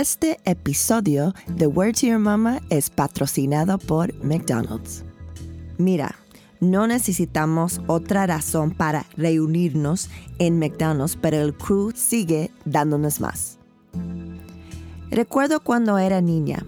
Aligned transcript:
Este 0.00 0.40
episodio 0.46 1.34
de 1.46 1.66
Word 1.66 1.96
to 1.96 2.06
Your 2.06 2.18
Mama 2.18 2.62
es 2.70 2.88
patrocinado 2.88 3.76
por 3.76 4.14
McDonald's. 4.24 5.04
Mira, 5.76 6.14
no 6.58 6.86
necesitamos 6.86 7.82
otra 7.86 8.26
razón 8.26 8.70
para 8.70 9.04
reunirnos 9.18 10.08
en 10.38 10.58
McDonald's, 10.58 11.18
pero 11.20 11.36
el 11.36 11.52
crew 11.52 11.92
sigue 11.94 12.50
dándonos 12.64 13.20
más. 13.20 13.58
Recuerdo 15.10 15.60
cuando 15.60 15.98
era 15.98 16.22
niña. 16.22 16.64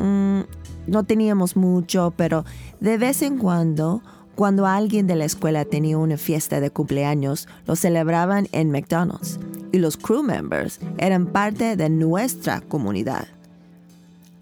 Mm, 0.00 0.40
no 0.88 1.04
teníamos 1.04 1.54
mucho, 1.54 2.12
pero 2.16 2.44
de 2.80 2.98
vez 2.98 3.22
en 3.22 3.38
cuando, 3.38 4.02
cuando 4.34 4.66
alguien 4.66 5.06
de 5.06 5.14
la 5.14 5.24
escuela 5.24 5.64
tenía 5.64 5.98
una 5.98 6.16
fiesta 6.16 6.58
de 6.58 6.72
cumpleaños, 6.72 7.46
lo 7.64 7.76
celebraban 7.76 8.48
en 8.50 8.72
McDonald's 8.72 9.38
y 9.72 9.78
los 9.78 9.96
crew 9.96 10.22
members 10.22 10.78
eran 10.98 11.26
parte 11.26 11.76
de 11.76 11.88
nuestra 11.88 12.60
comunidad. 12.60 13.26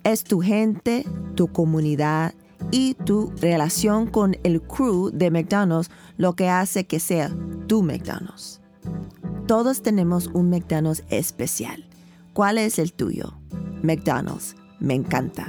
Es 0.04 0.24
tu 0.24 0.40
gente, 0.40 1.06
tu 1.34 1.48
comunidad 1.48 2.34
y 2.70 2.94
tu 2.94 3.32
relación 3.40 4.06
con 4.06 4.36
el 4.42 4.60
crew 4.60 5.10
de 5.12 5.30
McDonald's 5.30 5.90
lo 6.16 6.34
que 6.34 6.48
hace 6.48 6.84
que 6.84 7.00
sea 7.00 7.30
tu 7.66 7.82
McDonald's. 7.82 8.60
Todos 9.46 9.82
tenemos 9.82 10.28
un 10.28 10.50
McDonald's 10.50 11.04
especial. 11.10 11.84
¿Cuál 12.32 12.58
es 12.58 12.78
el 12.78 12.92
tuyo? 12.92 13.34
McDonald's. 13.82 14.56
Me 14.78 14.94
encanta. 14.94 15.46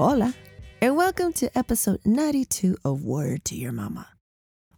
Hola, 0.00 0.32
and 0.80 0.96
welcome 0.96 1.32
to 1.32 1.58
episode 1.58 1.98
92 2.04 2.76
of 2.84 3.02
Word 3.02 3.44
to 3.46 3.56
Your 3.56 3.72
Mama. 3.72 4.06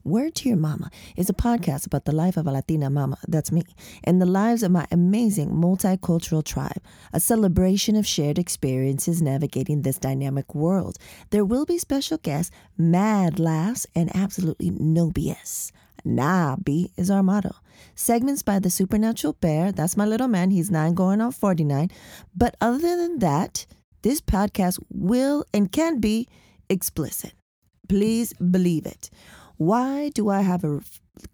Word 0.02 0.34
to 0.36 0.48
Your 0.48 0.56
Mama 0.56 0.90
is 1.14 1.28
a 1.28 1.34
podcast 1.34 1.86
about 1.86 2.06
the 2.06 2.12
life 2.12 2.38
of 2.38 2.46
a 2.46 2.50
Latina 2.50 2.88
mama, 2.88 3.18
that's 3.28 3.52
me, 3.52 3.64
and 4.02 4.18
the 4.18 4.24
lives 4.24 4.62
of 4.62 4.72
my 4.72 4.86
amazing 4.90 5.50
multicultural 5.50 6.42
tribe, 6.42 6.82
a 7.12 7.20
celebration 7.20 7.96
of 7.96 8.06
shared 8.06 8.38
experiences 8.38 9.20
navigating 9.20 9.82
this 9.82 9.98
dynamic 9.98 10.54
world. 10.54 10.96
There 11.28 11.44
will 11.44 11.66
be 11.66 11.76
special 11.76 12.16
guests, 12.16 12.50
mad 12.78 13.38
laughs, 13.38 13.86
and 13.94 14.10
absolutely 14.16 14.70
no 14.70 15.10
BS. 15.10 15.70
Nah, 16.02 16.56
B 16.56 16.92
is 16.96 17.10
our 17.10 17.22
motto. 17.22 17.54
Segments 17.94 18.42
by 18.42 18.58
the 18.58 18.70
Supernatural 18.70 19.34
Bear, 19.34 19.70
that's 19.70 19.98
my 19.98 20.06
little 20.06 20.28
man, 20.28 20.50
he's 20.50 20.70
nine 20.70 20.94
going 20.94 21.20
on 21.20 21.32
49. 21.32 21.90
But 22.34 22.56
other 22.62 22.96
than 22.96 23.18
that, 23.18 23.66
this 24.02 24.20
podcast 24.20 24.78
will 24.90 25.44
and 25.52 25.70
can 25.70 26.00
be 26.00 26.28
explicit. 26.68 27.34
Please 27.88 28.32
believe 28.34 28.86
it. 28.86 29.10
Why 29.56 30.10
do 30.10 30.30
I 30.30 30.40
have 30.40 30.64
a 30.64 30.80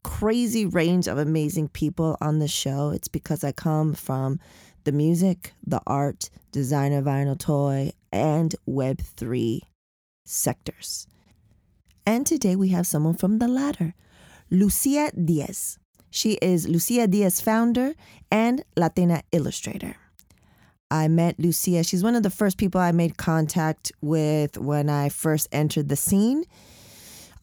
crazy 0.03 0.67
range 0.67 1.07
of 1.07 1.19
amazing 1.19 1.69
people 1.69 2.17
on 2.21 2.39
the 2.39 2.49
show? 2.49 2.91
It's 2.91 3.09
because 3.09 3.45
I 3.45 3.53
come 3.53 3.95
from 3.95 4.41
the 4.85 4.93
music, 4.93 5.53
the 5.65 5.81
art, 5.87 6.31
designer 6.51 7.03
vinyl 7.03 7.39
toy, 7.39 7.93
and 8.13 8.55
Web3 8.69 9.61
sectors. 10.25 11.07
And 12.05 12.27
today 12.27 12.57
we 12.57 12.71
have 12.71 12.87
someone 12.87 13.15
from 13.15 13.39
the 13.39 13.49
latter, 13.49 13.95
Lucia 14.51 15.11
Diaz. 15.13 15.79
She 16.11 16.35
is 16.41 16.69
Lucia 16.69 17.07
Diaz 17.07 17.41
founder 17.41 17.95
and 18.31 18.65
Latina 18.77 19.23
illustrator. 19.33 19.97
I 20.91 21.09
met 21.09 21.39
Lucia. 21.39 21.83
She's 21.83 22.03
one 22.03 22.15
of 22.15 22.23
the 22.23 22.31
first 22.31 22.59
people 22.59 22.81
I 22.81 22.93
made 22.93 23.17
contact 23.17 23.93
with 24.01 24.57
when 24.57 24.89
I 24.89 25.09
first 25.09 25.49
entered 25.53 25.89
the 25.89 25.97
scene. 25.97 26.45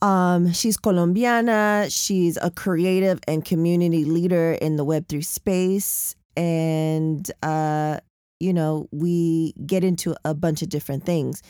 Um, 0.01 0.51
she's 0.51 0.77
Colombiana. 0.77 1.87
She's 1.89 2.37
a 2.37 2.51
creative 2.51 3.19
and 3.27 3.43
community 3.43 4.05
leader 4.05 4.53
in 4.61 4.75
the 4.75 4.85
Web3 4.85 5.23
space. 5.25 6.15
And, 6.35 7.29
uh, 7.41 7.99
you 8.39 8.53
know, 8.53 8.87
we 8.91 9.53
get 9.65 9.83
into 9.83 10.15
a 10.25 10.33
bunch 10.33 10.61
of 10.61 10.69
different 10.69 11.05
things. 11.05 11.41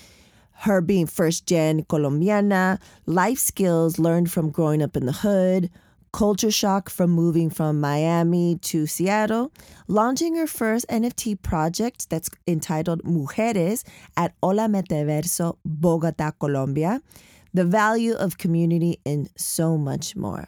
Her 0.51 0.81
being 0.81 1.07
first 1.07 1.47
gen 1.47 1.83
Colombiana, 1.85 2.79
life 3.05 3.39
skills 3.39 3.97
learned 3.97 4.31
from 4.31 4.51
growing 4.51 4.81
up 4.83 4.95
in 4.95 5.05
the 5.05 5.11
hood, 5.11 5.69
culture 6.13 6.51
shock 6.51 6.90
from 6.90 7.09
moving 7.09 7.50
from 7.50 7.81
Miami 7.81 8.57
to 8.62 8.85
Seattle, 8.85 9.51
launching 9.88 10.35
her 10.35 10.46
first 10.46 10.85
NFT 10.88 11.41
project 11.41 12.09
that's 12.09 12.29
entitled 12.47 13.03
Mujeres 13.03 13.84
at 14.16 14.34
Hola 14.41 14.68
Metaverso, 14.68 15.57
Bogota, 15.66 16.31
Colombia, 16.40 17.02
the 17.53 17.66
value 17.66 18.13
of 18.13 18.38
community, 18.38 19.00
and 19.06 19.29
so 19.35 19.75
much 19.75 20.16
more. 20.16 20.47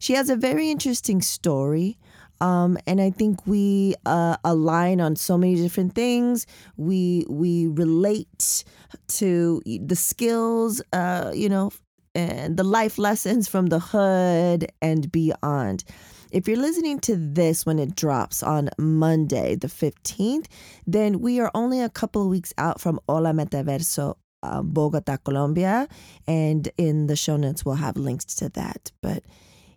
She 0.00 0.14
has 0.14 0.28
a 0.28 0.36
very 0.36 0.70
interesting 0.70 1.22
story. 1.22 1.96
Um, 2.40 2.78
and 2.86 3.00
I 3.00 3.10
think 3.10 3.46
we 3.46 3.96
uh, 4.06 4.36
align 4.44 5.00
on 5.00 5.16
so 5.16 5.36
many 5.36 5.56
different 5.56 5.96
things. 5.96 6.46
We 6.76 7.26
we 7.28 7.66
relate 7.66 8.62
to 9.18 9.60
the 9.64 9.96
skills, 9.96 10.80
uh, 10.92 11.32
you 11.34 11.48
know, 11.48 11.72
and 12.14 12.56
the 12.56 12.64
life 12.64 12.98
lessons 12.98 13.48
from 13.48 13.66
the 13.66 13.78
hood 13.78 14.70
and 14.80 15.10
beyond. 15.10 15.84
If 16.30 16.46
you're 16.46 16.58
listening 16.58 17.00
to 17.00 17.16
this 17.16 17.64
when 17.64 17.78
it 17.78 17.96
drops 17.96 18.42
on 18.42 18.68
Monday, 18.78 19.54
the 19.54 19.68
15th, 19.68 20.46
then 20.86 21.20
we 21.20 21.40
are 21.40 21.50
only 21.54 21.80
a 21.80 21.88
couple 21.88 22.22
of 22.22 22.28
weeks 22.28 22.52
out 22.58 22.80
from 22.80 23.00
Hola 23.08 23.32
Metaverso 23.32 24.14
uh, 24.42 24.62
Bogota, 24.62 25.16
Colombia. 25.16 25.88
And 26.26 26.68
in 26.76 27.06
the 27.06 27.16
show 27.16 27.36
notes, 27.36 27.64
we'll 27.64 27.76
have 27.76 27.96
links 27.96 28.26
to 28.36 28.48
that. 28.50 28.92
But 29.02 29.24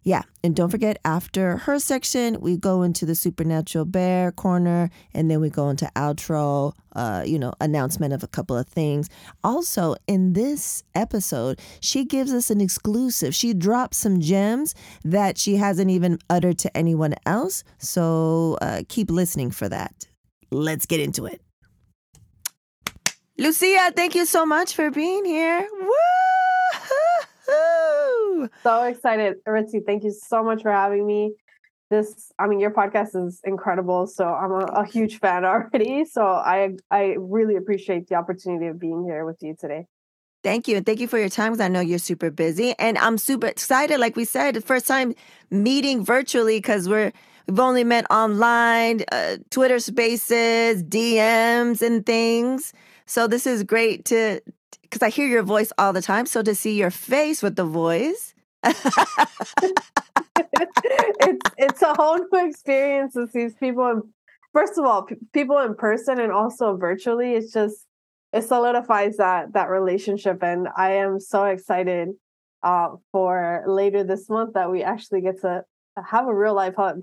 yeah, 0.03 0.23
and 0.44 0.56
don't 0.56 0.72
forget 0.72 0.97
after 1.06 1.57
her 1.57 1.78
section, 1.78 2.39
we 2.41 2.57
go 2.57 2.81
into 2.81 3.06
the 3.06 3.13
supernatural 3.13 3.85
bear 3.85 4.31
corner, 4.31 4.89
and 5.13 5.29
then 5.29 5.39
we 5.39 5.50
go 5.50 5.69
into 5.69 5.91
outro, 5.95 6.73
uh, 6.95 7.23
you 7.25 7.38
know, 7.38 7.53
announcement 7.62 8.12
of 8.12 8.23
a 8.23 8.28
couple 8.28 8.57
of 8.57 8.67
things. 8.67 9.09
Also, 9.44 9.95
in 10.07 10.34
this 10.34 10.84
episode, 10.95 11.59
she 11.81 12.03
gives 12.03 12.34
us 12.34 12.50
an 12.50 12.62
exclusive. 12.62 13.35
She 13.35 13.53
drops 13.53 13.97
some 13.97 14.19
gems 14.19 14.73
that 15.03 15.38
she 15.38 15.57
hasn't 15.57 15.91
even 15.91 16.18
uttered 16.29 16.57
to 16.59 16.75
anyone 16.75 17.13
else. 17.28 17.63
So 17.78 18.57
uh, 18.62 18.81
keep 18.89 19.12
listening 19.12 19.51
for 19.51 19.69
that. 19.69 20.07
Let's 20.50 20.88
get 20.88 21.00
into 21.00 21.28
it. 21.28 21.41
Lucia, 23.38 23.91
thank 23.95 24.16
you 24.16 24.25
so 24.25 24.45
much 24.45 24.75
for 24.75 24.89
being 24.89 25.25
here. 25.25 25.68
Woo! 25.79 27.28
So 28.63 28.84
excited. 28.84 29.38
Ritzy, 29.47 29.85
thank 29.85 30.03
you 30.03 30.12
so 30.12 30.44
much 30.44 30.62
for 30.62 30.72
having 30.72 31.06
me. 31.06 31.34
This, 31.89 32.31
I 32.39 32.47
mean, 32.47 32.59
your 32.59 32.72
podcast 32.72 33.16
is 33.16 33.41
incredible. 33.44 34.07
So 34.07 34.25
I'm 34.25 34.51
a, 34.51 34.66
a 34.81 34.85
huge 34.85 35.19
fan 35.19 35.44
already. 35.51 36.06
So 36.06 36.25
I 36.25 36.75
I 36.89 37.16
really 37.19 37.56
appreciate 37.56 38.07
the 38.07 38.16
opportunity 38.16 38.67
of 38.67 38.79
being 38.79 39.03
here 39.03 39.25
with 39.25 39.38
you 39.41 39.56
today. 39.59 39.88
Thank 40.44 40.67
you. 40.67 40.78
And 40.78 40.85
thank 40.85 41.00
you 41.00 41.07
for 41.07 41.19
your 41.19 41.29
time 41.29 41.51
because 41.51 41.63
I 41.63 41.67
know 41.67 41.81
you're 41.81 42.00
super 42.00 42.31
busy. 42.31 42.73
And 42.79 42.97
I'm 42.97 43.17
super 43.17 43.47
excited. 43.47 44.00
Like 44.00 44.16
we 44.16 44.25
said, 44.25 44.56
the 44.56 44.62
first 44.62 44.88
time 44.88 45.13
meeting 45.51 46.03
virtually 46.03 46.57
because 46.57 46.89
we're 46.89 47.12
we've 47.47 47.59
only 47.59 47.83
met 47.83 48.06
online, 48.09 49.03
uh, 49.12 49.38
Twitter 49.51 49.79
spaces, 49.79 50.83
DMs 50.83 51.81
and 51.81 52.06
things. 52.06 52.73
So 53.06 53.28
this 53.28 53.45
is 53.45 53.63
great 53.63 54.06
to 54.06 54.42
because 54.81 55.01
I 55.01 55.09
hear 55.09 55.27
your 55.27 55.44
voice 55.44 55.71
all 55.77 55.94
the 55.94 56.01
time. 56.01 56.25
So 56.25 56.41
to 56.41 56.56
see 56.56 56.77
your 56.77 56.91
face 56.91 57.41
with 57.41 57.56
the 57.56 57.65
voice. 57.65 58.33
it's 61.21 61.50
it's 61.57 61.81
a 61.81 61.94
whole 61.95 62.19
new 62.31 62.47
experience 62.47 63.13
to 63.13 63.27
see 63.27 63.47
people 63.59 63.88
in 63.88 64.01
first 64.53 64.77
of 64.77 64.85
all 64.85 65.03
p- 65.03 65.15
people 65.33 65.57
in 65.59 65.73
person 65.73 66.19
and 66.19 66.31
also 66.31 66.77
virtually 66.77 67.33
it's 67.33 67.51
just 67.51 67.88
it 68.33 68.44
solidifies 68.44 69.18
that 69.18 69.51
that 69.53 69.69
relationship 69.69 70.44
and 70.44 70.68
i 70.77 70.91
am 70.91 71.19
so 71.19 71.45
excited 71.45 72.09
uh, 72.62 72.89
for 73.12 73.63
later 73.65 74.03
this 74.03 74.29
month 74.29 74.53
that 74.53 74.69
we 74.69 74.83
actually 74.83 75.21
get 75.21 75.41
to 75.41 75.63
have 76.06 76.27
a 76.27 76.35
real 76.35 76.53
life 76.53 76.75
hug 76.75 77.01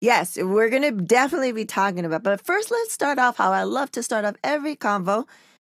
Yes, 0.00 0.38
we're 0.40 0.70
going 0.70 0.82
to 0.82 0.92
definitely 0.92 1.52
be 1.52 1.66
talking 1.66 2.06
about. 2.06 2.22
But 2.22 2.40
first, 2.40 2.70
let's 2.70 2.92
start 2.92 3.18
off 3.18 3.36
how 3.36 3.52
I 3.52 3.64
love 3.64 3.90
to 3.92 4.02
start 4.02 4.24
off 4.24 4.34
every 4.42 4.74
convo. 4.74 5.28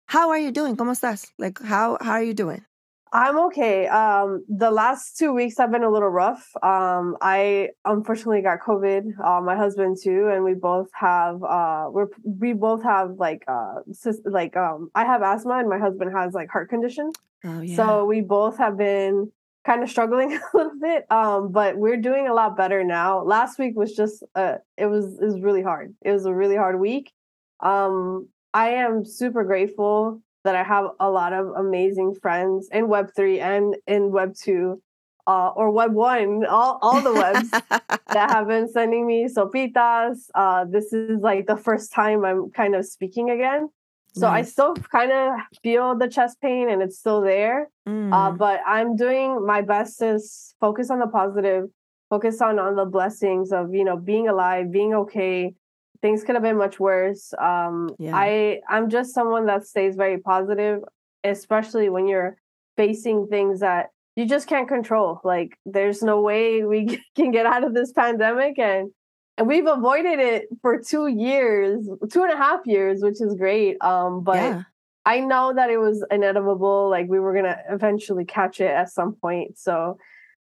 How 0.08 0.30
are 0.30 0.38
you 0.38 0.50
doing? 0.50 0.74
¿Cómo 0.74 0.92
estás? 0.92 1.32
Like, 1.38 1.60
how, 1.62 1.98
how 2.00 2.12
are 2.12 2.22
you 2.22 2.32
doing? 2.32 2.64
I'm 3.12 3.38
okay. 3.48 3.86
Um, 3.86 4.42
the 4.48 4.70
last 4.70 5.18
two 5.18 5.34
weeks 5.34 5.58
have 5.58 5.70
been 5.70 5.82
a 5.82 5.90
little 5.90 6.08
rough. 6.08 6.50
Um, 6.62 7.16
I 7.20 7.70
unfortunately 7.84 8.40
got 8.40 8.60
COVID. 8.60 9.20
Uh, 9.22 9.40
my 9.42 9.54
husband 9.54 9.98
too, 10.02 10.30
and 10.32 10.44
we 10.44 10.54
both 10.54 10.88
have 10.94 11.42
uh, 11.42 11.88
we're 11.90 12.08
we 12.22 12.54
both 12.54 12.82
have 12.82 13.16
like 13.18 13.44
uh, 13.48 13.80
like 14.24 14.56
um, 14.56 14.90
I 14.94 15.04
have 15.04 15.22
asthma 15.22 15.58
and 15.58 15.68
my 15.68 15.78
husband 15.78 16.10
has 16.14 16.32
like 16.32 16.48
heart 16.50 16.70
condition. 16.70 17.12
Oh, 17.44 17.60
yeah. 17.60 17.76
So 17.76 18.04
we 18.06 18.22
both 18.22 18.56
have 18.58 18.76
been 18.78 19.30
kind 19.66 19.82
of 19.82 19.90
struggling 19.90 20.32
a 20.54 20.56
little 20.56 20.78
bit. 20.80 21.04
Um, 21.10 21.52
but 21.52 21.76
we're 21.76 22.00
doing 22.00 22.28
a 22.28 22.34
lot 22.34 22.56
better 22.56 22.82
now. 22.82 23.22
Last 23.22 23.58
week 23.58 23.76
was 23.76 23.94
just 23.94 24.22
uh 24.34 24.56
it 24.78 24.86
was 24.86 25.18
it 25.20 25.24
was 25.24 25.40
really 25.40 25.62
hard. 25.62 25.94
It 26.02 26.12
was 26.12 26.24
a 26.24 26.34
really 26.34 26.56
hard 26.56 26.80
week. 26.80 27.12
Um, 27.60 28.28
I 28.54 28.70
am 28.70 29.04
super 29.04 29.44
grateful 29.44 30.22
that 30.44 30.54
I 30.54 30.62
have 30.62 30.86
a 31.00 31.10
lot 31.10 31.32
of 31.32 31.48
amazing 31.56 32.14
friends 32.14 32.68
in 32.72 32.86
Web3 32.86 33.40
and 33.40 33.76
in 33.86 34.10
Web2 34.10 34.80
uh, 35.26 35.48
or 35.48 35.70
Web 35.70 35.92
One, 35.92 36.46
all, 36.46 36.78
all 36.80 37.02
the 37.02 37.12
webs 37.12 37.50
that 38.08 38.30
have 38.30 38.48
been 38.48 38.66
sending 38.66 39.06
me 39.06 39.28
sopitas. 39.28 40.30
Uh, 40.34 40.64
this 40.64 40.92
is 40.94 41.20
like 41.20 41.46
the 41.46 41.56
first 41.56 41.92
time 41.92 42.24
I'm 42.24 42.50
kind 42.50 42.74
of 42.74 42.86
speaking 42.86 43.28
again. 43.28 43.68
So 44.14 44.26
nice. 44.26 44.46
I 44.46 44.50
still 44.50 44.74
kind 44.74 45.12
of 45.12 45.34
feel 45.62 45.94
the 45.94 46.08
chest 46.08 46.40
pain 46.40 46.70
and 46.70 46.80
it's 46.80 46.98
still 46.98 47.20
there. 47.20 47.68
Uh, 47.86 47.90
mm. 47.90 48.12
Uh, 48.12 48.30
but 48.32 48.60
I'm 48.66 48.96
doing 48.96 49.44
my 49.44 49.60
best 49.60 49.98
to 49.98 50.18
focus 50.60 50.90
on 50.90 50.98
the 50.98 51.06
positive, 51.06 51.68
focus 52.08 52.40
on, 52.40 52.58
on 52.58 52.74
the 52.74 52.86
blessings 52.86 53.52
of, 53.52 53.74
you 53.74 53.84
know, 53.84 53.98
being 53.98 54.28
alive, 54.28 54.72
being 54.72 54.94
okay. 54.94 55.54
Things 56.00 56.22
could 56.22 56.36
have 56.36 56.42
been 56.42 56.56
much 56.56 56.78
worse. 56.78 57.34
Um, 57.38 57.94
yeah. 57.98 58.14
I 58.14 58.60
I'm 58.68 58.88
just 58.88 59.14
someone 59.14 59.46
that 59.46 59.66
stays 59.66 59.96
very 59.96 60.18
positive, 60.18 60.82
especially 61.24 61.88
when 61.88 62.06
you're 62.06 62.36
facing 62.76 63.26
things 63.26 63.60
that 63.60 63.90
you 64.16 64.26
just 64.26 64.48
can't 64.48 64.68
control. 64.68 65.20
Like 65.24 65.58
there's 65.66 66.02
no 66.02 66.20
way 66.20 66.64
we 66.64 67.00
can 67.16 67.30
get 67.30 67.46
out 67.46 67.64
of 67.64 67.74
this 67.74 67.92
pandemic 67.92 68.58
and 68.58 68.90
and 69.36 69.46
we've 69.46 69.66
avoided 69.66 70.18
it 70.18 70.48
for 70.62 70.80
two 70.80 71.06
years, 71.06 71.88
two 72.10 72.24
and 72.24 72.32
a 72.32 72.36
half 72.36 72.60
years, 72.66 73.02
which 73.02 73.20
is 73.20 73.36
great. 73.36 73.76
Um, 73.80 74.24
but 74.24 74.34
yeah. 74.34 74.62
I 75.06 75.20
know 75.20 75.52
that 75.54 75.70
it 75.70 75.78
was 75.78 76.04
inevitable. 76.10 76.90
Like 76.90 77.06
we 77.08 77.20
were 77.20 77.32
gonna 77.32 77.58
eventually 77.70 78.24
catch 78.24 78.60
it 78.60 78.70
at 78.70 78.90
some 78.90 79.14
point. 79.14 79.58
So 79.58 79.98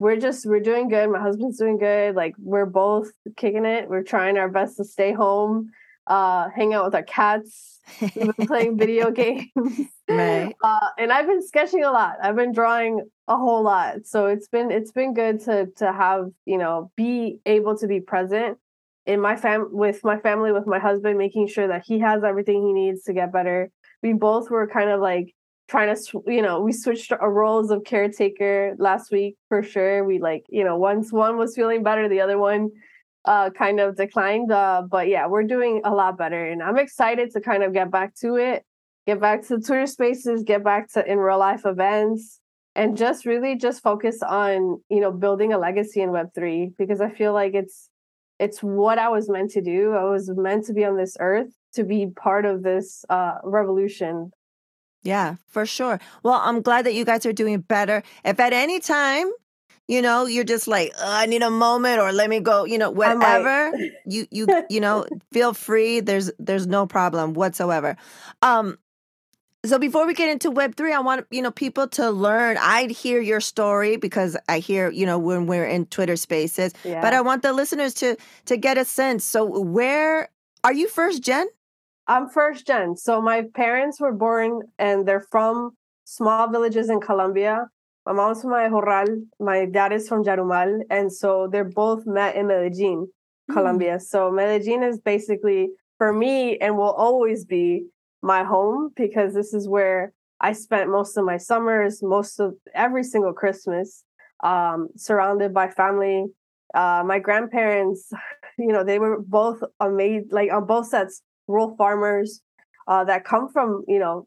we're 0.03 0.17
just 0.17 0.45
we're 0.45 0.61
doing 0.61 0.89
good. 0.89 1.09
My 1.11 1.21
husband's 1.21 1.59
doing 1.59 1.79
good. 1.79 2.17
Like 2.17 2.35
we're 2.39 2.67
both 2.67 3.13
kicking 3.37 3.65
it. 3.65 3.89
We're 3.89 4.03
trying 4.03 4.37
our 4.37 4.49
best 4.49 4.77
to 4.79 4.85
stay 4.85 5.13
home, 5.13 5.71
uh, 6.09 6.49
hang 6.55 6.75
out 6.75 6.85
with 6.85 6.95
our 6.97 7.05
cats. 7.05 7.79
We've 8.01 8.37
been 8.37 8.47
playing 8.49 8.79
video 8.79 9.11
games. 9.23 9.47
Right. 10.09 10.55
Uh, 10.63 10.89
and 10.99 11.13
I've 11.13 11.29
been 11.29 11.47
sketching 11.47 11.85
a 11.85 11.93
lot. 11.93 12.17
I've 12.21 12.35
been 12.35 12.53
drawing 12.53 13.09
a 13.29 13.37
whole 13.37 13.63
lot. 13.63 14.05
So 14.05 14.27
it's 14.27 14.49
been 14.49 14.73
it's 14.73 14.91
been 14.91 15.15
good 15.15 15.41
to 15.45 15.69
to 15.77 15.93
have, 15.93 16.31
you 16.47 16.59
know, 16.59 16.91
be 16.97 17.39
able 17.47 17.79
to 17.79 17.87
be 17.87 18.01
present 18.01 18.59
in 19.07 19.21
my 19.21 19.37
fam 19.37 19.69
with 19.71 20.03
my 20.03 20.19
family, 20.19 20.51
with 20.51 20.67
my 20.67 20.81
husband, 20.81 21.17
making 21.17 21.47
sure 21.47 21.69
that 21.69 21.85
he 21.87 22.01
has 22.01 22.25
everything 22.25 22.67
he 22.67 22.73
needs 22.73 23.05
to 23.05 23.13
get 23.13 23.33
better. 23.33 23.71
We 24.03 24.15
both 24.15 24.51
were 24.51 24.67
kind 24.67 24.91
of 24.91 25.01
like 25.01 25.33
trying 25.69 25.94
to 25.94 26.23
you 26.26 26.43
know 26.43 26.61
we 26.61 26.73
switched 26.73 27.12
our 27.12 27.32
roles 27.32 27.70
of 27.70 27.85
caretaker 27.85 28.75
last 28.79 29.11
week 29.11 29.37
for 29.49 29.62
sure 29.62 30.05
we 30.05 30.19
like 30.19 30.44
you 30.49 30.64
know 30.64 30.76
once 30.76 31.12
one 31.12 31.37
was 31.38 31.55
feeling 31.55 31.82
better 31.82 32.09
the 32.09 32.20
other 32.20 32.38
one 32.38 32.70
uh 33.25 33.49
kind 33.50 33.81
of 33.81 33.97
declined 33.97 34.50
uh 34.53 34.82
but 34.91 35.09
yeah 35.09 35.26
we're 35.26 35.44
doing 35.44 35.81
a 35.85 35.91
lot 35.91 36.19
better 36.19 36.44
and 36.44 36.62
i'm 36.62 36.79
excited 36.79 37.31
to 37.31 37.41
kind 37.41 37.62
of 37.62 37.73
get 37.73 37.91
back 37.91 38.14
to 38.14 38.37
it 38.37 38.64
get 39.06 39.20
back 39.20 39.47
to 39.47 39.61
Twitter 39.61 39.87
spaces, 39.87 40.43
get 40.43 40.64
back 40.64 40.91
to 40.93 41.05
in 41.11 41.19
real 41.19 41.38
life 41.38 41.65
events, 41.65 42.41
and 42.75 42.97
just 42.97 43.26
really 43.26 43.56
just 43.56 43.82
focus 43.82 44.23
on, 44.23 44.81
you 44.88 45.00
know, 45.00 45.11
building 45.11 45.53
a 45.53 45.58
legacy 45.58 46.00
in 46.00 46.11
Web3 46.11 46.76
because 46.76 47.00
I 47.00 47.11
feel 47.11 47.32
like 47.32 47.55
it's 47.55 47.88
it's 48.38 48.62
what 48.62 48.99
I 48.99 49.08
was 49.08 49.29
meant 49.29 49.50
to 49.53 49.61
do. 49.61 49.93
I 49.93 50.05
was 50.05 50.29
meant 50.31 50.67
to 50.67 50.73
be 50.73 50.85
on 50.85 50.97
this 50.97 51.17
earth 51.20 51.53
to 51.75 51.85
be 51.85 52.06
part 52.06 52.44
of 52.44 52.62
this 52.62 53.05
uh, 53.08 53.35
revolution. 53.44 54.32
Yeah, 55.03 55.37
for 55.49 55.67
sure. 55.67 55.99
Well, 56.23 56.41
I'm 56.43 56.63
glad 56.63 56.87
that 56.87 56.95
you 56.95 57.05
guys 57.05 57.27
are 57.27 57.33
doing 57.33 57.61
better. 57.61 58.03
If 58.25 58.39
at 58.39 58.53
any 58.53 58.81
time 58.81 59.31
you 59.89 60.01
know 60.01 60.27
you're 60.27 60.45
just 60.45 60.69
like 60.69 60.93
i 61.01 61.27
need 61.27 61.43
a 61.43 61.51
moment 61.51 62.01
or 62.01 62.13
let 62.13 62.31
me 62.31 62.39
go 62.39 62.65
you 62.65 62.79
know 62.79 62.89
whatever 62.91 63.73
you 64.07 64.27
you 64.31 64.47
you 64.71 64.81
know 64.81 65.05
feel 65.33 65.53
free 65.53 65.99
there's 65.99 66.31
there's 66.39 66.69
no 66.69 66.87
problem 66.87 67.35
whatsoever 67.35 67.97
um 68.43 68.79
so 69.65 69.79
before 69.79 70.09
we 70.09 70.15
get 70.15 70.29
into 70.29 70.51
Web3, 70.51 70.93
I 70.93 71.01
want 71.01 71.27
you 71.31 71.41
know 71.41 71.53
people 71.53 71.87
to 71.91 72.11
learn. 72.11 72.57
I'd 72.61 72.91
hear 72.91 73.21
your 73.21 73.41
story 73.41 73.97
because 73.97 74.37
I 74.49 74.59
hear 74.59 74.91
you 74.91 75.07
know 75.07 75.19
when 75.19 75.47
we're 75.47 75.65
in 75.65 75.87
Twitter 75.87 76.17
Spaces, 76.17 76.73
yeah. 76.83 77.01
but 77.01 77.15
I 77.15 77.21
want 77.21 77.43
the 77.43 77.53
listeners 77.53 77.95
to 77.95 78.17
to 78.47 78.57
get 78.57 78.77
a 78.77 78.85
sense. 78.85 79.25
So 79.25 79.45
where 79.45 80.31
are 80.65 80.73
you 80.73 80.89
first 80.89 81.23
gen? 81.23 81.47
I'm 82.07 82.29
first 82.29 82.67
gen. 82.67 82.97
So 82.97 83.21
my 83.21 83.45
parents 83.55 84.01
were 84.01 84.13
born 84.13 84.63
and 84.79 85.07
they're 85.07 85.27
from 85.31 85.73
small 86.05 86.49
villages 86.49 86.91
in 86.91 87.01
Colombia. 87.01 87.67
My 88.05 88.13
mom's 88.13 88.43
from 88.43 88.51
Corral. 88.51 89.07
My 89.39 89.67
dad 89.67 89.93
is 89.93 90.09
from 90.09 90.25
Yarumal, 90.25 90.81
and 90.91 91.13
so 91.13 91.49
they're 91.51 91.65
both 91.65 92.05
met 92.05 92.35
in 92.35 92.49
Medellin, 92.49 93.07
mm. 93.07 93.55
Colombia. 93.55 94.01
So 94.01 94.31
Medellin 94.31 94.83
is 94.83 94.99
basically 94.99 95.71
for 95.99 96.13
me 96.13 96.59
and 96.59 96.77
will 96.77 96.91
always 96.91 97.45
be 97.45 97.85
my 98.21 98.43
home 98.43 98.91
because 98.97 99.35
this 99.35 99.55
is 99.55 99.69
where 99.69 100.13
I 100.41 100.53
spent 100.53 100.91
most 100.91 101.17
of 101.17 101.25
my 101.25 101.37
summers, 101.37 102.03
most 102.03 102.41
of 102.41 102.55
every 102.75 103.05
single 103.05 103.33
Christmas, 103.33 104.03
um, 104.43 104.89
surrounded 104.97 105.55
by 105.55 105.69
family. 105.69 106.27
Uh, 106.75 107.05
my 107.07 107.21
grandparents, 107.21 108.11
you 108.59 108.73
know, 108.73 108.83
they 108.83 108.99
were 108.99 109.21
both 109.21 109.63
amazing, 109.79 110.29
like 110.33 110.53
on 110.53 110.67
both 110.67 110.89
sets, 110.89 111.23
rural 111.49 111.75
farmers 111.77 112.41
uh, 112.89 113.05
that 113.05 113.25
come 113.25 113.49
from, 113.49 113.85
you 113.87 113.99
know, 113.99 114.27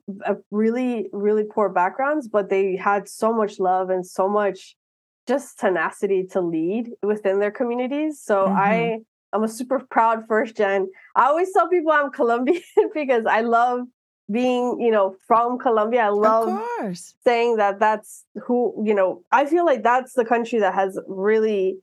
really, 0.52 1.08
really 1.12 1.44
poor 1.44 1.70
backgrounds, 1.70 2.28
but 2.28 2.50
they 2.50 2.76
had 2.76 3.08
so 3.08 3.34
much 3.34 3.60
love 3.60 3.90
and 3.90 4.06
so 4.06 4.30
much 4.30 4.76
just 5.28 5.60
tenacity 5.60 6.26
to 6.32 6.42
lead 6.42 6.90
within 7.02 7.40
their 7.40 7.52
communities. 7.52 8.22
So 8.22 8.46
mm-hmm. 8.46 8.58
I 8.58 8.98
I'm 9.34 9.44
a 9.44 9.48
super 9.48 9.80
proud 9.92 10.28
first 10.28 10.56
gen. 10.56 10.90
I 11.16 11.26
always 11.26 11.52
tell 11.52 11.68
people 11.68 11.92
I'm 11.92 12.12
Colombian 12.12 12.62
because 12.94 13.26
I 13.26 13.42
love 13.42 13.82
being, 14.32 14.80
you 14.80 14.90
know, 14.92 15.16
from 15.28 15.60
Colombia. 15.60 16.06
I 16.06 16.10
love 16.10 16.64
saying 17.24 17.58
that 17.58 17.80
that's 17.80 18.26
who, 18.44 18.82
you 18.84 18.96
know, 18.96 19.24
I 19.32 19.46
feel 19.46 19.66
like 19.66 19.84
that's 19.84 20.14
the 20.14 20.26
country 20.26 20.60
that 20.60 20.74
has 20.74 21.00
really 21.08 21.78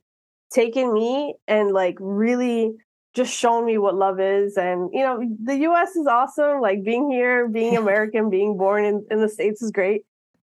taken 0.51 0.93
me 0.93 1.35
and 1.47 1.73
like 1.73 1.97
really 2.01 2.73
just 3.15 3.33
shown 3.35 3.67
me 3.67 3.79
what 3.79 3.95
love 3.95 4.21
is. 4.21 4.57
And, 4.57 4.91
you 4.93 5.03
know, 5.03 5.21
the 5.43 5.57
US 5.69 5.97
is 5.97 6.07
awesome. 6.07 6.61
Like 6.61 6.83
being 6.83 7.11
here, 7.11 7.49
being 7.49 7.77
American, 7.85 8.31
being 8.31 8.57
born 8.57 8.85
in, 8.85 9.07
in 9.11 9.21
the 9.21 9.29
States 9.29 9.63
is 9.63 9.71
great. 9.71 10.05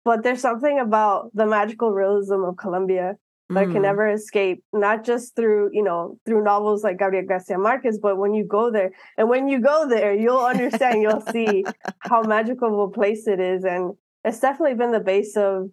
But 0.03 0.23
there's 0.23 0.41
something 0.41 0.79
about 0.79 1.29
the 1.33 1.45
magical 1.45 1.91
realism 1.91 2.43
of 2.43 2.57
Colombia 2.57 3.17
that 3.53 3.67
mm. 3.67 3.73
can 3.73 3.81
never 3.81 4.07
escape 4.07 4.63
not 4.71 5.03
just 5.03 5.35
through 5.35 5.69
you 5.73 5.83
know 5.83 6.17
through 6.25 6.43
novels 6.43 6.83
like 6.83 6.97
gabriel 6.97 7.25
garcia 7.25 7.57
marquez 7.57 7.99
but 7.99 8.17
when 8.17 8.33
you 8.33 8.45
go 8.45 8.71
there 8.71 8.91
and 9.17 9.29
when 9.29 9.47
you 9.47 9.59
go 9.59 9.87
there 9.87 10.13
you'll 10.13 10.45
understand 10.45 11.01
you'll 11.01 11.21
see 11.31 11.65
how 11.99 12.21
magical 12.21 12.69
of 12.73 12.89
a 12.89 12.91
place 12.91 13.27
it 13.27 13.39
is 13.39 13.63
and 13.65 13.93
it's 14.23 14.39
definitely 14.39 14.75
been 14.75 14.91
the 14.91 14.99
base 14.99 15.35
of 15.35 15.69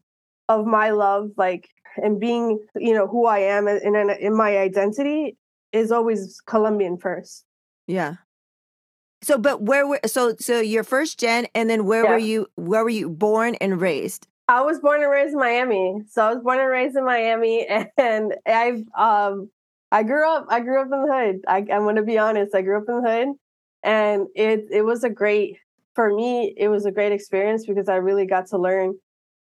of 0.49 0.67
my 0.67 0.91
love 0.91 1.31
like 1.37 1.69
and 1.97 2.19
being 2.19 2.59
you 2.77 2.95
know 2.95 3.07
who 3.07 3.27
i 3.27 3.39
am 3.39 3.69
in 3.69 3.95
in, 3.95 4.11
in 4.11 4.37
my 4.37 4.59
identity 4.59 5.37
is 5.73 5.93
always 5.93 6.41
colombian 6.41 6.97
first 6.97 7.45
yeah 7.87 8.15
so 9.23 9.37
but 9.37 9.63
where 9.63 9.87
were 9.87 10.01
so 10.07 10.35
so 10.39 10.61
your 10.61 10.85
first 10.85 11.19
gen 11.19 11.47
and 11.55 11.69
then 11.69 11.85
where 11.85 12.05
yeah. 12.05 12.11
were 12.11 12.19
you 12.19 12.47
where 12.57 12.85
were 12.85 12.91
you 12.91 13.09
born 13.09 13.55
and 13.57 13.81
raised 13.81 14.27
I 14.49 14.63
was 14.63 14.81
born 14.81 15.03
and 15.03 15.11
raised 15.11 15.35
in 15.35 15.39
Miami. 15.39 16.03
So 16.09 16.23
I 16.25 16.33
was 16.33 16.43
born 16.43 16.59
and 16.59 16.71
raised 16.71 16.97
in 16.97 17.05
Miami 17.05 17.67
and 17.99 18.35
I've 18.47 18.83
um 18.97 19.51
I 19.93 20.03
grew 20.03 20.29
up 20.29 20.47
I 20.49 20.61
grew 20.61 20.81
up 20.81 20.87
in 20.87 21.03
the 21.03 21.13
hood. 21.13 21.45
I, 21.47 21.59
I'm 21.59 21.85
gonna 21.85 22.03
be 22.03 22.19
honest, 22.19 22.55
I 22.55 22.63
grew 22.63 22.79
up 22.79 22.89
in 22.89 23.03
the 23.03 23.11
hood 23.11 23.29
and 23.83 24.27
it 24.35 24.65
it 24.71 24.83
was 24.83 25.05
a 25.05 25.11
great 25.11 25.59
for 25.95 26.15
me, 26.15 26.55
it 26.57 26.69
was 26.69 26.87
a 26.87 26.93
great 26.93 27.13
experience 27.13 27.67
because 27.67 27.89
I 27.89 27.97
really 27.97 28.27
got 28.27 28.47
to 28.49 28.59
learn 28.59 28.99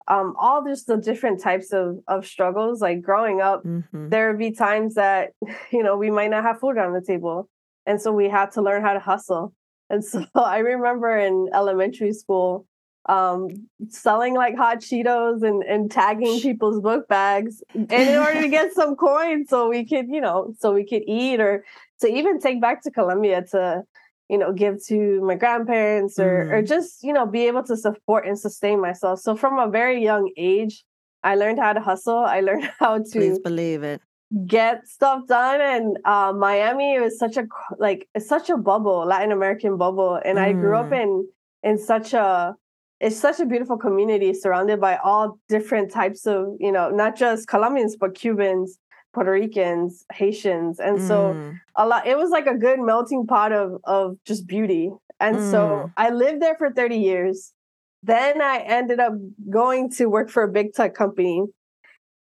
um 0.08 0.34
all 0.38 0.64
just 0.64 0.86
the 0.86 0.96
different 0.96 1.40
types 1.40 1.72
of 1.72 1.98
of 2.08 2.26
struggles. 2.26 2.80
Like 2.80 3.02
growing 3.02 3.40
up, 3.40 3.64
mm-hmm. 3.64 4.08
there 4.08 4.28
would 4.28 4.38
be 4.38 4.52
times 4.52 4.94
that, 4.94 5.32
you 5.72 5.82
know, 5.82 5.96
we 5.96 6.10
might 6.10 6.30
not 6.30 6.44
have 6.44 6.60
food 6.60 6.78
on 6.78 6.92
the 6.92 7.00
table. 7.00 7.48
And 7.86 8.00
so 8.00 8.12
we 8.12 8.28
had 8.28 8.50
to 8.52 8.62
learn 8.62 8.82
how 8.82 8.92
to 8.94 8.98
hustle. 8.98 9.54
And 9.90 10.04
so 10.04 10.24
I 10.34 10.58
remember 10.58 11.16
in 11.16 11.48
elementary 11.54 12.12
school, 12.12 12.66
um, 13.08 13.48
selling 13.88 14.34
like 14.34 14.56
hot 14.56 14.78
Cheetos 14.78 15.42
and, 15.42 15.62
and 15.62 15.90
tagging 15.90 16.40
people's 16.40 16.80
book 16.80 17.06
bags 17.06 17.62
and 17.72 17.92
in 17.92 18.18
order 18.18 18.42
to 18.42 18.48
get 18.48 18.72
some 18.72 18.96
coins 18.96 19.48
so 19.48 19.68
we 19.68 19.84
could, 19.84 20.08
you 20.08 20.20
know, 20.20 20.54
so 20.58 20.72
we 20.72 20.84
could 20.84 21.02
eat 21.06 21.40
or 21.40 21.64
to 22.00 22.08
even 22.08 22.40
take 22.40 22.60
back 22.60 22.82
to 22.82 22.90
Colombia 22.90 23.44
to, 23.52 23.84
you 24.28 24.38
know, 24.38 24.52
give 24.52 24.84
to 24.86 25.20
my 25.22 25.34
grandparents 25.34 26.18
or, 26.18 26.46
mm. 26.46 26.52
or 26.52 26.62
just, 26.62 27.02
you 27.02 27.12
know, 27.12 27.26
be 27.26 27.46
able 27.46 27.62
to 27.64 27.76
support 27.76 28.26
and 28.26 28.38
sustain 28.38 28.80
myself. 28.80 29.20
So 29.20 29.36
from 29.36 29.58
a 29.58 29.68
very 29.70 30.02
young 30.02 30.30
age, 30.36 30.84
I 31.22 31.34
learned 31.34 31.58
how 31.58 31.72
to 31.72 31.80
hustle. 31.80 32.18
I 32.18 32.40
learned 32.48 32.70
how 32.78 32.98
to 32.98 33.04
Please 33.10 33.38
believe 33.38 33.82
it. 33.82 34.00
Get 34.46 34.88
stuff 34.88 35.28
done, 35.28 35.60
and 35.60 35.98
uh, 36.04 36.32
Miami 36.32 36.98
was 36.98 37.16
such 37.16 37.36
a 37.36 37.46
like 37.78 38.08
it's 38.12 38.28
such 38.28 38.50
a 38.50 38.56
bubble, 38.56 39.06
Latin 39.06 39.30
American 39.30 39.76
bubble, 39.76 40.20
and 40.24 40.36
mm. 40.36 40.42
I 40.42 40.52
grew 40.52 40.76
up 40.76 40.90
mm. 40.90 41.00
in 41.00 41.28
in 41.62 41.78
such 41.78 42.12
a 42.12 42.56
it's 43.00 43.16
such 43.16 43.40
a 43.40 43.46
beautiful 43.46 43.76
community 43.76 44.32
surrounded 44.32 44.80
by 44.80 44.96
all 44.96 45.38
different 45.48 45.92
types 45.92 46.26
of, 46.26 46.56
you 46.58 46.72
know, 46.72 46.88
not 46.90 47.14
just 47.14 47.46
Colombians, 47.46 47.94
but 47.96 48.14
Cubans, 48.14 48.78
Puerto 49.16 49.32
Ricans, 49.32 50.04
Haitians. 50.12 50.78
And 50.78 51.00
so 51.00 51.32
Mm. 51.32 51.58
a 51.76 51.86
lot 51.86 52.06
it 52.06 52.18
was 52.18 52.28
like 52.30 52.46
a 52.46 52.54
good 52.66 52.78
melting 52.80 53.26
pot 53.26 53.50
of 53.50 53.80
of 53.84 54.18
just 54.26 54.46
beauty. 54.46 54.92
And 55.20 55.40
so 55.40 55.60
Mm. 55.60 55.92
I 55.96 56.10
lived 56.10 56.42
there 56.42 56.54
for 56.60 56.70
30 56.70 56.98
years. 56.98 57.54
Then 58.02 58.42
I 58.42 58.58
ended 58.58 59.00
up 59.00 59.14
going 59.48 59.88
to 59.92 60.06
work 60.16 60.28
for 60.28 60.42
a 60.42 60.48
big 60.58 60.74
tech 60.74 60.92
company 60.94 61.44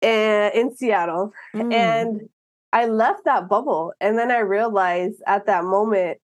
in, 0.02 0.52
in 0.54 0.76
Seattle. 0.76 1.32
Mm. 1.56 1.74
And 1.74 2.30
I 2.74 2.88
left 2.88 3.24
that 3.24 3.48
bubble. 3.48 3.94
And 4.02 4.18
then 4.20 4.30
I 4.32 4.40
realized 4.40 5.22
at 5.28 5.46
that 5.46 5.64
moment 5.64 6.18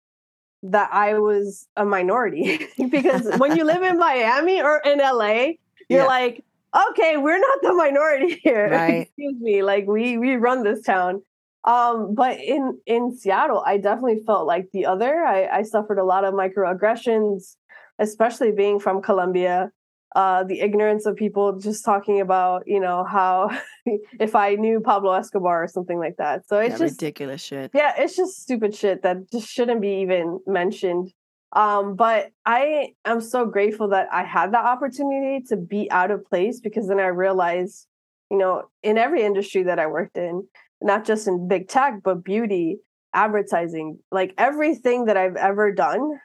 that 0.63 0.89
I 0.91 1.19
was 1.19 1.67
a 1.77 1.85
minority. 1.85 2.67
because 2.89 3.23
when 3.37 3.55
you 3.55 3.63
live 3.65 3.83
in 3.83 3.97
Miami 4.09 4.61
or 4.61 4.81
in 4.83 4.97
LA, 4.97 5.61
you're 5.89 6.01
Yeah. 6.01 6.05
like, 6.07 6.43
okay, 6.89 7.17
we're 7.17 7.39
not 7.39 7.59
the 7.61 7.73
minority 7.73 8.39
here. 8.43 8.69
Right. 8.69 9.07
Excuse 9.07 9.35
me. 9.39 9.63
Like 9.63 9.85
we 9.87 10.17
we 10.17 10.35
run 10.35 10.63
this 10.63 10.81
town. 10.83 11.21
Um, 11.63 12.13
but 12.13 12.39
in 12.39 12.79
in 12.85 13.15
Seattle, 13.17 13.63
I 13.65 13.77
definitely 13.77 14.21
felt 14.25 14.45
like 14.45 14.67
the 14.71 14.85
other. 14.85 15.23
I, 15.25 15.47
I 15.47 15.61
suffered 15.63 15.97
a 15.97 16.03
lot 16.03 16.23
of 16.23 16.33
microaggressions, 16.33 17.55
especially 17.99 18.51
being 18.51 18.79
from 18.79 19.01
Colombia 19.01 19.71
uh, 20.15 20.45
the 20.45 20.61
ignorance 20.61 21.05
of 21.05 21.15
people 21.17 21.59
just 21.59 21.83
talking 21.83 22.21
about, 22.21 22.63
you 22.65 22.79
know, 22.79 23.03
how 23.03 23.49
if 24.19 24.33
I 24.33 24.55
knew 24.55 24.79
Pablo 24.79 25.11
Escobar 25.11 25.63
or 25.63 25.67
something 25.67 25.99
like 25.99 26.15
that. 26.17 26.47
So 26.47 26.57
it's 26.59 26.79
That 26.79 26.85
just, 26.85 27.01
ridiculous 27.01 27.41
shit. 27.43 27.71
yeah, 27.73 27.93
it's 27.97 28.15
just 28.15 28.41
stupid 28.41 28.73
shit 28.73 29.03
that 29.03 29.29
just 29.29 29.49
shouldn't 29.49 29.81
be 29.81 29.99
even 30.01 30.39
mentioned. 30.47 31.11
Um, 31.55 31.95
but 31.95 32.31
I 32.45 32.93
am 33.05 33.21
so 33.21 33.45
grateful 33.45 33.89
that 33.89 34.07
I 34.11 34.23
had 34.23 34.53
that 34.53 34.65
opportunity 34.65 35.43
to 35.47 35.55
be 35.55 35.89
out 35.89 36.11
of 36.11 36.25
place 36.25 36.59
because 36.59 36.87
then 36.87 36.99
I 36.99 37.07
realized, 37.07 37.87
you 38.29 38.37
know, 38.37 38.63
in 38.83 38.97
every 38.97 39.23
industry 39.23 39.63
that 39.63 39.79
I 39.79 39.87
worked 39.87 40.17
in, 40.17 40.47
not 40.81 41.05
just 41.05 41.27
in 41.27 41.47
big 41.47 41.69
tech, 41.69 42.01
but 42.03 42.23
beauty, 42.23 42.77
advertising, 43.13 43.99
like 44.11 44.33
everything 44.37 45.05
that 45.05 45.15
I've 45.15 45.37
ever 45.37 45.71
done, 45.71 46.19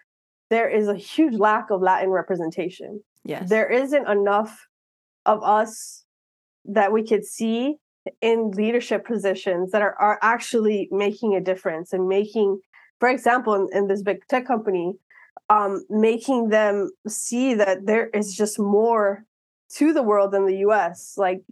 there 0.51 0.69
is 0.69 0.89
a 0.89 0.97
huge 0.97 1.35
lack 1.35 1.71
of 1.71 1.81
Latin 1.81 2.11
representation 2.11 3.01
Yes. 3.25 3.49
there 3.49 3.69
isn't 3.69 4.09
enough 4.09 4.67
of 5.27 5.43
us 5.43 6.05
that 6.65 6.93
we 6.93 7.07
could 7.07 7.25
see 7.25 7.77
in 8.23 8.51
leadership 8.53 9.05
positions 9.05 9.73
that 9.73 9.83
are, 9.83 9.95
are 10.01 10.19
actually 10.23 10.89
making 10.91 11.35
a 11.35 11.41
difference 11.41 11.93
and 11.93 12.09
making 12.09 12.61
for 12.99 13.09
example 13.09 13.55
in, 13.55 13.69
in 13.73 13.89
this 13.89 14.03
big 14.03 14.27
tech 14.29 14.47
company 14.47 14.95
um, 15.51 15.85
making 15.91 16.49
them 16.51 16.91
see 17.09 17.55
that 17.55 17.85
there 17.87 18.09
is 18.11 18.35
just 18.35 18.59
more 18.59 19.25
to 19.75 19.93
the 19.93 20.03
world 20.03 20.33
than 20.33 20.47
the 20.47 20.57
us 20.59 21.15
like 21.17 21.43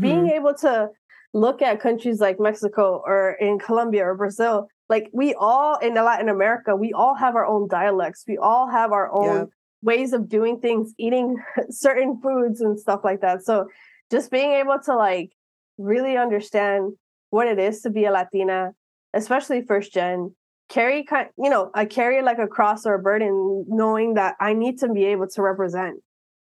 being 0.00 0.26
Mhm. 0.26 0.30
able 0.30 0.54
to 0.54 0.90
look 1.32 1.62
at 1.62 1.80
countries 1.80 2.20
like 2.20 2.38
mexico 2.38 3.02
or 3.06 3.32
in 3.40 3.58
colombia 3.58 4.04
or 4.04 4.14
brazil 4.14 4.68
like 4.88 5.10
we 5.12 5.34
all 5.34 5.76
in 5.78 5.94
latin 5.94 6.28
america 6.28 6.76
we 6.76 6.92
all 6.92 7.14
have 7.14 7.34
our 7.34 7.46
own 7.46 7.66
dialects 7.68 8.24
we 8.28 8.36
all 8.38 8.68
have 8.68 8.92
our 8.92 9.10
own 9.12 9.38
Yep. 9.40 9.48
ways 9.82 10.12
of 10.12 10.28
doing 10.28 10.60
things 10.60 10.92
eating 10.98 11.36
certain 11.70 12.20
foods 12.22 12.60
and 12.60 12.78
stuff 12.78 13.00
like 13.04 13.20
that 13.20 13.42
so 13.44 13.66
just 14.10 14.30
being 14.30 14.52
able 14.52 14.78
to 14.84 14.94
like 14.94 15.30
really 15.78 16.16
understand 16.16 16.92
what 17.30 17.48
it 17.48 17.58
is 17.58 17.80
to 17.82 17.90
be 17.90 18.04
a 18.04 18.12
latina 18.12 18.72
especially 19.12 19.62
first 19.62 19.92
gen 19.92 20.34
carry 20.68 21.04
kind 21.04 21.28
you 21.38 21.50
know 21.50 21.70
i 21.74 21.84
carry 21.84 22.22
like 22.22 22.38
a 22.38 22.46
cross 22.46 22.86
or 22.86 22.94
a 22.94 22.98
burden 22.98 23.64
knowing 23.68 24.14
that 24.14 24.34
i 24.40 24.52
need 24.52 24.78
to 24.78 24.88
be 24.88 25.04
able 25.04 25.26
to 25.28 25.42
represent 25.42 25.96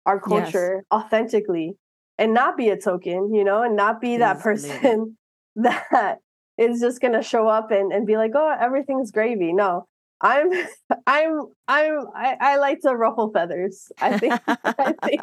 our 0.07 0.17
Yes. 0.17 0.25
culture 0.53 0.85
authentically 0.93 1.77
and 2.19 2.33
not 2.33 2.57
be 2.57 2.69
a 2.71 2.77
token 2.81 3.33
you 3.35 3.45
know 3.45 3.63
and 3.63 3.77
not 3.77 4.01
be 4.01 4.17
that 4.17 4.41
Please 4.41 4.63
believe 4.63 4.85
it. 4.85 4.99
person 4.99 5.19
that 5.57 6.19
is 6.59 6.81
just 6.81 7.01
gonna 7.01 7.23
show 7.23 7.47
up 7.49 7.71
and, 7.71 7.93
and 7.93 8.07
be 8.07 8.17
like 8.17 8.33
oh 8.35 8.57
everything's 8.61 9.11
gravy 9.11 9.53
no 9.53 9.87
i'm 10.23 10.51
i'm 11.07 11.47
i'm 11.69 11.99
I, 12.15 12.37
I 12.41 12.57
like 12.57 12.81
to 12.83 12.97
ruffle 12.97 13.31
feathers 13.33 13.93
i 14.01 14.15
think 14.19 14.41
i 14.79 14.95
think 15.05 15.23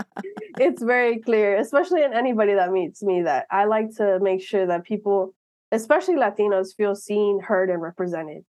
it's 0.58 0.84
very 0.84 1.20
clear 1.20 1.58
especially 1.58 2.04
in 2.04 2.14
anybody 2.14 2.54
that 2.54 2.72
meets 2.72 3.02
me 3.02 3.24
that 3.24 3.48
i 3.52 3.66
like 3.66 3.96
to 3.98 4.20
make 4.22 4.42
sure 4.42 4.68
that 4.68 4.84
people 4.84 5.34
especially 5.72 6.16
latinos 6.16 6.76
feel 6.76 6.96
seen 6.96 7.40
heard 7.40 7.70
and 7.72 7.82
represented 7.82 8.44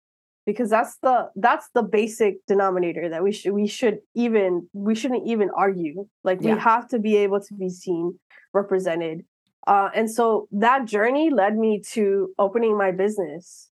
because 0.46 0.70
that's 0.70 0.98
the 1.02 1.30
that's 1.36 1.70
the 1.74 1.84
basic 1.84 2.46
denominator 2.48 3.10
that 3.10 3.24
we 3.24 3.32
should 3.32 3.54
we 3.54 3.68
should 3.68 4.00
even 4.16 4.68
we 4.74 4.96
shouldn't 4.96 5.28
even 5.28 5.50
argue. 5.56 6.08
Like 6.24 6.40
Yeah. 6.42 6.56
we 6.56 6.60
have 6.60 6.88
to 6.90 7.00
be 7.00 7.18
able 7.18 7.42
to 7.42 7.54
be 7.54 7.70
seen 7.70 8.20
represented. 8.54 9.26
Uh, 9.68 9.90
and 9.94 10.10
so 10.10 10.48
that 10.52 10.86
journey 10.86 11.30
led 11.30 11.56
me 11.56 11.82
to 11.94 12.34
opening 12.40 12.76
my 12.78 12.92
business 12.92 13.72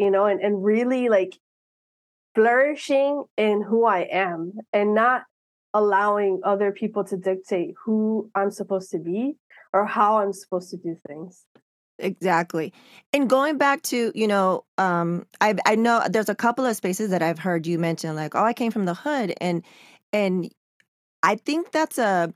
you 0.00 0.10
know 0.10 0.24
and, 0.26 0.40
and 0.40 0.64
really 0.64 1.08
like 1.08 1.38
flourishing 2.34 3.24
in 3.36 3.62
who 3.62 3.84
i 3.84 4.00
am 4.10 4.52
and 4.72 4.94
not 4.94 5.22
allowing 5.74 6.40
other 6.42 6.72
people 6.72 7.04
to 7.04 7.16
dictate 7.16 7.74
who 7.84 8.30
i'm 8.34 8.50
supposed 8.50 8.90
to 8.90 8.98
be 8.98 9.36
or 9.72 9.84
how 9.86 10.18
i'm 10.18 10.32
supposed 10.32 10.70
to 10.70 10.76
do 10.76 10.96
things 11.06 11.44
Exactly. 12.00 12.72
And 13.12 13.28
going 13.28 13.58
back 13.58 13.82
to, 13.82 14.12
you 14.14 14.26
know, 14.26 14.64
um, 14.78 15.26
I 15.40 15.54
I 15.66 15.74
know 15.74 16.02
there's 16.08 16.28
a 16.28 16.34
couple 16.34 16.64
of 16.66 16.76
spaces 16.76 17.10
that 17.10 17.22
I've 17.22 17.38
heard 17.38 17.66
you 17.66 17.78
mention, 17.78 18.16
like, 18.16 18.34
oh, 18.34 18.44
I 18.44 18.52
came 18.52 18.72
from 18.72 18.84
the 18.86 18.94
hood, 18.94 19.34
and 19.40 19.62
and 20.12 20.50
I 21.22 21.36
think 21.36 21.72
that's 21.72 21.98
a 21.98 22.32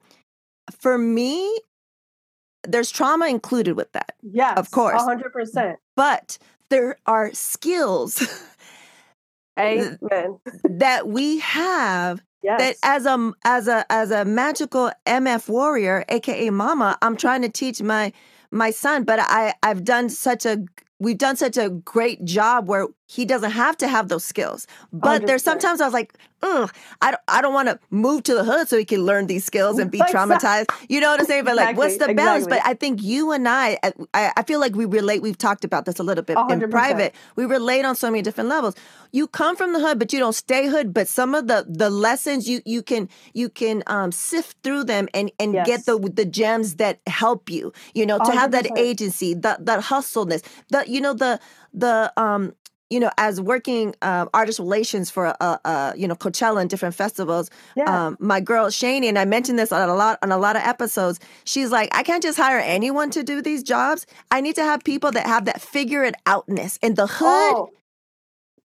for 0.78 0.96
me, 0.98 1.58
there's 2.66 2.90
trauma 2.90 3.26
included 3.26 3.76
with 3.76 3.92
that, 3.92 4.14
Yeah. 4.22 4.54
Of 4.54 4.70
course. 4.70 5.02
100% 5.02 5.76
but 5.96 6.38
there 6.70 6.96
are 7.06 7.32
skills 7.32 8.26
amen 9.58 9.98
that 10.64 11.06
we 11.06 11.38
have 11.38 12.20
yes 12.42 12.58
that 12.58 12.76
as 12.82 13.06
a 13.06 13.32
as 13.44 13.68
a 13.68 13.84
as 13.92 14.10
a 14.10 14.24
magical 14.24 14.90
MF 15.06 15.48
warrior, 15.48 16.04
aka 16.08 16.50
mama, 16.50 16.98
I'm 17.02 17.16
trying 17.16 17.42
to 17.42 17.48
teach 17.48 17.80
my 17.82 18.12
my 18.54 18.70
son, 18.70 19.04
but 19.04 19.18
I 19.20 19.54
I've 19.62 19.84
done 19.84 20.08
such 20.08 20.46
a 20.46 20.64
we've 21.00 21.18
done 21.18 21.36
such 21.36 21.56
a 21.56 21.70
great 21.70 22.24
job 22.24 22.68
where 22.68 22.86
he 23.06 23.24
doesn't 23.24 23.50
have 23.50 23.76
to 23.78 23.88
have 23.88 24.08
those 24.08 24.24
skills. 24.24 24.66
But 24.92 25.26
there's 25.26 25.42
100%. 25.42 25.44
sometimes 25.44 25.80
I 25.80 25.84
was 25.84 25.94
like, 25.94 26.14
I 26.42 27.10
don't, 27.10 27.20
I 27.28 27.40
don't 27.40 27.54
want 27.54 27.68
to 27.68 27.78
move 27.90 28.22
to 28.24 28.34
the 28.34 28.44
hood 28.44 28.68
so 28.68 28.76
he 28.76 28.84
can 28.84 29.00
learn 29.00 29.26
these 29.26 29.44
skills 29.44 29.78
and 29.78 29.90
be 29.90 30.00
Exactly. 30.00 30.36
traumatized. 30.36 30.66
You 30.88 31.00
know 31.00 31.10
what 31.10 31.20
I'm 31.20 31.26
saying? 31.26 31.44
But 31.44 31.56
like, 31.56 31.76
what's 31.76 31.94
the 31.96 32.04
Exactly, 32.10 32.14
balance? 32.14 32.46
But. 32.46 32.60
I 32.64 32.74
think 32.74 33.02
you 33.02 33.32
and 33.32 33.48
I, 33.48 33.78
I, 34.12 34.32
I 34.36 34.42
feel 34.42 34.60
like 34.60 34.74
we 34.74 34.84
relate. 34.84 35.22
We've 35.22 35.38
talked 35.38 35.64
about 35.64 35.86
this 35.86 35.98
a 35.98 36.02
little 36.02 36.24
bit 36.24 36.36
in 36.50 36.60
100%. 36.60 36.70
private. 36.70 37.14
We 37.36 37.46
relate 37.46 37.84
on 37.84 37.96
so 37.96 38.10
many 38.10 38.22
different 38.22 38.50
levels. 38.50 38.74
You 39.12 39.26
come 39.26 39.56
from 39.56 39.72
the 39.72 39.80
hood, 39.80 39.98
but 39.98 40.12
you 40.12 40.18
don't 40.18 40.34
stay 40.34 40.66
hood. 40.66 40.92
But 40.92 41.08
some 41.08 41.34
of 41.34 41.46
the 41.46 41.64
the 41.68 41.88
lessons 41.88 42.48
you 42.48 42.60
you 42.66 42.82
can 42.82 43.08
you 43.32 43.48
can 43.48 43.82
um, 43.86 44.12
sift 44.12 44.56
through 44.62 44.84
them 44.84 45.08
and 45.14 45.30
and 45.38 45.54
get 45.64 45.86
the 45.86 45.98
the 45.98 46.24
gems 46.26 46.76
that 46.76 47.00
help 47.06 47.48
you. 47.48 47.72
You 47.94 48.06
know, 48.06 48.18
to 48.18 48.32
have 48.32 48.50
that 48.50 48.66
agency, 48.76 49.34
that 49.34 49.64
that 49.66 49.80
hustleness, 49.84 50.42
that 50.70 50.88
you 50.88 51.00
know 51.00 51.14
the 51.14 51.40
the 51.72 52.12
um 52.16 52.54
you 52.90 53.00
know 53.00 53.10
as 53.18 53.40
working 53.40 53.94
um, 54.02 54.28
artist 54.34 54.58
relations 54.58 55.10
for 55.10 55.34
uh, 55.40 55.58
uh 55.64 55.92
you 55.96 56.06
know 56.06 56.14
Coachella 56.14 56.60
and 56.60 56.70
different 56.70 56.94
festivals. 56.94 57.50
yeah 57.76 58.06
Um, 58.06 58.16
my 58.20 58.40
girl 58.40 58.66
Shani, 58.66 59.08
and 59.08 59.18
I 59.18 59.24
mentioned 59.24 59.58
this 59.58 59.72
on 59.72 59.88
a 59.88 59.94
lot 59.94 60.18
on 60.22 60.32
a 60.32 60.38
lot 60.38 60.56
of 60.56 60.62
episodes. 60.62 61.20
She's 61.44 61.70
like, 61.70 61.94
I 61.96 62.02
can't 62.02 62.22
just 62.22 62.38
hire 62.38 62.58
anyone 62.58 63.10
to 63.10 63.22
do 63.22 63.42
these 63.42 63.62
jobs. 63.62 64.06
I 64.30 64.40
need 64.40 64.56
to 64.56 64.64
have 64.64 64.84
people 64.84 65.12
that 65.12 65.26
have 65.26 65.44
that 65.46 65.60
figure 65.60 66.04
it 66.04 66.14
outness. 66.26 66.78
In 66.82 66.94
the 66.94 67.06
hood, 67.06 67.54
oh 67.56 67.70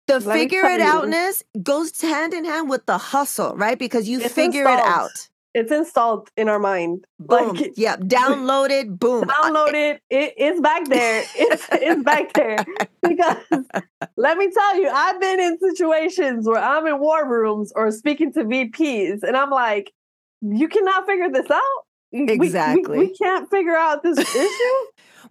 the 0.08 0.20
let 0.22 0.40
figure 0.40 0.64
it 0.64 0.82
outness 0.82 1.44
goes 1.62 2.02
hand 2.02 2.34
in 2.34 2.46
hand 2.46 2.70
with 2.70 2.86
the 2.86 2.98
hustle, 2.98 3.56
right? 3.56 3.78
Because 3.78 4.08
you 4.10 4.22
It's 4.22 4.34
figure 4.34 4.64
it 4.64 4.80
out. 4.80 5.30
It's 5.54 5.72
installed 5.72 6.30
in 6.38 6.50
our 6.50 6.60
mind 6.60 7.06
Boom. 7.20 7.54
like 7.56 7.74
yep. 7.78 8.00
Download 8.18 8.70
it. 8.70 9.00
Boom. 9.00 9.24
download 9.24 9.74
it. 9.74 10.02
it 10.10 10.34
it's 10.38 10.60
back 10.62 10.86
there 10.88 11.24
it's, 11.36 11.66
it's 11.72 12.04
back 12.04 12.34
there 12.34 12.64
because 13.08 13.38
let 14.18 14.38
me 14.38 14.50
tell 14.52 14.80
you 14.82 14.90
i've 14.90 15.20
been 15.20 15.40
in 15.40 15.58
situations 15.60 16.48
where 16.48 16.62
i'm 16.62 16.86
in 16.86 17.00
war 17.00 17.28
rooms 17.28 17.72
or 17.76 17.90
speaking 17.92 18.32
to 18.34 18.44
vps 18.44 19.24
and 19.24 19.36
i'm 19.38 19.50
like 19.50 19.92
you 20.42 20.68
cannot 20.68 21.06
figure 21.08 21.30
this 21.32 21.50
out 21.50 21.62
We- 22.12 22.24
we- 22.26 22.38
we- 22.40 22.46
Exactly. 22.46 22.98
we, 23.00 23.14
can't 23.16 23.50
figure 23.50 23.76
out 23.76 24.04
this 24.04 24.20
issue 24.20 24.78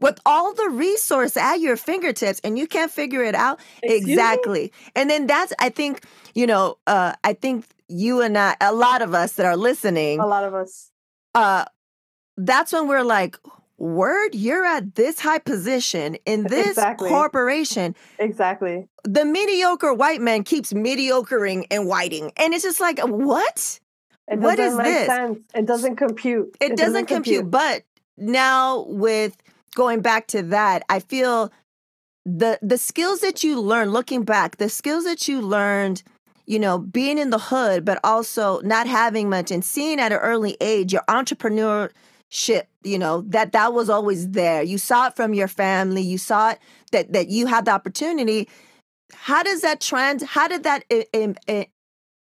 with 0.00 0.18
all 0.26 0.52
the 0.54 0.68
resource 0.70 1.36
at 1.36 1.56
your 1.60 1.76
fingertips 1.76 2.40
and 2.44 2.58
you 2.58 2.66
can't 2.66 2.90
figure 2.90 3.22
it 3.22 3.34
out 3.34 3.60
Excuse 3.82 4.06
me? 4.06 4.12
exactly 4.12 4.72
and 4.96 5.08
then 5.08 5.26
that's 5.26 5.52
i 5.60 5.68
think 5.68 6.02
you 6.34 6.46
know 6.46 6.76
uh 6.86 7.12
i 7.24 7.32
think 7.32 7.64
you 7.88 8.20
and 8.20 8.36
i 8.36 8.56
a 8.60 8.72
lot 8.72 9.02
of 9.02 9.14
us 9.14 9.32
that 9.34 9.46
are 9.46 9.56
listening 9.56 10.18
a 10.20 10.26
lot 10.26 10.44
of 10.44 10.54
us 10.54 10.90
uh 11.34 11.64
that's 12.36 12.72
when 12.72 12.88
we're 12.88 13.02
like 13.04 13.36
word 13.78 14.34
you're 14.34 14.64
at 14.64 14.94
this 14.94 15.20
high 15.20 15.38
position 15.38 16.16
in 16.24 16.44
this 16.44 16.68
Exactly. 16.68 17.08
corporation 17.10 17.94
exactly 18.18 18.88
the 19.04 19.24
mediocre 19.24 19.92
white 19.94 20.20
man 20.20 20.42
keeps 20.44 20.72
mediocring 20.72 21.66
and 21.70 21.86
whiting 21.86 22.32
and 22.36 22.54
it's 22.54 22.64
just 22.64 22.80
like 22.80 22.98
what 23.00 23.78
It 24.28 24.38
What 24.40 24.56
doesn't 24.56 24.78
make 24.78 24.86
this? 24.86 25.06
sense. 25.06 25.38
It 25.54 25.66
doesn't 25.66 25.96
compute. 25.96 26.56
it, 26.60 26.76
doesn't, 26.76 27.06
compute. 27.06 27.48
But 27.48 27.84
now 28.18 28.84
with 28.88 29.36
going 29.76 30.00
back 30.00 30.26
to 30.28 30.42
that, 30.42 30.82
I 30.88 30.98
feel 30.98 31.52
the 32.24 32.58
the 32.60 32.76
skills 32.78 33.20
that 33.20 33.44
you 33.44 33.60
learn 33.60 33.90
looking 33.90 34.24
back, 34.24 34.56
the 34.56 34.68
skills 34.68 35.04
that 35.04 35.28
you 35.28 35.40
learned, 35.40 36.02
you 36.46 36.58
know, 36.58 36.78
being 36.78 37.18
in 37.18 37.30
the 37.30 37.38
hood, 37.38 37.84
but 37.84 37.98
also 38.04 38.60
not 38.60 38.86
having 38.86 39.28
much 39.28 39.50
and 39.50 39.64
seeing 39.64 39.98
at 40.00 40.12
an 40.12 40.18
early 40.18 40.56
age 40.60 40.92
your 40.92 41.02
entrepreneurship, 41.08 42.64
you 42.84 42.98
know, 42.98 43.22
that 43.22 43.52
that 43.52 43.72
was 43.74 43.90
always 43.90 44.30
there. 44.30 44.62
You 44.62 44.78
saw 44.78 45.08
it 45.08 45.16
from 45.16 45.34
your 45.34 45.48
family, 45.48 46.02
you 46.02 46.18
saw 46.18 46.50
it 46.50 46.58
that 46.92 47.12
that 47.12 47.28
you 47.28 47.46
had 47.46 47.64
the 47.64 47.72
opportunity. 47.72 48.48
How 49.12 49.42
does 49.42 49.60
that 49.62 49.80
trend? 49.80 50.22
How 50.22 50.48
did 50.48 50.62
that 50.64 50.84
i- 50.90 51.06
im- 51.12 51.36
i- 51.48 51.68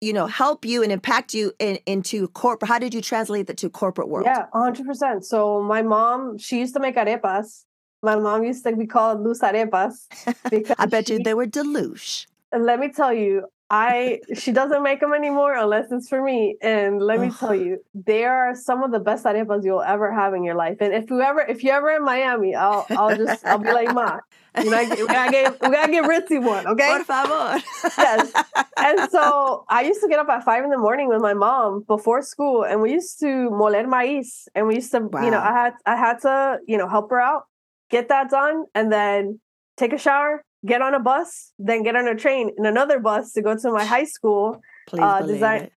you 0.00 0.12
know 0.12 0.26
help 0.26 0.64
you 0.64 0.82
and 0.82 0.92
impact 0.92 1.34
you 1.34 1.52
in, 1.58 1.78
into 1.86 2.28
corporate? 2.28 2.68
How 2.68 2.78
did 2.78 2.94
you 2.94 3.00
translate 3.00 3.46
that 3.48 3.56
to 3.58 3.70
corporate 3.70 4.08
world? 4.08 4.26
Yeah, 4.26 4.46
hundred 4.52 4.86
percent. 4.86 5.24
So 5.24 5.62
my 5.62 5.82
mom, 5.82 6.38
she 6.38 6.58
used 6.60 6.74
to 6.74 6.80
make 6.80 6.96
arepas. 6.96 7.64
My 8.02 8.16
mom 8.16 8.44
used 8.44 8.64
to 8.64 8.76
be 8.76 8.86
called 8.86 9.22
Luz 9.22 9.40
Arepas 9.40 9.94
because 10.50 10.76
I 10.78 10.86
bet 10.86 11.08
you 11.08 11.18
they 11.20 11.32
were 11.34 11.46
deluge. 11.46 12.28
Let 12.56 12.78
me 12.78 12.90
tell 12.90 13.12
you, 13.14 13.46
I 13.70 14.20
she 14.34 14.52
doesn't 14.52 14.82
make 14.82 15.00
them 15.00 15.14
anymore 15.14 15.54
unless 15.54 15.90
it's 15.90 16.08
for 16.08 16.22
me. 16.22 16.56
And 16.60 17.00
let 17.00 17.18
me 17.18 17.30
tell 17.30 17.54
you, 17.54 17.78
they 17.94 18.24
are 18.24 18.54
some 18.54 18.82
of 18.82 18.92
the 18.92 19.00
best 19.00 19.24
arepas 19.24 19.64
you'll 19.64 19.82
ever 19.82 20.12
have 20.12 20.34
in 20.34 20.44
your 20.44 20.54
life. 20.54 20.78
And 20.80 20.92
if 20.92 21.10
you 21.10 21.20
ever 21.22 21.40
if 21.40 21.64
you're 21.64 21.76
ever 21.76 21.90
in 21.90 22.04
Miami, 22.04 22.54
I'll 22.54 22.86
I'll 22.90 23.16
just 23.16 23.44
I'll 23.44 23.58
be 23.58 23.72
like, 23.72 23.92
Ma, 23.94 24.18
you 24.62 24.70
know, 24.70 24.84
we 24.90 25.06
gotta 25.06 25.30
get 25.30 25.60
we 25.62 25.70
gotta 25.70 25.92
get 25.92 26.04
ritzy 26.04 26.44
one, 26.44 26.66
okay? 26.72 26.86
Por 26.86 27.04
favor. 27.04 27.62
Yes. 27.96 28.32
And 28.76 29.10
so 29.10 29.64
I 29.68 29.82
used 29.82 30.00
to 30.02 30.08
get 30.08 30.18
up 30.18 30.28
at 30.28 30.44
five 30.44 30.62
in 30.62 30.70
the 30.70 30.78
morning 30.78 31.08
with 31.08 31.22
my 31.22 31.34
mom 31.34 31.84
before 31.86 32.20
school, 32.22 32.64
and 32.64 32.82
we 32.82 32.92
used 32.92 33.18
to 33.20 33.48
moler 33.50 33.86
maíz, 33.86 34.46
and 34.54 34.66
we 34.66 34.76
used 34.76 34.92
to, 34.92 34.98
you 34.98 35.30
know, 35.30 35.40
I 35.40 35.52
had 35.52 35.72
I 35.86 35.96
had 35.96 36.20
to, 36.20 36.58
you 36.66 36.76
know, 36.76 36.88
help 36.88 37.10
her 37.10 37.20
out, 37.20 37.44
get 37.90 38.08
that 38.08 38.30
done, 38.30 38.64
and 38.74 38.92
then 38.92 39.40
take 39.76 39.92
a 39.92 39.98
shower, 39.98 40.44
get 40.66 40.82
on 40.82 40.94
a 40.94 41.00
bus, 41.00 41.52
then 41.58 41.82
get 41.82 41.96
on 41.96 42.08
a 42.08 42.14
train 42.14 42.50
and 42.56 42.66
another 42.66 42.98
bus 42.98 43.32
to 43.32 43.42
go 43.42 43.56
to 43.56 43.70
my 43.70 43.84
high 43.84 44.04
school, 44.04 44.60
Please 44.86 45.00
uh, 45.02 45.22
design- 45.22 45.70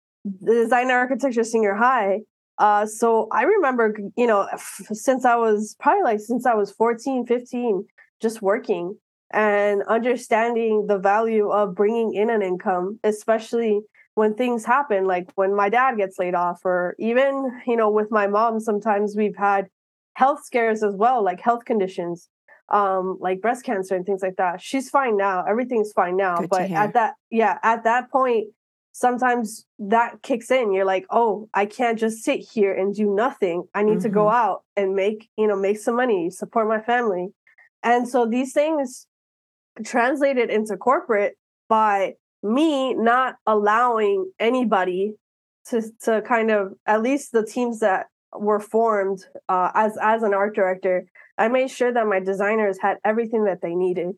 design 0.43 0.91
architecture 0.91 1.43
senior 1.43 1.75
high. 1.75 2.19
Uh, 2.57 2.85
so 2.85 3.27
I 3.31 3.43
remember, 3.43 3.95
you 4.15 4.25
know, 4.25 4.47
f- 4.51 4.81
since 4.91 5.25
I 5.25 5.35
was 5.35 5.75
probably 5.79 6.03
like 6.03 6.19
since 6.19 6.45
I 6.45 6.55
was 6.55 6.71
14, 6.71 7.25
15, 7.25 7.85
just 8.21 8.41
working 8.41 8.97
and 9.31 9.83
understanding 9.83 10.87
the 10.87 10.97
value 10.97 11.49
of 11.49 11.75
bringing 11.75 12.13
in 12.13 12.29
an 12.29 12.41
income, 12.41 12.99
especially 13.03 13.81
when 14.15 14.33
things 14.33 14.65
happen, 14.65 15.05
like 15.05 15.29
when 15.35 15.55
my 15.55 15.69
dad 15.69 15.97
gets 15.97 16.17
laid 16.17 16.33
off, 16.33 16.61
or 16.65 16.95
even, 16.97 17.61
you 17.67 17.75
know, 17.75 17.89
with 17.91 18.09
my 18.09 18.25
mom, 18.25 18.59
sometimes 18.59 19.15
we've 19.15 19.35
had 19.35 19.67
health 20.13 20.43
scares 20.43 20.81
as 20.81 20.95
well, 20.95 21.23
like 21.23 21.39
health 21.39 21.65
conditions, 21.65 22.27
um, 22.69 23.17
like 23.19 23.41
breast 23.41 23.63
cancer 23.63 23.95
and 23.95 24.05
things 24.05 24.21
like 24.21 24.35
that. 24.37 24.61
She's 24.61 24.89
fine 24.89 25.17
now. 25.17 25.43
Everything's 25.45 25.91
fine 25.93 26.17
now. 26.17 26.37
Good 26.37 26.49
but 26.49 26.71
at 26.71 26.93
that, 26.93 27.15
yeah, 27.29 27.59
at 27.63 27.83
that 27.83 28.11
point, 28.11 28.47
sometimes 28.91 29.65
that 29.79 30.21
kicks 30.23 30.49
in. 30.49 30.73
You're 30.73 30.85
like, 30.85 31.05
oh, 31.09 31.47
I 31.53 31.65
can't 31.65 31.99
just 31.99 32.23
sit 32.23 32.39
here 32.39 32.73
and 32.73 32.95
do 32.95 33.13
nothing. 33.13 33.63
I 33.73 33.83
need 33.83 34.01
to 34.01 34.09
go 34.09 34.29
out 34.29 34.63
and 34.75 34.95
make, 34.95 35.29
you 35.37 35.47
know, 35.47 35.55
make 35.55 35.77
some 35.77 35.95
money, 35.95 36.29
support 36.29 36.67
my 36.67 36.81
family. 36.81 37.29
And 37.83 38.07
so 38.07 38.25
these 38.25 38.53
things 38.53 39.07
translated 39.85 40.49
into 40.49 40.75
corporate 40.77 41.37
by 41.69 42.15
me 42.41 42.93
not 42.93 43.35
allowing 43.45 44.31
anybody 44.39 45.13
to 45.69 45.83
to 46.01 46.21
kind 46.21 46.49
of 46.49 46.73
at 46.85 47.01
least 47.01 47.31
the 47.31 47.45
teams 47.45 47.79
that 47.79 48.07
were 48.33 48.59
formed 48.59 49.25
uh, 49.49 49.71
as 49.73 49.97
as 50.01 50.23
an 50.23 50.33
art 50.33 50.55
director 50.55 51.05
i 51.37 51.47
made 51.47 51.69
sure 51.69 51.91
that 51.93 52.07
my 52.07 52.19
designers 52.19 52.77
had 52.81 52.97
everything 53.05 53.43
that 53.45 53.61
they 53.61 53.75
needed 53.75 54.09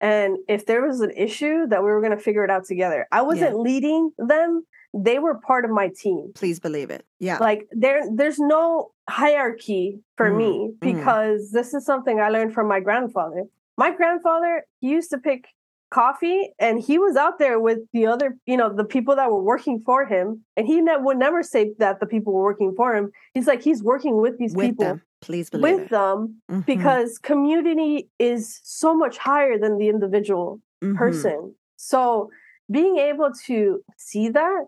and 0.00 0.36
if 0.48 0.66
there 0.66 0.82
was 0.86 1.00
an 1.00 1.10
issue 1.16 1.66
that 1.68 1.82
we 1.82 1.88
were 1.90 2.00
going 2.00 2.16
to 2.16 2.22
figure 2.22 2.44
it 2.44 2.50
out 2.50 2.64
together 2.66 3.06
i 3.12 3.22
wasn't 3.22 3.58
leading 3.58 4.10
them 4.18 4.64
they 4.96 5.18
were 5.18 5.34
part 5.40 5.64
of 5.64 5.70
my 5.72 5.88
team 6.02 6.30
Please 6.36 6.60
believe 6.60 6.90
it. 6.90 7.04
Yeah. 7.18 7.38
like 7.38 7.66
there 7.72 8.02
there's 8.14 8.38
no 8.38 8.90
hierarchy 9.08 10.00
for 10.16 10.30
Mm, 10.30 10.36
me 10.36 10.70
mm. 10.70 10.80
because 10.80 11.50
this 11.50 11.74
is 11.74 11.84
something 11.84 12.20
i 12.20 12.28
learned 12.28 12.52
from 12.54 12.68
my 12.68 12.80
grandfather 12.80 13.44
my 13.76 13.90
grandfather 13.94 14.64
he 14.80 14.88
used 14.90 15.10
to 15.10 15.18
pick 15.18 15.46
coffee 15.90 16.50
and 16.58 16.80
he 16.80 16.98
was 16.98 17.14
out 17.16 17.38
there 17.38 17.58
with 17.60 17.78
the 17.92 18.06
other 18.06 18.36
you 18.46 18.56
know 18.56 18.68
the 18.74 18.84
people 18.84 19.14
that 19.16 19.30
were 19.30 19.42
working 19.42 19.80
for 19.86 20.04
him 20.06 20.42
and 20.56 20.66
he 20.66 20.80
ne- 20.80 20.96
would 20.98 21.16
never 21.16 21.42
say 21.42 21.72
that 21.78 22.00
the 22.00 22.06
people 22.06 22.32
were 22.32 22.42
working 22.42 22.72
for 22.76 22.96
him 22.96 23.10
he's 23.34 23.46
like 23.46 23.62
he's 23.62 23.82
working 23.82 24.20
with 24.20 24.36
these 24.38 24.54
with 24.54 24.66
people 24.70 24.84
them. 24.86 25.02
Please 25.24 25.50
believe 25.50 25.76
with 25.76 25.82
it. 25.86 25.90
them 25.90 26.40
Mhm, 26.50 26.66
because 26.66 27.18
community 27.18 28.08
is 28.18 28.60
so 28.62 28.94
much 28.94 29.16
higher 29.18 29.58
than 29.58 29.78
the 29.78 29.88
individual 29.88 30.60
mhm. 30.82 30.96
person. 30.96 31.54
So 31.76 32.30
being 32.70 32.98
able 32.98 33.30
to 33.46 33.82
see 33.96 34.28
that, 34.30 34.66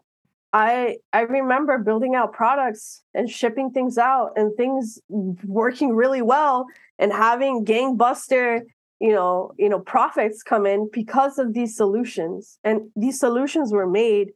I 0.53 0.99
I 1.12 1.21
remember 1.23 1.79
building 1.79 2.14
out 2.14 2.33
products 2.33 3.03
and 3.14 3.29
shipping 3.29 3.71
things 3.71 3.99
out 3.99 4.33
and 4.37 4.55
things 4.57 4.99
working 5.09 5.95
really 5.95 6.23
well 6.23 6.66
and 6.99 7.12
having 7.12 7.64
gangbuster, 7.64 8.62
you 9.01 9.12
know, 9.12 9.53
you 9.59 9.69
know, 9.69 9.81
profits 9.81 10.42
come 10.42 10.64
in 10.66 10.88
because 10.92 11.38
of 11.38 11.53
these 11.53 11.77
solutions. 11.77 12.59
And 12.64 12.90
these 12.97 13.19
solutions 13.21 13.73
were 13.73 13.87
made 13.87 14.33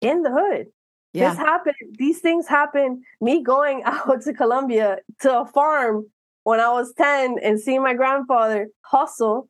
in 0.00 0.22
the 0.22 0.30
hood. 0.30 0.66
Yeah. 1.14 1.30
This 1.30 1.38
happened, 1.38 1.76
these 1.98 2.20
things 2.20 2.46
happened. 2.48 3.04
Me 3.20 3.42
going 3.42 3.82
out 3.86 4.20
to 4.22 4.34
Colombia 4.34 4.98
to 5.20 5.40
a 5.40 5.46
farm 5.46 6.06
when 6.42 6.60
I 6.60 6.70
was 6.72 6.92
10 6.94 7.38
and 7.42 7.58
seeing 7.58 7.82
my 7.82 7.94
grandfather 7.94 8.68
hustle, 8.82 9.48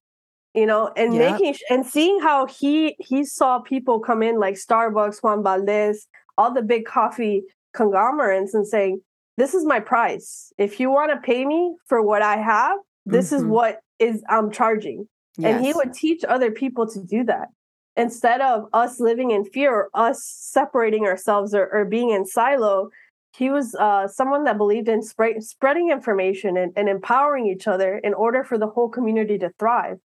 you 0.55 0.66
know, 0.66 0.92
and 0.96 1.12
making 1.18 1.57
and 1.70 1.85
seeing 1.85 2.20
how 2.20 2.46
he 2.46 2.94
he 3.00 3.24
saw 3.24 3.59
people 3.59 3.98
come 3.98 4.22
in 4.22 4.38
like 4.38 4.55
Starbucks, 4.55 5.22
Juan 5.22 5.42
Valdez, 5.42 6.07
all 6.38 6.53
the 6.53 6.62
big 6.62 6.85
coffee 6.85 7.42
conglomerates 7.72 8.55
and 8.55 8.66
saying, 8.66 9.00
This 9.37 9.55
is 9.55 9.64
my 9.64 9.81
price. 9.81 10.53
If 10.59 10.79
you 10.79 10.90
want 10.90 11.11
to 11.12 11.18
pay 11.18 11.44
me 11.44 11.74
for 11.87 12.00
what 12.03 12.22
I 12.22 12.37
have, 12.37 12.79
this 13.07 13.33
is 13.33 13.42
Mhm. 13.42 13.48
what 13.48 13.81
is 13.98 14.22
I'm 14.29 14.50
charging 14.50 15.09
and 15.42 15.64
he 15.64 15.72
would 15.72 15.92
teach 15.92 16.24
other 16.24 16.50
people 16.50 16.87
to 16.87 17.03
do 17.03 17.24
that 17.24 17.48
instead 17.97 18.41
of 18.41 18.67
us 18.73 19.01
living 19.01 19.31
in 19.31 19.45
fear 19.45 19.73
or 19.73 19.91
us 19.95 20.25
separating 20.25 21.05
ourselves 21.05 21.55
or, 21.55 21.69
or 21.73 21.85
being 21.85 22.11
in 22.11 22.25
silo 22.27 22.89
he 23.37 23.51
was 23.51 23.75
uh, 23.75 24.07
someone 24.07 24.45
that 24.45 24.57
believed 24.57 24.89
in 24.89 25.03
spreading 25.03 25.91
information 25.91 26.57
and, 26.57 26.73
and 26.77 26.89
empowering 26.89 27.49
each 27.49 27.67
other 27.67 27.99
in 27.99 28.15
order 28.15 28.45
for 28.45 28.57
the 28.59 28.69
whole 28.69 28.89
community 28.89 29.37
to 29.39 29.51
thrive 29.59 29.99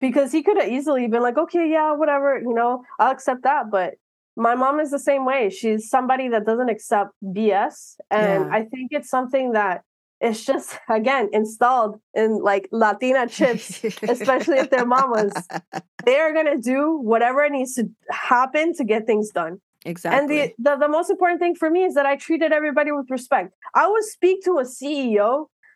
because 0.00 0.32
he 0.32 0.42
could 0.42 0.58
have 0.60 0.68
easily 0.68 1.06
been 1.08 1.22
like 1.22 1.38
okay 1.38 1.68
yeah 1.70 1.92
whatever 1.92 2.38
you 2.38 2.54
know 2.54 2.82
i'll 2.98 3.12
accept 3.12 3.42
that 3.42 3.70
but 3.70 3.94
my 4.36 4.54
mom 4.54 4.80
is 4.80 4.90
the 4.90 4.98
same 4.98 5.24
way 5.24 5.48
she's 5.48 5.88
somebody 5.88 6.28
that 6.28 6.44
doesn't 6.44 6.68
accept 6.68 7.10
bs 7.22 7.96
and 8.10 8.46
Yeah. 8.46 8.48
i 8.52 8.62
think 8.64 8.88
it's 8.90 9.08
something 9.08 9.52
that 9.52 9.82
it's 10.26 10.42
just 10.50 10.68
again 10.88 11.24
installed 11.40 11.94
in 12.14 12.28
like 12.50 12.64
latina 12.82 13.22
chips 13.36 13.66
especially 14.16 14.58
if 14.62 14.68
they're 14.70 14.86
mamas. 14.96 15.34
they 16.06 16.16
are 16.24 16.32
going 16.38 16.50
to 16.56 16.60
do 16.74 16.78
whatever 17.10 17.40
needs 17.56 17.74
to 17.78 17.84
happen 18.10 18.66
to 18.78 18.84
get 18.92 19.00
things 19.10 19.26
done. 19.40 19.54
exactly. 19.92 20.18
And 20.18 20.24
the, 20.32 20.40
the 20.66 20.72
the 20.84 20.90
most 20.96 21.08
important 21.14 21.38
thing 21.44 21.54
for 21.62 21.68
me 21.76 21.80
is 21.88 21.92
that 21.98 22.06
I 22.12 22.14
treated 22.26 22.50
everybody 22.60 22.90
with 22.98 23.08
respect. 23.18 23.48
I 23.82 23.84
would 23.92 24.06
speak 24.16 24.36
to 24.48 24.52
a 24.64 24.66
CEO 24.76 25.30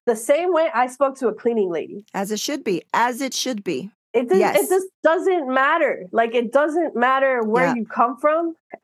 the 0.07 0.17
same 0.17 0.51
way 0.59 0.67
I 0.83 0.87
spoke 0.97 1.15
to 1.21 1.27
a 1.29 1.35
cleaning 1.43 1.71
lady. 1.79 1.99
as 2.23 2.29
it 2.37 2.41
should 2.47 2.63
be. 2.71 2.77
As 3.07 3.21
it 3.21 3.35
should 3.43 3.61
be. 3.73 3.79
It 4.15 4.25
does, 4.31 4.39
Yes. 4.45 4.55
it 4.61 4.69
just 4.75 4.89
doesn't 5.11 5.47
matter. 5.63 5.95
Like 6.21 6.33
it 6.35 6.49
doesn't 6.61 6.93
matter 7.07 7.35
where 7.55 7.67
Yeah. 7.67 7.75
you 7.79 7.85
come 8.01 8.15
from. 8.25 8.43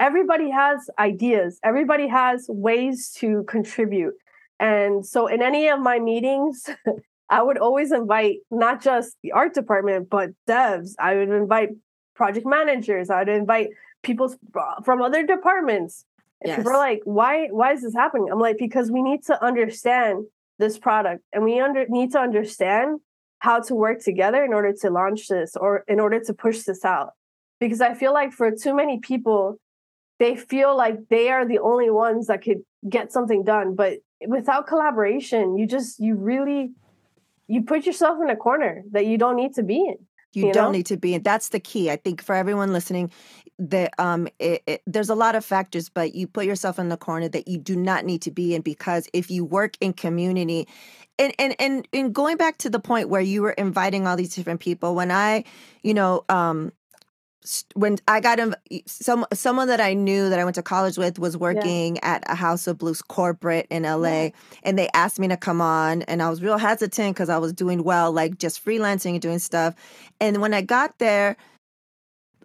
Everybody 0.09 0.49
has 0.51 0.79
ideas. 0.99 1.51
Everybody 1.71 2.07
has 2.09 2.39
ways 2.69 2.97
to 3.21 3.29
contribute. 3.55 4.15
And 4.61 5.05
so 5.05 5.27
in 5.27 5.43
any 5.43 5.69
of 5.69 5.81
my 5.81 5.99
meetings, 5.99 6.69
I 7.31 7.43
would 7.43 7.59
always 7.59 7.91
invite 7.93 8.39
not 8.51 8.83
just 8.83 9.17
the 9.23 9.33
art 9.33 9.55
department, 9.55 10.09
but 10.11 10.31
devs. 10.49 10.93
I 10.99 11.17
would 11.17 11.31
invite 11.31 11.71
project 12.15 12.47
managers. 12.47 13.11
I 13.11 13.21
would 13.21 13.29
invite 13.29 13.69
people 14.03 14.35
uh, 14.55 14.83
from 14.83 15.03
other 15.03 15.27
departments. 15.27 16.05
And 16.43 16.57
people 16.57 16.73
are 16.73 16.79
like, 16.79 17.01
why 17.05 17.49
why 17.51 17.73
is 17.73 17.83
this 17.83 17.95
happening? 17.95 18.29
I'm 18.31 18.39
like, 18.39 18.59
because 18.59 18.91
we 18.91 19.03
need 19.03 19.25
to 19.25 19.43
understand 19.43 20.27
this 20.59 20.79
product 20.79 21.23
and 21.33 21.43
we 21.43 21.59
under 21.59 21.87
need 21.89 22.13
to 22.13 22.19
understand 22.19 23.01
how 23.39 23.61
to 23.61 23.75
work 23.75 24.01
together 24.01 24.45
in 24.45 24.55
order 24.55 24.73
to 24.73 24.91
launch 24.91 25.29
this 25.29 25.57
or 25.57 25.85
in 25.89 26.01
order 26.01 26.21
to 26.21 26.33
push 26.33 26.63
this 26.63 26.85
out. 26.85 27.11
Because 27.61 27.81
I 27.81 27.95
feel 27.95 28.13
like 28.13 28.33
for 28.33 28.51
too 28.51 28.75
many 28.75 29.01
people, 29.01 29.59
they 30.19 30.37
feel 30.37 30.77
like 30.77 30.97
they 31.09 31.31
are 31.31 31.47
the 31.47 31.59
only 31.59 31.91
ones 31.91 32.27
that 32.29 32.43
could 32.43 32.63
get 32.89 33.13
something 33.13 33.45
done. 33.45 33.75
But 33.75 33.99
without 34.27 34.67
collaboration, 34.67 35.57
you 35.57 35.67
just 35.67 36.01
you 36.01 36.17
really 36.17 36.73
you 37.47 37.63
put 37.63 37.87
yourself 37.87 38.19
in 38.23 38.31
a 38.31 38.37
corner 38.37 38.83
that 38.93 39.07
you 39.07 39.19
don't 39.19 39.37
need 39.37 39.55
to 39.55 39.63
be 39.63 39.77
in. 39.77 39.97
You, 40.33 40.47
you 40.47 40.53
don't 40.53 40.67
know? 40.67 40.71
need 40.73 40.87
to 40.87 40.97
be. 40.97 41.15
And 41.15 41.23
that's 41.23 41.51
the 41.51 41.61
key. 41.61 41.91
I 41.91 41.97
think 41.97 42.23
for 42.23 42.35
everyone 42.35 42.73
listening, 42.73 43.11
that 43.59 43.95
um 43.99 44.27
it, 44.41 44.63
it, 44.67 44.83
there's 44.87 45.11
a 45.11 45.15
lot 45.15 45.37
of 45.37 45.45
factors, 45.45 45.89
but 45.89 46.15
you 46.15 46.27
put 46.27 46.45
yourself 46.45 46.79
in 46.79 46.89
the 46.89 46.97
corner 46.97 47.29
that 47.29 47.47
you 47.47 47.59
do 47.59 47.77
not 47.77 48.05
need 48.05 48.23
to 48.23 48.31
be 48.31 48.55
in 48.55 48.63
because 48.63 49.09
if 49.13 49.31
you 49.31 49.45
work 49.45 49.77
in 49.81 49.93
community, 49.93 50.67
and 51.19 51.33
and 51.39 51.55
and 51.61 51.89
and 51.93 52.15
going 52.15 52.37
back 52.37 52.59
to 52.59 52.71
the 52.71 52.81
point 52.81 53.09
where 53.09 53.21
you 53.21 53.43
were 53.43 53.53
inviting 53.53 54.07
all 54.07 54.17
these 54.17 54.35
different 54.35 54.61
people, 54.61 54.95
when 54.95 55.13
I, 55.13 55.45
you 55.83 55.95
know, 55.95 56.25
um 56.29 56.73
when 57.75 57.99
I 58.09 58.21
got 58.21 58.39
him, 58.39 58.55
some 58.87 59.27
someone 59.33 59.69
that 59.69 59.81
I 59.81 59.93
knew 59.93 60.31
that 60.31 60.39
I 60.39 60.45
went 60.45 60.55
to 60.55 60.63
college 60.63 60.97
with 60.97 61.19
was 61.19 61.37
working 61.37 61.97
yeah. 61.97 62.15
at 62.15 62.31
a 62.31 62.35
House 62.35 62.67
of 62.67 62.79
Blues 62.79 63.03
corporate 63.03 63.67
in 63.71 63.83
LA, 63.83 64.09
yeah. 64.09 64.31
and 64.63 64.79
they 64.79 64.89
asked 64.95 65.19
me 65.19 65.29
to 65.29 65.37
come 65.37 65.61
on, 65.61 66.03
and 66.03 66.23
I 66.23 66.31
was 66.31 66.43
real 66.43 66.59
hesitant 66.59 67.15
because 67.15 67.29
I 67.29 67.39
was 67.39 67.53
doing 67.53 67.85
well, 67.85 68.13
like 68.13 68.39
just 68.39 68.65
freelancing 68.65 69.13
and 69.13 69.23
doing 69.23 69.39
stuff. 69.39 69.75
And 70.21 70.41
when 70.41 70.55
I 70.55 70.63
got 70.63 70.99
there, 70.99 71.37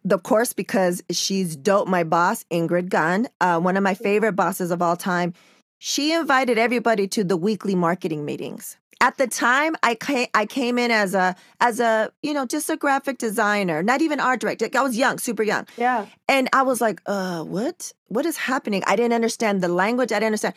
of 0.09 0.23
course, 0.23 0.51
because 0.51 1.01
she's 1.09 1.55
dope, 1.55 1.88
my 1.88 2.03
boss 2.03 2.43
Ingrid 2.51 2.89
Gunn, 2.89 3.27
uh, 3.39 3.59
one 3.59 3.77
of 3.77 3.83
my 3.83 3.93
favorite 3.93 4.33
bosses 4.33 4.69
of 4.69 4.81
all 4.81 4.97
time, 4.97 5.33
she 5.77 6.12
invited 6.12 6.57
everybody 6.57 7.07
to 7.07 7.23
the 7.23 7.38
weekly 7.38 7.75
marketing 7.75 8.25
meetings 8.25 8.75
at 9.01 9.17
the 9.17 9.27
time 9.27 9.75
I 9.81 9.95
came 9.95 10.27
I 10.33 10.45
came 10.45 10.77
in 10.77 10.91
as 10.91 11.13
a 11.13 11.35
as 11.59 11.79
a 11.79 12.12
you 12.21 12.33
know 12.33 12.45
just 12.45 12.69
a 12.69 12.77
graphic 12.77 13.17
designer, 13.17 13.81
not 13.81 14.01
even 14.01 14.19
art 14.19 14.41
director. 14.41 14.69
I 14.75 14.81
was 14.81 14.97
young, 14.97 15.17
super 15.17 15.43
young. 15.43 15.67
Yeah. 15.77 16.07
And 16.27 16.49
I 16.53 16.63
was 16.63 16.81
like, 16.81 17.01
"Uh, 17.05 17.43
what? 17.43 17.93
What 18.07 18.25
is 18.25 18.38
happening?" 18.38 18.83
I 18.88 18.95
didn't 18.95 19.13
understand 19.13 19.62
the 19.62 19.69
language. 19.69 20.12
I 20.12 20.15
didn't 20.15 20.27
understand. 20.27 20.55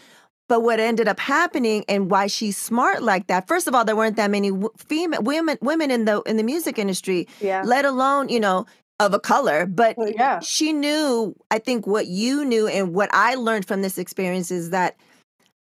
But 0.49 0.61
what 0.63 0.81
ended 0.81 1.09
up 1.09 1.21
happening 1.21 1.85
and 1.89 2.11
why 2.11 2.27
she's 2.27 2.59
smart 2.59 3.03
like 3.03 3.29
that? 3.29 3.47
First 3.47 3.69
of 3.69 3.75
all, 3.75 3.85
there 3.85 3.97
weren't 3.97 4.17
that 4.17 4.31
many 4.31 4.51
female 4.77 5.23
women 5.23 5.57
women 5.63 5.91
in 5.91 6.05
the 6.05 6.21
in 6.23 6.37
the 6.37 6.43
music 6.43 6.79
industry. 6.79 7.29
Yeah. 7.41 7.63
Let 7.65 7.85
alone 7.85 8.29
you 8.29 8.41
know 8.41 8.67
of 8.99 9.15
a 9.15 9.21
color. 9.21 9.67
But 9.67 9.97
yeah. 9.99 10.41
she 10.41 10.73
knew. 10.73 11.35
I 11.51 11.59
think 11.59 11.87
what 11.87 12.09
you 12.09 12.45
knew 12.45 12.67
and 12.67 12.93
what 12.93 13.09
I 13.13 13.37
learned 13.37 13.67
from 13.67 13.83
this 13.83 13.99
experience 13.99 14.51
is 14.51 14.71
that 14.71 14.97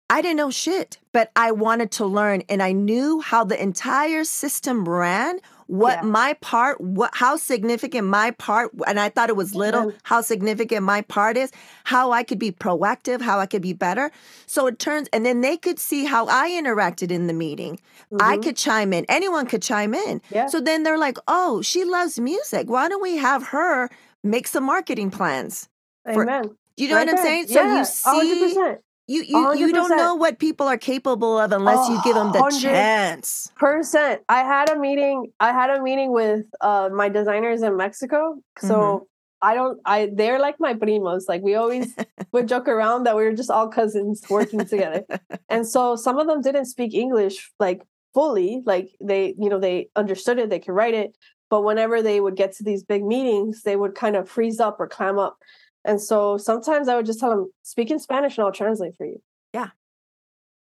I 0.09 0.21
didn't 0.21 0.37
know 0.37 0.51
shit, 0.51 0.99
but 1.11 1.31
I 1.35 1.51
wanted 1.51 1.91
to 1.91 2.05
learn 2.05 2.43
and 2.49 2.61
I 2.61 2.71
knew 2.71 3.21
how 3.21 3.43
the 3.43 3.61
entire 3.61 4.23
system 4.23 4.87
ran, 4.87 5.39
what 5.67 5.99
yeah. 6.03 6.09
my 6.09 6.33
part, 6.33 6.79
what 6.81 7.11
how 7.13 7.37
significant 7.37 8.07
my 8.07 8.31
part 8.31 8.71
and 8.85 8.99
I 8.99 9.09
thought 9.09 9.29
it 9.29 9.35
was 9.35 9.55
little, 9.55 9.87
mm-hmm. 9.87 9.97
how 10.03 10.21
significant 10.21 10.83
my 10.83 11.01
part 11.01 11.37
is, 11.37 11.51
how 11.85 12.11
I 12.11 12.23
could 12.23 12.37
be 12.37 12.51
proactive, 12.51 13.21
how 13.21 13.39
I 13.39 13.45
could 13.45 13.61
be 13.61 13.73
better. 13.73 14.11
So 14.45 14.67
it 14.67 14.77
turns 14.77 15.07
and 15.13 15.25
then 15.25 15.41
they 15.41 15.57
could 15.57 15.79
see 15.79 16.05
how 16.05 16.27
I 16.27 16.49
interacted 16.49 17.09
in 17.09 17.27
the 17.27 17.33
meeting. 17.33 17.79
Mm-hmm. 18.11 18.17
I 18.21 18.37
could 18.37 18.57
chime 18.57 18.93
in. 18.93 19.05
Anyone 19.09 19.47
could 19.47 19.63
chime 19.63 19.93
in. 19.95 20.21
Yeah. 20.29 20.47
So 20.47 20.59
then 20.59 20.83
they're 20.83 20.97
like, 20.97 21.17
"Oh, 21.27 21.61
she 21.61 21.85
loves 21.85 22.19
music. 22.19 22.69
Why 22.69 22.87
don't 22.89 23.01
we 23.01 23.17
have 23.17 23.47
her 23.47 23.89
make 24.23 24.47
some 24.47 24.65
marketing 24.65 25.11
plans?" 25.11 25.69
Amen. 26.07 26.43
For, 26.43 26.55
you 26.75 26.89
know 26.89 26.97
right 26.97 27.07
what 27.07 27.17
I'm 27.17 27.23
saying? 27.23 27.47
So 27.47 27.63
you 27.63 27.85
see 27.85 28.55
100%. 28.57 28.77
You 29.07 29.21
you, 29.23 29.53
you 29.55 29.73
don't 29.73 29.89
know 29.89 30.15
what 30.15 30.39
people 30.39 30.67
are 30.67 30.77
capable 30.77 31.37
of 31.37 31.51
unless 31.51 31.89
you 31.89 31.99
give 32.03 32.15
them 32.15 32.31
the 32.31 32.57
chance. 32.61 33.51
Percent. 33.55 34.21
I 34.29 34.39
had 34.39 34.69
a 34.69 34.79
meeting. 34.79 35.31
I 35.41 35.51
had 35.51 35.69
a 35.69 35.81
meeting 35.81 36.13
with 36.13 36.45
uh, 36.61 36.89
my 36.93 37.09
designers 37.09 37.61
in 37.63 37.75
Mexico. 37.75 38.37
So 38.59 38.75
mm-hmm. 38.75 39.03
I 39.41 39.55
don't. 39.55 39.79
I 39.85 40.09
they're 40.13 40.39
like 40.39 40.55
my 40.59 40.73
primos. 40.73 41.23
Like 41.27 41.41
we 41.41 41.55
always 41.55 41.93
would 42.31 42.47
joke 42.47 42.69
around 42.69 43.03
that 43.03 43.17
we 43.17 43.23
were 43.23 43.33
just 43.33 43.51
all 43.51 43.67
cousins 43.67 44.23
working 44.29 44.65
together. 44.65 45.03
and 45.49 45.67
so 45.67 45.97
some 45.97 46.17
of 46.17 46.27
them 46.27 46.41
didn't 46.41 46.65
speak 46.65 46.93
English 46.93 47.51
like 47.59 47.83
fully. 48.13 48.61
Like 48.65 48.89
they, 49.01 49.35
you 49.37 49.49
know, 49.49 49.59
they 49.59 49.89
understood 49.97 50.39
it. 50.39 50.49
They 50.49 50.59
could 50.59 50.73
write 50.73 50.93
it. 50.93 51.17
But 51.49 51.63
whenever 51.63 52.01
they 52.01 52.21
would 52.21 52.37
get 52.37 52.53
to 52.53 52.63
these 52.63 52.83
big 52.83 53.03
meetings, 53.03 53.63
they 53.63 53.75
would 53.75 53.95
kind 53.95 54.15
of 54.15 54.29
freeze 54.29 54.61
up 54.61 54.79
or 54.79 54.87
clam 54.87 55.19
up. 55.19 55.37
And 55.85 56.01
so 56.01 56.37
sometimes 56.37 56.87
I 56.87 56.95
would 56.95 57.05
just 57.05 57.19
tell 57.19 57.29
them, 57.29 57.51
speak 57.61 57.91
in 57.91 57.99
Spanish 57.99 58.37
and 58.37 58.45
I'll 58.45 58.51
translate 58.51 58.95
for 58.95 59.05
you. 59.05 59.21
Yeah. 59.53 59.69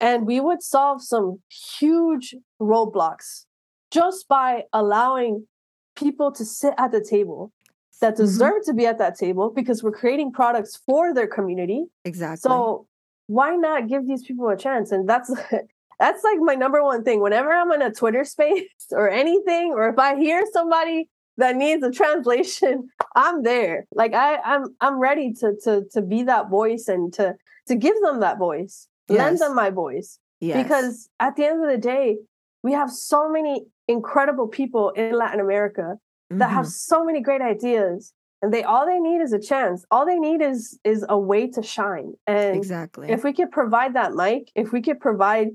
And 0.00 0.26
we 0.26 0.40
would 0.40 0.62
solve 0.62 1.02
some 1.02 1.40
huge 1.78 2.34
roadblocks 2.60 3.44
just 3.90 4.26
by 4.26 4.64
allowing 4.72 5.46
people 5.94 6.32
to 6.32 6.44
sit 6.44 6.74
at 6.78 6.92
the 6.92 7.04
table 7.04 7.52
that 8.00 8.14
mm-hmm. 8.14 8.22
deserve 8.22 8.54
mm-hmm. 8.62 8.70
to 8.70 8.74
be 8.74 8.86
at 8.86 8.98
that 8.98 9.16
table 9.16 9.50
because 9.50 9.82
we're 9.82 9.92
creating 9.92 10.32
products 10.32 10.80
for 10.86 11.14
their 11.14 11.26
community. 11.26 11.84
Exactly. 12.04 12.48
So 12.48 12.86
why 13.26 13.54
not 13.56 13.88
give 13.88 14.06
these 14.06 14.22
people 14.22 14.48
a 14.48 14.56
chance? 14.56 14.92
And 14.92 15.08
that's 15.08 15.28
that's 15.98 16.24
like 16.24 16.38
my 16.40 16.54
number 16.54 16.82
one 16.82 17.04
thing. 17.04 17.20
Whenever 17.20 17.52
I'm 17.52 17.70
in 17.72 17.82
a 17.82 17.92
Twitter 17.92 18.24
space 18.36 18.66
or 18.90 19.08
anything, 19.08 19.72
or 19.74 19.88
if 19.88 19.98
I 19.98 20.16
hear 20.16 20.44
somebody 20.52 21.08
that 21.38 21.56
needs 21.56 21.82
a 21.82 21.90
translation, 21.90 22.88
I'm 23.16 23.42
there. 23.42 23.86
Like 23.94 24.14
I, 24.14 24.36
I'm 24.36 24.64
I'm 24.80 24.98
ready 24.98 25.32
to 25.40 25.54
to 25.64 25.82
to 25.92 26.02
be 26.02 26.22
that 26.24 26.50
voice 26.50 26.88
and 26.88 27.12
to 27.14 27.34
to 27.68 27.74
give 27.74 28.00
them 28.02 28.20
that 28.20 28.38
voice, 28.38 28.88
yes. 29.08 29.18
lend 29.18 29.38
them 29.38 29.54
my 29.54 29.70
voice. 29.70 30.18
Yes. 30.40 30.62
Because 30.62 31.08
at 31.20 31.36
the 31.36 31.44
end 31.44 31.64
of 31.64 31.70
the 31.70 31.78
day, 31.78 32.16
we 32.62 32.72
have 32.72 32.90
so 32.90 33.28
many 33.28 33.64
incredible 33.88 34.48
people 34.48 34.90
in 34.90 35.16
Latin 35.16 35.40
America 35.40 35.96
that 36.30 36.46
mm-hmm. 36.46 36.54
have 36.54 36.66
so 36.66 37.04
many 37.04 37.20
great 37.20 37.40
ideas 37.40 38.12
and 38.42 38.52
they 38.52 38.64
all 38.64 38.84
they 38.84 38.98
need 38.98 39.20
is 39.20 39.32
a 39.32 39.38
chance 39.38 39.84
all 39.90 40.04
they 40.04 40.18
need 40.18 40.42
is 40.42 40.78
is 40.84 41.04
a 41.08 41.18
way 41.18 41.46
to 41.46 41.62
shine 41.62 42.12
and 42.26 42.56
exactly 42.56 43.10
if 43.10 43.24
we 43.24 43.32
could 43.32 43.50
provide 43.50 43.94
that 43.94 44.12
mic 44.14 44.50
if 44.54 44.72
we 44.72 44.82
could 44.82 45.00
provide 45.00 45.48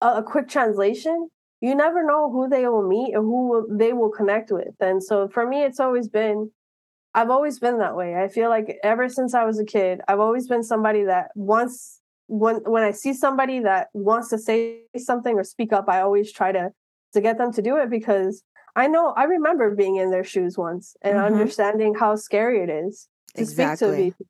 a, 0.00 0.06
a 0.06 0.22
quick 0.22 0.48
translation 0.48 1.28
you 1.62 1.76
never 1.76 2.04
know 2.04 2.30
who 2.30 2.48
they 2.48 2.66
will 2.66 2.86
meet 2.86 3.14
or 3.14 3.22
who 3.22 3.48
will, 3.48 3.66
they 3.70 3.92
will 3.92 4.10
connect 4.10 4.50
with. 4.50 4.74
And 4.80 5.02
so 5.02 5.28
for 5.28 5.46
me, 5.46 5.62
it's 5.62 5.78
always 5.78 6.08
been, 6.08 6.50
I've 7.14 7.30
always 7.30 7.60
been 7.60 7.78
that 7.78 7.96
way. 7.96 8.16
I 8.16 8.26
feel 8.26 8.50
like 8.50 8.78
ever 8.82 9.08
since 9.08 9.32
I 9.32 9.44
was 9.44 9.60
a 9.60 9.64
kid, 9.64 10.00
I've 10.08 10.18
always 10.18 10.48
been 10.48 10.64
somebody 10.64 11.04
that 11.04 11.30
wants 11.36 12.00
when 12.26 12.56
when 12.64 12.82
I 12.82 12.92
see 12.92 13.12
somebody 13.12 13.60
that 13.60 13.88
wants 13.92 14.28
to 14.30 14.38
say 14.38 14.80
something 14.96 15.34
or 15.34 15.44
speak 15.44 15.72
up, 15.72 15.84
I 15.88 16.00
always 16.00 16.32
try 16.32 16.50
to 16.50 16.70
to 17.12 17.20
get 17.20 17.38
them 17.38 17.52
to 17.52 17.62
do 17.62 17.76
it 17.76 17.90
because 17.90 18.42
I 18.74 18.88
know 18.88 19.12
I 19.16 19.24
remember 19.24 19.74
being 19.74 19.96
in 19.96 20.10
their 20.10 20.24
shoes 20.24 20.56
once 20.56 20.96
and 21.02 21.16
mm-hmm. 21.16 21.34
understanding 21.34 21.94
how 21.94 22.16
scary 22.16 22.62
it 22.62 22.70
is 22.70 23.08
to 23.36 23.42
exactly. 23.42 24.10
speak 24.10 24.16
to 24.16 24.24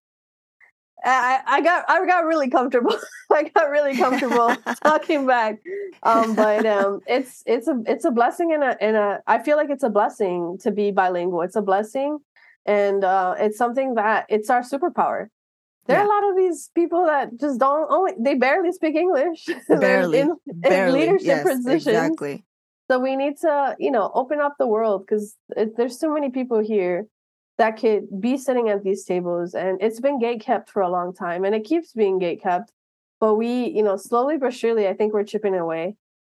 I, 1.05 1.41
I 1.47 1.61
got 1.63 1.85
I 1.89 2.07
got 2.07 2.25
really 2.25 2.49
comfortable. 2.49 2.97
I 3.31 3.45
got 3.45 3.71
really 3.71 3.97
comfortable 3.97 4.55
talking 4.85 5.27
back. 5.27 5.61
Um, 6.03 6.35
but 6.35 6.65
um, 6.67 7.01
it's 7.07 7.43
it's 7.47 7.69
a 7.69 7.83
it's 7.87 8.05
a 8.05 8.11
blessing 8.11 8.51
in 8.51 8.63
a 8.63 8.77
in 8.81 8.95
a. 8.95 9.21
I 9.27 9.43
feel 9.43 9.57
like 9.57 9.71
it's 9.71 9.83
a 9.83 9.91
blessing 9.91 10.59
to 10.63 10.71
be 10.71 10.91
bilingual. 10.91 11.43
It's 11.43 11.57
a 11.57 11.63
blessing, 11.63 12.19
and 12.67 13.05
uh, 13.05 13.35
it's 13.39 13.59
something 13.59 13.95
that 13.95 14.27
it's 14.29 14.51
our 14.51 14.63
superpower. 14.63 15.29
There 15.87 15.97
yeah. 15.97 16.03
are 16.03 16.07
a 16.07 16.09
lot 16.09 16.31
of 16.31 16.37
these 16.37 16.71
people 16.75 17.07
that 17.07 17.41
just 17.41 17.59
don't 17.59 17.91
only 17.91 18.13
they 18.19 18.35
barely 18.35 18.71
speak 18.73 18.95
English. 18.95 19.47
Barely, 19.69 20.21
in, 20.21 20.37
barely. 20.47 21.03
in 21.03 21.07
leadership 21.09 21.27
yes, 21.27 21.43
positions. 21.43 21.87
Exactly. 21.87 22.45
So 22.89 22.99
we 22.99 23.17
need 23.17 23.39
to, 23.41 23.75
you 23.79 23.91
know, 23.91 24.11
open 24.15 24.41
up 24.41 24.55
the 24.59 24.67
world 24.67 25.05
because 25.07 25.35
there's 25.77 25.99
so 25.99 26.13
many 26.13 26.31
people 26.31 26.61
here 26.61 27.07
that 27.63 27.79
could 27.79 28.21
be 28.21 28.37
sitting 28.37 28.69
at 28.69 28.83
these 28.83 29.05
tables 29.05 29.55
and 29.55 29.81
it's 29.81 30.01
been 30.01 30.19
gate 30.19 30.41
kept 30.41 30.69
for 30.69 30.83
a 30.83 30.91
long 30.91 31.15
time 31.15 31.45
and 31.45 31.55
it 31.55 31.63
keeps 31.65 31.93
being 31.93 32.19
gate 32.19 32.43
kept 32.43 32.73
but 33.21 33.37
we 33.37 33.67
you 33.67 33.85
know 33.85 33.97
slowly 33.97 34.37
but 34.37 34.53
surely 34.53 34.89
i 34.89 34.93
think 34.93 35.13
we're 35.13 35.23
chipping 35.23 35.55
away 35.55 35.95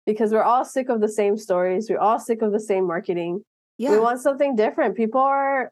because 0.05 0.33
we're 0.33 0.43
all 0.43 0.65
sick 0.65 0.89
of 0.89 0.99
the 0.99 1.07
same 1.07 1.37
stories 1.37 1.89
we're 1.89 1.97
all 1.97 2.19
sick 2.19 2.41
of 2.41 2.51
the 2.51 2.59
same 2.59 2.85
marketing. 2.85 3.41
Yeah. 3.77 3.91
we 3.91 3.99
want 3.99 4.19
something 4.19 4.55
different. 4.55 4.95
People 4.95 5.21
are 5.21 5.71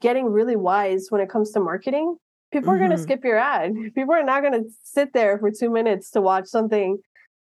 getting 0.00 0.26
really 0.26 0.56
wise 0.56 1.06
when 1.10 1.20
it 1.20 1.28
comes 1.28 1.50
to 1.52 1.60
marketing. 1.60 2.16
People 2.52 2.68
mm-hmm. 2.68 2.74
are 2.76 2.78
going 2.78 2.96
to 2.96 3.02
skip 3.02 3.24
your 3.24 3.38
ad. 3.38 3.74
People 3.94 4.14
are 4.14 4.22
not 4.22 4.42
going 4.42 4.52
to 4.52 4.68
sit 4.82 5.12
there 5.12 5.38
for 5.38 5.50
two 5.50 5.70
minutes 5.70 6.10
to 6.12 6.20
watch 6.20 6.46
something 6.46 6.98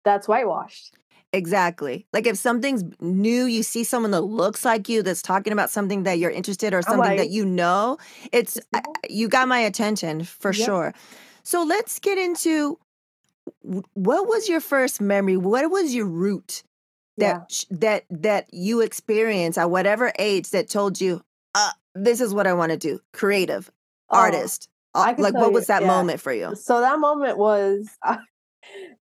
that's 0.05 0.27
whitewashed 0.27 0.97
Exactly. 1.35 2.07
Like 2.13 2.27
if 2.27 2.37
something's 2.37 2.85
new, 3.01 3.45
you 3.45 3.63
see 3.63 3.83
someone 3.83 4.13
that 4.13 4.23
looks 4.23 4.65
like 4.65 4.89
you 4.89 5.03
that's 5.03 5.23
talking 5.23 5.53
about 5.53 5.69
something 5.69 6.05
that 6.05 6.19
you're 6.19 6.31
interested 6.31 6.73
or 6.73 6.83
something 6.83 7.01
like, 7.01 7.19
that 7.19 7.31
you 7.31 7.45
know, 7.45 7.99
it's 8.33 8.59
you 9.09 9.29
got 9.29 9.49
my 9.49 9.59
attention 9.59 10.23
for 10.25 10.53
yep. 10.53 10.65
sure. 10.65 10.95
So 11.43 11.65
let's 11.65 11.99
get 11.99 12.19
into 12.19 12.79
what 13.63 14.29
was 14.29 14.49
your 14.49 14.61
first 14.61 15.01
memory? 15.01 15.37
What 15.37 15.71
was 15.71 15.95
your 15.95 16.07
root 16.07 16.63
that 17.19 17.65
yeah. 17.71 17.77
that 17.79 18.05
that 18.11 18.55
you 18.55 18.81
experienced 18.81 19.59
at 19.59 19.71
whatever 19.71 20.13
age 20.19 20.51
that 20.51 20.69
told 20.69 21.01
you, 21.01 21.23
uh, 21.55 21.71
this 21.95 22.21
is 22.21 22.33
what 22.33 22.47
I 22.47 22.53
want 22.53 22.71
to 22.71 22.79
do, 22.79 23.01
creative, 23.13 23.71
oh, 24.11 24.19
artist. 24.19 24.69
Uh, 24.95 25.13
like 25.19 25.35
what 25.35 25.53
was 25.53 25.67
that 25.67 25.83
yeah. 25.83 25.89
moment 25.89 26.21
for 26.21 26.33
you? 26.33 26.55
So 26.55 26.81
that 26.81 27.01
moment 27.01 27.37
was 27.37 27.89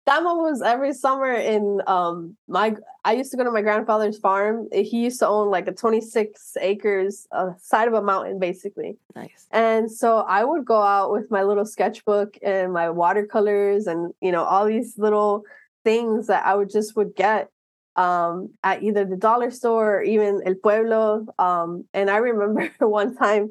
that 0.05 0.25
one 0.25 0.39
was 0.39 0.63
every 0.63 0.93
summer 0.93 1.33
in 1.33 1.81
um 1.87 2.37
my 2.49 2.75
I 3.05 3.13
used 3.15 3.31
to 3.33 3.37
go 3.37 3.45
to 3.45 3.51
my 3.51 3.63
grandfather's 3.63 4.19
farm. 4.19 4.69
He 4.73 5.03
used 5.03 5.19
to 5.21 5.27
own 5.27 5.51
like 5.51 5.67
a 5.69 5.73
26 5.73 6.57
acres 6.61 7.27
uh, 7.33 7.51
side 7.59 7.89
of 7.89 7.95
a 7.95 8.03
mountain 8.03 8.39
basically. 8.39 8.97
Nice. 9.17 9.47
And 9.51 9.91
so 9.91 10.19
I 10.19 10.45
would 10.45 10.65
go 10.65 10.81
out 10.81 11.11
with 11.11 11.31
my 11.31 11.43
little 11.43 11.65
sketchbook 11.65 12.37
and 12.43 12.73
my 12.73 12.91
watercolors 12.91 13.87
and 13.87 14.13
you 14.21 14.33
know 14.33 14.45
all 14.45 14.67
these 14.67 14.99
little 14.99 15.45
things 15.85 16.29
that 16.29 16.45
I 16.47 16.55
would 16.55 16.71
just 16.71 16.97
would 16.97 17.15
get 17.15 17.49
um 17.97 18.51
at 18.65 18.83
either 18.83 19.05
the 19.05 19.17
dollar 19.17 19.51
store 19.51 19.99
or 19.99 20.03
even 20.03 20.43
El 20.47 20.55
Pueblo 20.55 21.27
um 21.39 21.85
and 21.93 22.11
I 22.11 22.17
remember 22.17 22.71
one 22.79 23.15
time 23.15 23.51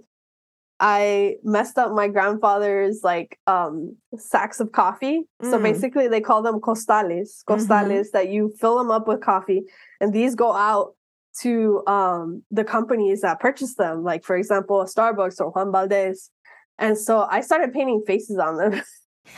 I 0.83 1.35
messed 1.43 1.77
up 1.77 1.93
my 1.93 2.07
grandfather's 2.07 3.01
like 3.03 3.37
um 3.45 3.95
sacks 4.17 4.59
of 4.59 4.71
coffee. 4.71 5.27
So 5.43 5.59
Mm. 5.59 5.63
basically 5.63 6.07
they 6.07 6.21
call 6.21 6.41
them 6.41 6.59
costales, 6.59 7.43
costales 7.47 8.07
that 8.13 8.29
you 8.29 8.51
fill 8.59 8.79
them 8.79 8.89
up 8.89 9.07
with 9.07 9.21
coffee 9.21 9.61
and 10.01 10.11
these 10.11 10.33
go 10.35 10.53
out 10.53 10.95
to 11.41 11.83
um 11.87 12.43
the 12.49 12.63
companies 12.63 13.21
that 13.21 13.39
purchase 13.39 13.75
them, 13.75 14.03
like 14.03 14.23
for 14.23 14.35
example, 14.35 14.83
Starbucks 14.83 15.39
or 15.39 15.51
Juan 15.51 15.71
Valdez. 15.71 16.31
And 16.79 16.97
so 16.97 17.27
I 17.29 17.41
started 17.41 17.73
painting 17.73 18.03
faces 18.07 18.39
on 18.39 18.57
them. 18.57 18.81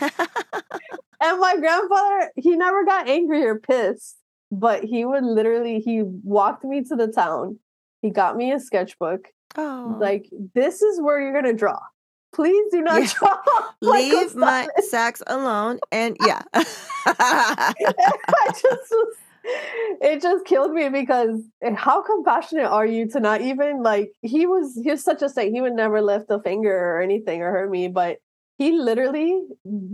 and 0.00 1.40
my 1.40 1.56
grandfather, 1.58 2.32
he 2.36 2.56
never 2.56 2.84
got 2.86 3.06
angry 3.08 3.44
or 3.44 3.58
pissed, 3.58 4.16
but 4.50 4.82
he 4.82 5.04
would 5.04 5.24
literally 5.24 5.80
he 5.80 6.02
walked 6.22 6.64
me 6.64 6.82
to 6.84 6.96
the 6.96 7.08
town. 7.08 7.58
He 8.00 8.08
got 8.10 8.36
me 8.36 8.50
a 8.50 8.58
sketchbook 8.58 9.28
oh. 9.56 9.96
like 10.00 10.26
this 10.54 10.82
is 10.82 11.00
where 11.00 11.20
you're 11.20 11.32
gonna 11.32 11.52
draw 11.52 11.78
please 12.34 12.66
do 12.72 12.80
not 12.82 13.00
Yeah. 13.02 13.08
draw 13.18 13.38
leave 13.80 14.34
my 14.34 14.62
Gonzalez." 14.66 14.90
sacks 14.90 15.22
alone 15.26 15.78
and 15.92 16.16
yeah. 16.26 16.42
I 17.06 17.74
just 18.50 18.90
was, 18.90 19.14
it 20.00 20.22
just 20.22 20.44
killed 20.46 20.72
me 20.72 20.88
because 20.88 21.40
eh, 21.62 21.74
how 21.76 22.02
compassionate 22.02 22.66
are 22.66 22.86
you 22.86 23.08
to 23.10 23.20
not 23.20 23.40
even 23.42 23.82
like 23.82 24.10
he 24.22 24.46
was 24.46 24.78
he 24.82 24.90
was 24.90 25.04
such 25.04 25.22
a 25.22 25.28
saint 25.28 25.52
he 25.54 25.60
would 25.60 25.74
never 25.74 26.00
lift 26.00 26.30
a 26.30 26.40
finger 26.40 26.74
or 26.74 27.00
anything 27.02 27.42
or 27.42 27.50
hurt 27.50 27.70
me 27.70 27.88
but 27.88 28.18
he 28.56 28.72
literally 28.72 29.42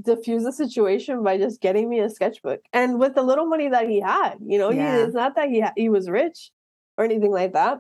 diffused 0.03 0.47
the 0.47 0.53
situation 0.53 1.23
by 1.23 1.37
just 1.39 1.61
getting 1.61 1.89
me 1.89 1.99
a 2.01 2.09
sketchbook 2.09 2.61
and 2.73 2.99
with 3.01 3.15
the 3.15 3.23
little 3.23 3.47
money 3.47 3.69
that 3.69 3.89
he 3.89 4.01
had 4.01 4.35
you 4.41 4.59
know 4.59 4.71
Yeah. 4.71 4.97
he, 4.99 5.03
it's 5.03 5.15
not 5.15 5.35
that 5.37 5.49
he 5.49 5.61
ha- 5.61 5.73
he 5.77 5.89
was 5.89 6.09
rich 6.09 6.51
or 6.97 7.05
anything 7.05 7.33
like 7.33 7.53
that 7.55 7.79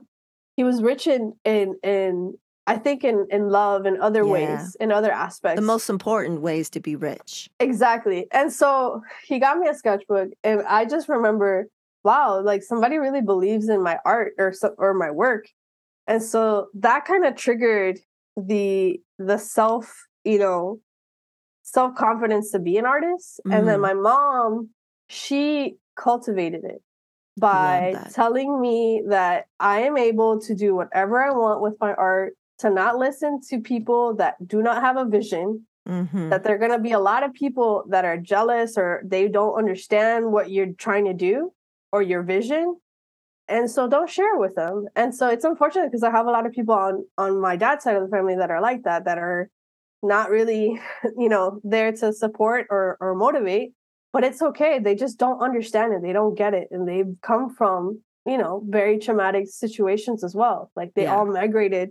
he 0.61 0.65
was 0.65 0.83
rich 0.83 1.07
in 1.07 1.33
in 1.47 1.75
in 1.83 2.35
I 2.67 2.77
think 2.77 3.03
in 3.03 3.27
in 3.31 3.49
love 3.49 3.87
and 3.87 3.97
other 3.97 4.27
Yeah. 4.27 4.33
ways 4.33 4.77
in 4.79 4.93
other 4.93 5.11
aspects 5.11 5.59
the 5.59 5.67
most 5.67 5.89
important 5.89 6.43
ways 6.43 6.69
to 6.71 6.81
be 6.81 6.97
rich. 6.97 7.49
Exactly. 7.61 8.27
And 8.31 8.53
so 8.53 9.01
he 9.25 9.39
got 9.39 9.57
me 9.57 9.69
a 9.69 9.75
sketchbook 9.75 10.29
and 10.45 10.61
I 10.69 10.85
just 10.85 11.09
remember, 11.09 11.69
wow, 12.05 12.43
like 12.43 12.63
somebody 12.63 12.99
really 12.99 13.23
believes 13.23 13.71
in 13.71 13.83
my 13.83 13.97
art 14.05 14.35
or 14.37 14.53
so, 14.53 14.75
or 14.77 14.93
my 14.93 15.11
work. 15.11 15.47
And 16.07 16.23
so 16.23 16.67
that 16.75 17.07
kind 17.07 17.25
of 17.25 17.37
triggered 17.37 17.99
the 18.37 19.01
the 19.19 19.39
self, 19.39 19.87
you 20.25 20.39
know, 20.39 20.81
self-confidence 21.63 22.51
to 22.51 22.59
be 22.59 22.77
an 22.77 22.85
artist. 22.85 23.41
And 23.51 23.67
then 23.67 23.79
Mhm. 23.79 23.89
my 23.89 23.95
mom, 23.95 24.69
she 25.09 25.77
cultivated 25.97 26.65
it 26.65 26.83
by 27.39 27.93
telling 28.13 28.61
me 28.61 29.03
that 29.09 29.47
I 29.59 29.83
am 29.83 29.97
able 29.97 30.41
to 30.41 30.55
do 30.55 30.75
whatever 30.75 31.23
I 31.23 31.31
want 31.31 31.63
with 31.63 31.75
my 31.81 31.95
art, 31.95 32.35
to 32.59 32.71
not 32.71 32.99
listen 32.99 33.41
to 33.49 33.61
people 33.61 34.15
that 34.17 34.35
do 34.47 34.63
not 34.63 34.83
have 34.83 34.97
a 34.97 35.05
vision, 35.05 35.67
Mhm. 35.89 36.29
that 36.31 36.45
there 36.45 36.55
are 36.55 36.59
going 36.59 36.71
to 36.73 36.79
be 36.79 36.93
a 36.93 36.99
lot 36.99 37.23
of 37.23 37.33
people 37.33 37.85
that 37.89 38.05
are 38.05 38.19
jealous 38.19 38.77
or 38.77 39.03
they 39.05 39.29
don't 39.29 39.55
understand 39.55 40.31
what 40.31 40.51
you're 40.51 40.73
trying 40.75 41.07
to 41.07 41.15
do 41.15 41.53
or 41.93 42.03
your 42.03 42.23
vision 42.23 42.77
and 43.49 43.69
so 43.69 43.89
don't 43.89 44.09
share 44.09 44.37
with 44.37 44.55
them 44.55 44.87
and 44.95 45.13
so 45.13 45.29
it's 45.29 45.45
unfortunate 45.45 45.87
because 45.87 46.05
i 46.05 46.11
have 46.11 46.27
a 46.27 46.31
lot 46.31 46.47
of 46.47 46.53
people 46.53 46.75
on 46.75 47.05
on 47.19 47.41
my 47.41 47.57
dad's 47.57 47.83
side 47.83 47.97
of 47.97 48.03
the 48.03 48.09
family 48.09 48.37
that 48.37 48.51
are 48.51 48.61
like 48.61 48.85
that 48.85 49.05
that 49.07 49.19
are 49.19 49.49
not 50.03 50.31
really 50.31 50.79
you 51.17 51.29
know 51.29 51.61
there 51.65 51.91
to 51.91 52.13
support 52.13 52.67
or 52.71 52.97
or 53.01 53.15
motivate 53.15 53.73
but 54.13 54.25
it's 54.25 54.43
okay 54.43 54.79
they 54.79 54.95
just 54.95 55.19
don't 55.19 55.41
understand 55.41 55.93
it 55.93 56.03
they 56.03 56.13
don't 56.13 56.37
get 56.37 56.55
it 56.55 56.69
and 56.71 56.89
they've 56.89 57.15
come 57.23 57.55
from 57.55 58.01
you 58.27 58.37
know 58.39 58.63
very 58.69 58.99
traumatic 58.99 59.47
situations 59.49 60.23
as 60.25 60.35
well 60.35 60.71
like 60.77 60.93
they 60.95 61.03
Yeah. 61.05 61.17
all 61.17 61.27
migrated 61.27 61.91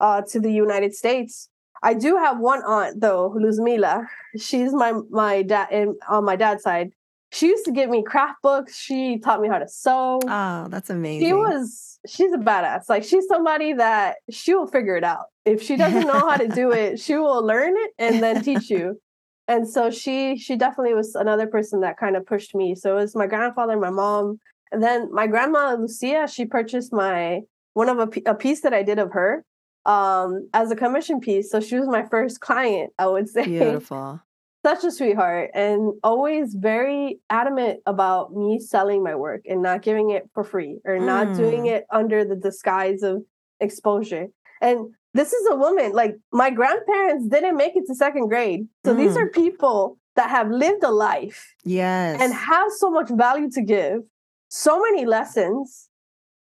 uh 0.00 0.22
to 0.30 0.40
the 0.40 0.52
united 0.52 0.94
states 0.94 1.48
I 1.84 1.94
do 1.94 2.16
have 2.16 2.38
one 2.38 2.62
aunt 2.62 3.00
though, 3.00 3.30
Luzmila. 3.36 4.06
She's 4.38 4.72
my 4.72 4.92
my 5.10 5.42
dad 5.42 5.66
and 5.72 5.96
on 6.08 6.24
my 6.24 6.36
dad's 6.36 6.62
side. 6.62 6.92
She 7.32 7.46
used 7.48 7.64
to 7.64 7.72
give 7.72 7.90
me 7.90 8.04
craft 8.04 8.40
books. 8.40 8.76
She 8.78 9.18
taught 9.18 9.40
me 9.40 9.48
how 9.48 9.58
to 9.58 9.66
sew. 9.66 10.20
Oh, 10.28 10.68
that's 10.68 10.90
amazing. 10.90 11.26
she 11.26 11.32
was 11.32 11.98
she's 12.06 12.32
a 12.32 12.36
badass. 12.36 12.88
Like 12.88 13.02
she's 13.02 13.26
somebody 13.26 13.72
that 13.72 14.18
she 14.30 14.54
will 14.54 14.68
figure 14.68 14.96
it 14.96 15.02
out. 15.02 15.26
If 15.44 15.60
she 15.60 15.74
doesn't 15.74 16.06
know 16.06 16.20
how 16.30 16.36
to 16.36 16.46
do 16.46 16.70
it, 16.70 17.00
she 17.00 17.16
will 17.16 17.44
learn 17.44 17.74
it 17.76 17.90
and 17.98 18.22
then 18.22 18.42
teach 18.44 18.70
you. 18.70 19.00
And 19.48 19.68
so 19.68 19.90
she 19.90 20.36
she 20.36 20.56
definitely 20.56 20.94
was 20.94 21.14
another 21.14 21.46
person 21.46 21.80
that 21.80 21.96
kind 21.98 22.16
of 22.16 22.24
pushed 22.26 22.54
me. 22.54 22.74
So 22.74 22.92
it 22.92 23.00
was 23.00 23.16
my 23.16 23.26
grandfather, 23.26 23.76
my 23.78 23.90
mom, 23.90 24.38
and 24.70 24.82
then 24.82 25.12
my 25.12 25.26
grandma 25.26 25.74
Lucia. 25.78 26.26
She 26.28 26.44
purchased 26.46 26.92
my 26.92 27.40
one 27.74 27.88
of 27.88 27.98
a 28.26 28.34
piece 28.34 28.60
that 28.62 28.74
I 28.74 28.82
did 28.82 28.98
of 28.98 29.12
her 29.12 29.44
um 29.84 30.48
as 30.54 30.70
a 30.70 30.76
commission 30.76 31.18
piece. 31.20 31.50
So 31.50 31.60
she 31.60 31.76
was 31.78 31.88
my 31.88 32.04
first 32.08 32.40
client. 32.40 32.92
I 32.98 33.06
would 33.08 33.28
say 33.36 33.44
beautiful. 33.44 34.20
such 34.64 34.84
a 34.84 34.92
sweetheart 34.92 35.50
and 35.54 35.92
always 36.04 36.54
very 36.54 37.18
adamant 37.28 37.80
about 37.84 38.32
me 38.32 38.60
selling 38.60 39.02
my 39.02 39.16
work 39.16 39.42
and 39.46 39.60
not 39.60 39.82
giving 39.82 40.10
it 40.10 40.30
for 40.34 40.44
free 40.44 40.78
or 40.84 41.00
not 41.00 41.34
doing 41.34 41.64
Mm. 41.64 41.72
it 41.78 41.84
under 41.90 42.24
the 42.24 42.36
disguise 42.36 43.02
of 43.02 43.24
exposure. 43.58 44.28
And 44.60 44.94
this 45.14 45.32
is 45.32 45.46
a 45.50 45.56
woman, 45.56 45.92
like 45.92 46.16
my 46.32 46.50
grandparents 46.50 47.26
didn't 47.28 47.56
make 47.56 47.76
it 47.76 47.84
to 47.86 47.94
second 47.94 48.28
grade. 48.28 48.66
So 48.84 48.94
these 48.94 49.14
Mm. 49.14 49.22
are 49.22 49.28
people 49.30 49.98
that 50.16 50.30
have 50.30 50.50
lived 50.50 50.82
a 50.84 50.90
life 50.90 51.54
Yes. 51.64 52.20
and 52.20 52.32
have 52.32 52.70
so 52.72 52.90
much 52.90 53.08
value 53.10 53.50
to 53.50 53.62
give, 53.62 54.02
so 54.48 54.80
many 54.80 55.04
lessons. 55.04 55.88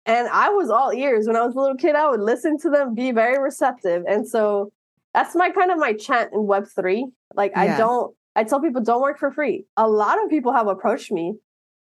And 0.05 0.27
I 0.29 0.49
was 0.49 0.69
all 0.69 0.91
ears 0.93 1.27
when 1.27 1.35
I 1.35 1.43
was 1.45 1.55
a 1.55 1.59
little 1.59 1.75
kid. 1.77 1.95
I 1.95 2.09
would 2.09 2.21
listen 2.21 2.57
to 2.59 2.69
them, 2.69 2.95
be 2.95 3.11
very 3.11 3.37
receptive. 3.39 4.03
And 4.07 4.27
so 4.27 4.71
that's 5.13 5.35
my 5.35 5.49
kind 5.51 5.71
of 5.71 5.77
my 5.77 5.93
chant 5.93 6.33
in 6.33 6.41
Web3. 6.47 7.11
Like, 7.35 7.55
I 7.55 7.77
don't, 7.77 8.15
I 8.35 8.43
tell 8.43 8.59
people 8.61 8.81
don't 8.81 9.01
work 9.01 9.19
for 9.19 9.31
free. 9.31 9.65
A 9.77 9.87
lot 9.87 10.23
of 10.23 10.29
people 10.29 10.53
have 10.53 10.67
approached 10.67 11.11
me 11.11 11.35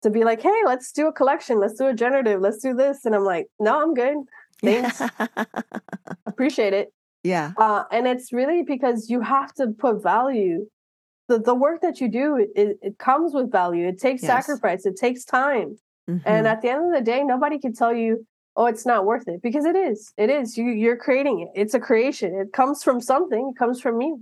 to 0.01 0.09
be 0.09 0.23
like, 0.23 0.41
hey, 0.41 0.61
let's 0.65 0.91
do 0.91 1.07
a 1.07 1.13
collection, 1.13 1.59
let's 1.59 1.75
do 1.75 1.87
a 1.87 1.93
generative, 1.93 2.41
let's 2.41 2.57
do 2.57 2.73
this. 2.73 3.05
And 3.05 3.13
I'm 3.15 3.23
like, 3.23 3.47
no, 3.59 3.81
I'm 3.81 3.93
good. 3.93 4.17
Thanks. 4.63 5.01
Appreciate 6.25 6.73
it. 6.73 6.93
yeah. 7.23 7.51
Uh, 7.57 7.83
and 7.91 8.07
it's 8.07 8.31
really 8.33 8.63
because 8.63 9.09
you 9.09 9.21
have 9.21 9.53
to 9.55 9.67
put 9.67 10.01
value. 10.01 10.67
The, 11.27 11.39
the 11.39 11.55
work 11.55 11.81
that 11.81 12.01
you 12.01 12.09
do, 12.09 12.35
it, 12.55 12.77
it, 12.81 12.97
comes 12.97 13.33
with 13.33 13.51
value. 13.51 13.87
It 13.87 13.99
takes 13.99 14.21
Yes. 14.23 14.45
sacrifice. 14.45 14.85
It 14.85 14.97
takes 14.97 15.23
time. 15.23 15.77
And 16.07 16.19
Mhm. 16.23 16.45
at 16.45 16.61
the 16.61 16.69
end 16.69 16.85
of 16.85 16.91
the 16.93 17.01
day, 17.01 17.23
nobody 17.23 17.57
can 17.59 17.73
tell 17.73 17.93
you, 17.93 18.25
oh, 18.57 18.65
it's 18.65 18.85
not 18.85 19.05
worth 19.05 19.27
it 19.27 19.41
because 19.41 19.63
it 19.65 19.75
is. 19.77 20.11
It 20.17 20.29
is. 20.29 20.57
You, 20.57 20.65
you're 20.65 20.97
creating 20.97 21.39
it. 21.41 21.49
It's 21.55 21.73
a 21.73 21.79
creation. 21.79 22.35
It 22.35 22.51
comes 22.51 22.83
from 22.83 22.99
something. 22.99 23.53
It 23.55 23.57
comes 23.59 23.79
from 23.79 24.01
you. 24.01 24.21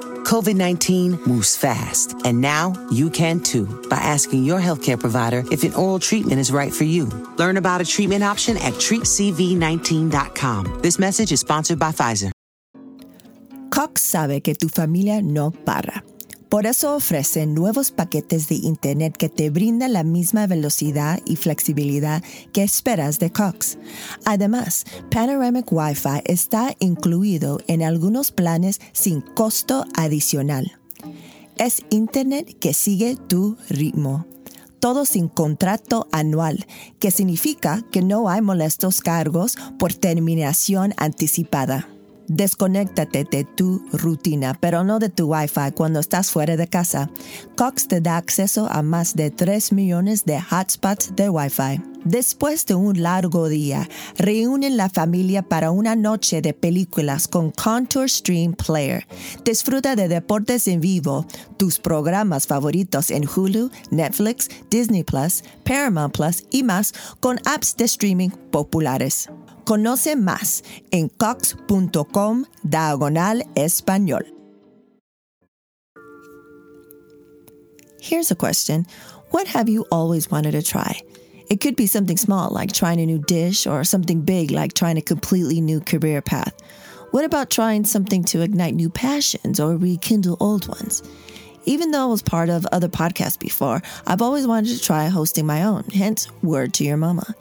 COVID 0.23 0.55
19 0.55 1.19
moves 1.25 1.57
fast, 1.57 2.15
and 2.25 2.41
now 2.41 2.73
you 2.91 3.09
can 3.09 3.39
too 3.39 3.65
by 3.89 3.97
asking 3.97 4.43
your 4.43 4.59
healthcare 4.59 4.99
provider 4.99 5.43
if 5.51 5.63
an 5.63 5.73
oral 5.73 5.97
treatment 5.99 6.39
is 6.39 6.51
right 6.51 6.73
for 6.73 6.83
you. 6.83 7.05
Learn 7.37 7.57
about 7.57 7.81
a 7.81 7.85
treatment 7.85 8.23
option 8.23 8.57
at 8.57 8.73
treatcv19.com. 8.73 10.81
This 10.81 10.99
message 10.99 11.31
is 11.31 11.39
sponsored 11.39 11.79
by 11.79 11.91
Pfizer. 11.91 12.31
Cox 13.71 14.01
sabe 14.01 14.43
que 14.43 14.53
tu 14.53 14.67
familia 14.67 15.21
no 15.21 15.51
para. 15.51 16.03
Por 16.51 16.65
eso 16.65 16.93
ofrece 16.93 17.45
nuevos 17.45 17.91
paquetes 17.91 18.49
de 18.49 18.55
Internet 18.55 19.15
que 19.15 19.29
te 19.29 19.49
brindan 19.49 19.93
la 19.93 20.03
misma 20.03 20.47
velocidad 20.47 21.21
y 21.25 21.37
flexibilidad 21.37 22.21
que 22.51 22.61
esperas 22.61 23.19
de 23.19 23.31
Cox. 23.31 23.77
Además, 24.25 24.83
Panoramic 25.09 25.71
Wi-Fi 25.71 26.23
está 26.25 26.75
incluido 26.79 27.61
en 27.67 27.81
algunos 27.81 28.33
planes 28.33 28.81
sin 28.91 29.21
costo 29.21 29.85
adicional. 29.95 30.77
Es 31.55 31.85
Internet 31.89 32.57
que 32.59 32.73
sigue 32.73 33.15
tu 33.15 33.55
ritmo. 33.69 34.25
Todo 34.81 35.05
sin 35.05 35.29
contrato 35.29 36.09
anual, 36.11 36.67
que 36.99 37.11
significa 37.11 37.81
que 37.93 38.01
no 38.01 38.27
hay 38.27 38.41
molestos 38.41 38.99
cargos 38.99 39.55
por 39.79 39.93
terminación 39.93 40.93
anticipada. 40.97 41.87
Desconéctate 42.27 43.25
de 43.25 43.43
tu 43.43 43.83
rutina, 43.91 44.57
pero 44.59 44.83
no 44.83 44.99
de 44.99 45.09
tu 45.09 45.25
Wi-Fi 45.25 45.71
cuando 45.75 45.99
estás 45.99 46.31
fuera 46.31 46.55
de 46.55 46.67
casa. 46.67 47.09
Cox 47.55 47.87
te 47.87 48.01
da 48.01 48.17
acceso 48.17 48.67
a 48.71 48.81
más 48.81 49.15
de 49.15 49.31
3 49.31 49.73
millones 49.73 50.25
de 50.25 50.39
hotspots 50.39 51.15
de 51.15 51.29
Wi-Fi. 51.29 51.81
Después 52.03 52.65
de 52.65 52.73
un 52.73 53.03
largo 53.03 53.47
día, 53.47 53.87
reúnen 54.17 54.75
la 54.75 54.89
familia 54.89 55.43
para 55.43 55.69
una 55.69 55.95
noche 55.95 56.41
de 56.41 56.53
películas 56.53 57.27
con 57.27 57.51
Contour 57.51 58.09
Stream 58.09 58.53
Player. 58.53 59.05
Disfruta 59.45 59.95
de 59.95 60.07
deportes 60.07 60.67
en 60.67 60.81
vivo, 60.81 61.27
tus 61.57 61.79
programas 61.79 62.47
favoritos 62.47 63.11
en 63.11 63.27
Hulu, 63.27 63.69
Netflix, 63.91 64.49
Disney 64.71 65.03
Plus, 65.03 65.43
Paramount 65.63 66.15
Plus 66.15 66.43
y 66.49 66.63
más 66.63 66.93
con 67.19 67.39
apps 67.45 67.77
de 67.77 67.85
streaming 67.85 68.29
populares. 68.49 69.29
Conoce 69.65 70.15
más 70.15 70.63
en 70.91 71.09
cox.com 71.09 72.45
diagonal 72.63 73.43
español. 73.55 74.25
Here's 78.01 78.31
a 78.31 78.35
question. 78.35 78.85
What 79.29 79.47
have 79.47 79.69
you 79.69 79.85
always 79.91 80.29
wanted 80.31 80.51
to 80.51 80.63
try? 80.63 81.01
It 81.49 81.61
could 81.61 81.75
be 81.75 81.85
something 81.85 82.17
small 82.17 82.49
like 82.49 82.73
trying 82.73 82.99
a 82.99 83.05
new 83.05 83.19
dish 83.19 83.67
or 83.67 83.83
something 83.83 84.21
big 84.21 84.51
like 84.51 84.73
trying 84.73 84.97
a 84.97 85.01
completely 85.01 85.61
new 85.61 85.81
career 85.81 86.21
path. 86.21 86.53
What 87.11 87.25
about 87.25 87.49
trying 87.49 87.83
something 87.85 88.23
to 88.25 88.41
ignite 88.41 88.73
new 88.73 88.89
passions 88.89 89.59
or 89.59 89.75
rekindle 89.75 90.37
old 90.39 90.67
ones? 90.67 91.03
Even 91.65 91.91
though 91.91 92.03
I 92.03 92.05
was 92.05 92.21
part 92.21 92.49
of 92.49 92.65
other 92.67 92.87
podcasts 92.87 93.37
before, 93.37 93.81
I've 94.07 94.21
always 94.21 94.47
wanted 94.47 94.75
to 94.77 94.81
try 94.81 95.07
hosting 95.09 95.45
my 95.45 95.63
own, 95.63 95.83
hence, 95.93 96.27
Word 96.41 96.73
to 96.75 96.83
Your 96.83 96.97
Mama. 96.97 97.35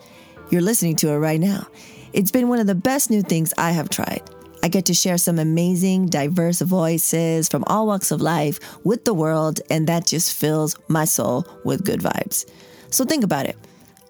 You're 0.50 0.60
listening 0.60 0.96
to 0.96 1.10
it 1.10 1.18
right 1.18 1.40
now. 1.40 1.68
It's 2.12 2.32
been 2.32 2.48
one 2.48 2.58
of 2.58 2.66
the 2.66 2.74
best 2.74 3.08
new 3.08 3.22
things 3.22 3.54
I 3.56 3.70
have 3.70 3.88
tried. 3.88 4.22
I 4.64 4.68
get 4.68 4.84
to 4.86 4.94
share 4.94 5.16
some 5.16 5.38
amazing, 5.38 6.06
diverse 6.06 6.60
voices 6.60 7.48
from 7.48 7.64
all 7.68 7.86
walks 7.86 8.10
of 8.10 8.20
life 8.20 8.58
with 8.84 9.04
the 9.04 9.14
world, 9.14 9.60
and 9.70 9.86
that 9.86 10.06
just 10.06 10.34
fills 10.34 10.76
my 10.88 11.04
soul 11.04 11.46
with 11.64 11.84
good 11.84 12.00
vibes. 12.00 12.50
So 12.90 13.04
think 13.04 13.22
about 13.22 13.46
it. 13.46 13.56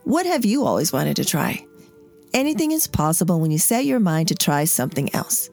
What 0.04 0.24
have 0.24 0.46
you 0.46 0.64
always 0.64 0.92
wanted 0.92 1.16
to 1.16 1.24
try? 1.24 1.64
Anything 2.32 2.72
is 2.72 2.86
possible 2.86 3.38
when 3.38 3.50
you 3.50 3.58
set 3.58 3.84
your 3.84 4.00
mind 4.00 4.28
to 4.28 4.34
try 4.34 4.64
something 4.64 5.14
else. 5.14 5.50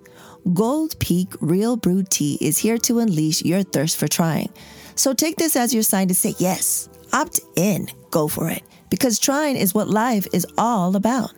Gold 0.53 0.97
Peak 0.99 1.33
Real 1.41 1.75
Brew 1.75 2.03
Tea 2.03 2.37
is 2.39 2.57
here 2.57 2.77
to 2.79 2.99
unleash 2.99 3.43
your 3.43 3.63
thirst 3.63 3.97
for 3.97 4.07
trying. 4.07 4.49
So 4.95 5.13
take 5.13 5.35
this 5.35 5.57
as 5.57 5.73
your 5.73 5.83
sign 5.83 6.07
to 6.07 6.15
say 6.15 6.33
yes, 6.39 6.87
opt 7.11 7.41
in, 7.57 7.87
go 8.09 8.29
for 8.29 8.49
it, 8.49 8.63
because 8.89 9.19
trying 9.19 9.57
is 9.57 9.73
what 9.75 9.89
life 9.89 10.27
is 10.31 10.47
all 10.57 10.95
about. 10.95 11.33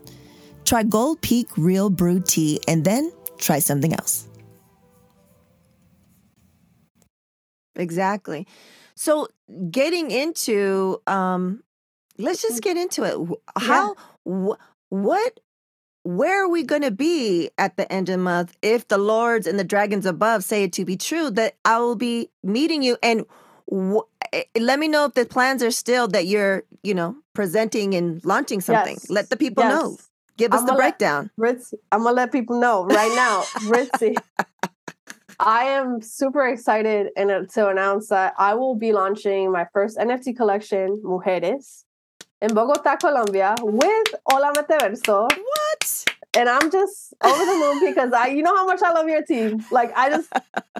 Try 0.69 0.83
Gold 0.83 1.19
Peak 1.21 1.47
Real 1.57 1.89
Brewed 1.89 2.27
Tea 2.27 2.59
and 2.67 2.85
then 2.85 3.11
try 3.39 3.57
something 3.57 3.91
else. 3.91 4.27
Exactly. 7.75 8.45
So 8.93 9.29
getting 9.71 10.11
into 10.11 11.01
um 11.07 11.63
let's 12.19 12.43
just 12.43 12.61
get 12.61 12.77
into 12.77 13.03
it. 13.03 13.39
How 13.57 13.95
wh- 14.29 14.61
what 14.89 15.39
where 16.03 16.45
are 16.45 16.49
we 16.49 16.61
going 16.61 16.83
to 16.83 16.91
be 16.91 17.49
at 17.57 17.75
the 17.75 17.91
end 17.91 18.09
of 18.09 18.13
the 18.13 18.19
month 18.19 18.55
if 18.61 18.87
the 18.89 18.99
lords 18.99 19.47
and 19.47 19.57
the 19.59 19.63
dragons 19.63 20.05
above 20.05 20.43
say 20.43 20.65
it 20.65 20.73
to 20.73 20.85
be 20.85 20.95
true 20.97 21.31
that 21.31 21.55
I 21.65 21.79
will 21.79 21.95
be 21.95 22.29
meeting 22.43 22.83
you 22.83 22.95
and 23.01 23.25
wh- 23.73 24.05
eh, 24.33 24.43
let 24.59 24.77
me 24.77 24.87
know 24.87 25.05
if 25.05 25.15
the 25.15 25.25
plans 25.25 25.63
are 25.63 25.71
still 25.71 26.07
that 26.09 26.27
you're, 26.27 26.61
you 26.83 26.93
know, 26.93 27.15
presenting 27.33 27.95
and 27.95 28.23
launching 28.23 28.61
something. 28.61 28.97
Yes. 28.97 29.09
Let 29.09 29.31
the 29.31 29.35
people 29.35 29.63
Yes. 29.63 29.73
know. 29.73 29.97
Give 30.39 30.53
us 30.53 30.61
I'm 30.61 30.65
the 30.67 30.71
let- 30.71 30.77
breakdown. 30.79 31.29
Ritzy, 31.37 31.73
I'm 31.91 32.03
gonna 32.03 32.15
let 32.15 32.31
people 32.31 32.59
know 32.59 32.85
right 32.85 33.11
now. 33.13 33.41
Ritzy, 33.67 34.15
I 35.37 35.63
am 35.65 36.01
super 36.01 36.47
excited 36.47 37.09
and 37.17 37.29
uh, 37.29 37.41
to 37.55 37.67
announce 37.67 38.07
that 38.07 38.33
I 38.37 38.53
will 38.55 38.75
be 38.75 38.93
launching 38.93 39.51
my 39.51 39.65
first 39.73 39.97
NFT 39.97 40.35
collection, 40.37 41.01
Mujeres, 41.03 41.83
in 42.41 42.53
Bogota, 42.53 42.95
Colombia, 42.95 43.53
with 43.61 44.07
Hola 44.25 44.53
Metaverso. 44.55 45.27
What? 45.29 46.05
And 46.37 46.47
I'm 46.47 46.69
just 46.71 47.13
over 47.23 47.45
the 47.45 47.55
moon 47.57 47.93
because 47.93 48.13
I, 48.13 48.27
you 48.27 48.43
know 48.43 48.55
how 48.55 48.65
much 48.65 48.81
I 48.83 48.91
love 48.93 49.07
your 49.07 49.23
team. 49.23 49.65
Like 49.71 49.91
I 49.95 50.09
just, 50.09 50.29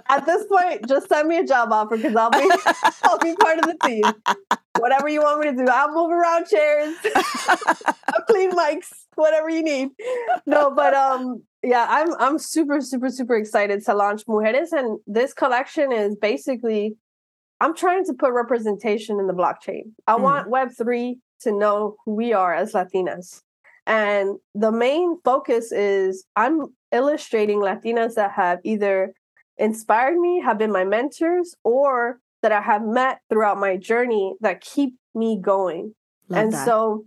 at 0.08 0.24
this 0.24 0.46
point, 0.46 0.88
just 0.88 1.08
send 1.08 1.28
me 1.28 1.38
a 1.38 1.44
job 1.44 1.72
offer 1.72 1.96
because 1.96 2.14
I'll 2.14 2.30
be, 2.30 2.48
I'll 3.04 3.18
be 3.18 3.34
part 3.34 3.58
of 3.58 3.64
the 3.64 3.76
team. 3.82 4.04
Whatever 4.78 5.08
you 5.08 5.20
want 5.22 5.40
me 5.40 5.50
to 5.50 5.56
do, 5.56 5.66
I'll 5.70 5.92
move 5.92 6.10
around 6.12 6.46
chairs, 6.46 6.94
I'll 7.48 8.22
clean 8.28 8.52
mics, 8.52 8.88
whatever 9.16 9.50
you 9.50 9.62
need. 9.62 9.88
No, 10.46 10.70
but 10.74 10.94
um, 10.94 11.42
yeah, 11.62 11.86
I'm 11.88 12.14
I'm 12.18 12.38
super 12.38 12.80
super 12.80 13.10
super 13.10 13.34
excited 13.36 13.84
to 13.86 13.94
launch 13.94 14.24
Mujeres, 14.26 14.72
and 14.72 14.98
this 15.06 15.34
collection 15.34 15.92
is 15.92 16.16
basically, 16.16 16.96
I'm 17.60 17.74
trying 17.76 18.04
to 18.06 18.14
put 18.14 18.32
representation 18.32 19.18
in 19.20 19.26
the 19.26 19.34
blockchain. 19.34 19.92
I 20.06 20.14
Mm. 20.16 20.22
want 20.22 20.48
Web 20.48 20.68
three 20.78 21.18
to 21.40 21.52
know 21.52 21.96
who 22.06 22.14
we 22.14 22.32
are 22.32 22.54
as 22.54 22.72
Latinas. 22.72 23.42
And 23.86 24.38
the 24.54 24.72
main 24.72 25.18
focus 25.24 25.72
is 25.72 26.24
I'm 26.36 26.66
illustrating 26.92 27.58
Latinas 27.58 28.14
that 28.14 28.32
have 28.32 28.60
either 28.64 29.12
inspired 29.58 30.18
me, 30.18 30.40
have 30.40 30.58
been 30.58 30.72
my 30.72 30.84
mentors, 30.84 31.54
or 31.64 32.20
that 32.42 32.52
I 32.52 32.60
have 32.60 32.82
met 32.82 33.20
throughout 33.28 33.58
my 33.58 33.76
journey 33.76 34.34
that 34.40 34.60
keep 34.60 34.94
me 35.14 35.38
going. 35.40 35.94
Love 36.28 36.40
and 36.40 36.52
that. 36.52 36.64
so 36.64 37.04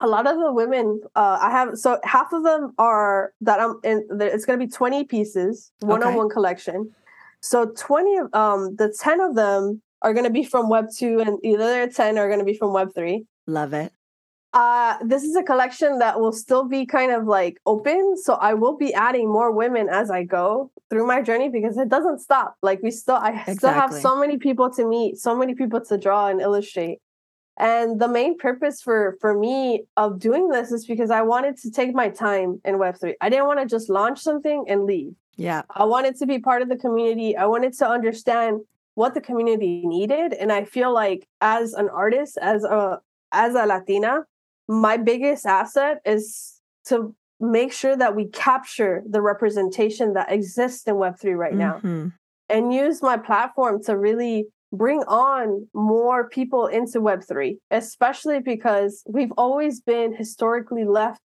a 0.00 0.06
lot 0.06 0.26
of 0.26 0.36
the 0.36 0.52
women 0.52 1.00
uh, 1.14 1.38
I 1.40 1.50
have, 1.50 1.78
so 1.78 1.98
half 2.04 2.32
of 2.32 2.44
them 2.44 2.72
are 2.78 3.32
that 3.40 3.60
I'm 3.60 3.80
in, 3.82 4.06
it's 4.20 4.44
going 4.44 4.58
to 4.58 4.66
be 4.66 4.70
20 4.70 5.04
pieces, 5.04 5.72
one 5.80 6.02
on 6.02 6.14
one 6.14 6.28
collection. 6.28 6.90
So 7.40 7.66
20 7.66 8.16
of 8.18 8.34
um, 8.34 8.76
the 8.76 8.94
10 8.98 9.20
of 9.20 9.34
them 9.34 9.80
are 10.02 10.12
going 10.12 10.24
to 10.24 10.32
be 10.32 10.44
from 10.44 10.68
Web 10.68 10.86
2, 10.94 11.20
and 11.20 11.38
the 11.42 11.54
other 11.56 11.88
10 11.88 12.18
are 12.18 12.26
going 12.26 12.38
to 12.38 12.44
be 12.44 12.56
from 12.56 12.72
Web 12.72 12.94
3 12.94 13.24
Love 13.46 13.72
it. 13.72 13.92
Uh 14.56 14.96
this 15.12 15.22
is 15.22 15.36
a 15.36 15.42
collection 15.42 15.98
that 15.98 16.18
will 16.20 16.32
still 16.32 16.66
be 16.66 16.86
kind 16.86 17.12
of 17.12 17.26
like 17.26 17.54
open 17.66 18.16
so 18.16 18.34
i 18.34 18.52
will 18.54 18.76
be 18.76 18.90
adding 18.94 19.26
more 19.38 19.50
women 19.52 19.88
as 19.88 20.10
i 20.10 20.22
go 20.22 20.70
through 20.88 21.06
my 21.06 21.22
journey 21.22 21.48
because 21.48 21.76
it 21.78 21.88
doesn't 21.88 22.20
stop. 22.20 22.56
Like 22.62 22.82
we 22.82 22.90
still 22.90 23.16
i 23.16 23.44
still 23.54 23.70
have 23.70 23.92
so 23.92 24.18
many 24.18 24.38
people 24.38 24.70
to 24.74 24.86
meet 24.86 25.18
so 25.18 25.36
many 25.36 25.54
people 25.54 25.80
to 25.80 25.98
draw 25.98 26.28
and 26.28 26.40
illustrate. 26.40 26.98
And 27.58 27.98
the 27.98 28.08
main 28.08 28.36
purpose 28.36 28.82
for 28.82 29.16
for 29.20 29.38
me 29.38 29.84
of 29.96 30.18
doing 30.20 30.48
this 30.48 30.72
is 30.72 30.86
because 30.86 31.10
i 31.10 31.22
wanted 31.22 31.56
to 31.58 31.70
take 31.70 31.94
my 31.94 32.08
time 32.08 32.60
in 32.64 32.74
web3 32.76 33.14
i 33.20 33.28
didn't 33.30 33.46
want 33.46 33.60
to 33.60 33.66
just 33.66 33.88
launch 33.88 34.20
something 34.20 34.64
and 34.68 34.84
leave. 34.84 35.14
Yeah. 35.36 35.62
I 35.70 35.84
wanted 35.84 36.16
to 36.16 36.26
be 36.26 36.38
part 36.38 36.62
of 36.62 36.68
the 36.68 36.76
community. 36.76 37.36
I 37.36 37.46
wanted 37.46 37.72
to 37.78 37.86
understand 37.86 38.60
what 38.94 39.12
the 39.12 39.20
community 39.20 39.82
needed, 39.84 40.32
and 40.32 40.50
I 40.50 40.64
feel 40.64 40.90
like 40.90 41.28
as 41.42 41.74
an 41.74 41.90
artist, 41.90 42.38
as 42.40 42.64
a 42.64 43.00
as 43.32 43.54
a 43.54 43.66
Latina, 43.66 44.24
my 44.68 44.96
biggest 44.96 45.46
asset 45.46 46.00
is 46.04 46.60
to 46.86 47.14
make 47.40 47.72
sure 47.72 47.96
that 47.96 48.16
we 48.16 48.26
capture 48.28 49.02
the 49.08 49.20
representation 49.20 50.14
that 50.14 50.32
exists 50.32 50.84
in 50.86 50.94
Web3 50.94 51.34
right 51.36 51.54
now 51.54 51.80
Mhm. 51.80 52.12
and 52.48 52.72
use 52.72 53.02
my 53.02 53.16
platform 53.16 53.82
to 53.84 53.96
really 53.96 54.46
bring 54.72 55.00
on 55.04 55.68
more 55.74 56.28
people 56.28 56.66
into 56.66 57.00
Web3, 57.00 57.58
especially 57.70 58.40
because 58.40 59.02
we've 59.08 59.32
always 59.36 59.80
been 59.80 60.14
historically 60.14 60.84
left 60.84 61.20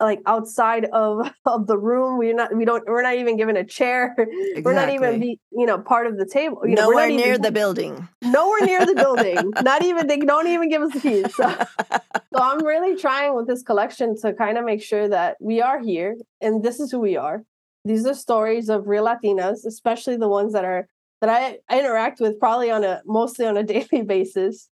like 0.00 0.20
outside 0.26 0.86
of, 0.86 1.30
of 1.46 1.66
the 1.66 1.78
room. 1.78 2.18
We're 2.18 2.34
not, 2.34 2.54
we 2.54 2.64
don't, 2.64 2.84
we're 2.86 3.02
not 3.02 3.16
even 3.16 3.36
given 3.36 3.56
a 3.56 3.64
chair. 3.64 4.14
We're 4.62 4.72
not 4.74 4.90
even, 4.90 5.20
be, 5.20 5.40
you 5.52 5.66
know, 5.66 5.78
part 5.78 6.06
of 6.06 6.18
the 6.18 6.26
table. 6.26 6.62
You 6.66 6.74
know, 6.74 6.88
we're 6.88 6.92
Nowhere 6.94 7.08
not 7.10 7.16
near 7.16 7.28
even, 7.34 7.42
the 7.42 7.52
building. 7.52 8.08
nowhere 8.22 8.60
near 8.64 8.84
the 8.86 8.94
building. 8.94 9.52
not 9.62 9.84
even, 9.84 10.06
they 10.06 10.18
don't 10.18 10.46
even 10.48 10.68
give 10.68 10.82
us 10.82 10.92
the 10.92 11.00
keys. 11.00 11.34
So, 11.34 11.48
so 12.34 12.42
I'm 12.42 12.64
really 12.64 12.96
trying 12.96 13.34
with 13.36 13.46
this 13.46 13.62
collection 13.62 14.16
to 14.22 14.32
kind 14.34 14.58
of 14.58 14.64
make 14.64 14.82
sure 14.82 15.08
that 15.08 15.36
we 15.40 15.60
are 15.60 15.80
here 15.80 16.16
and 16.40 16.62
this 16.62 16.80
is 16.80 16.90
who 16.90 17.00
we 17.00 17.16
are. 17.16 17.44
These 17.84 18.06
are 18.06 18.14
stories 18.14 18.68
of 18.68 18.86
real 18.86 19.06
Latinas, 19.06 19.64
especially 19.64 20.16
the 20.16 20.28
ones 20.28 20.52
that 20.52 20.64
are 20.64 20.88
that 21.20 21.30
I, 21.30 21.58
I 21.68 21.80
interact 21.80 22.20
with 22.20 22.38
probably 22.38 22.70
on 22.70 22.84
a 22.84 23.02
mostly 23.06 23.46
on 23.46 23.56
a 23.56 23.62
daily 23.62 24.02
basis. 24.02 24.68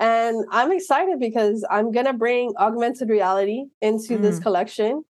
And 0.00 0.46
I'm 0.50 0.72
excited 0.72 1.20
because 1.20 1.64
I'm 1.70 1.92
gonna 1.92 2.14
bring 2.14 2.54
augmented 2.56 3.10
reality 3.10 3.66
into 3.82 4.16
this 4.16 4.38
collection. 4.38 5.04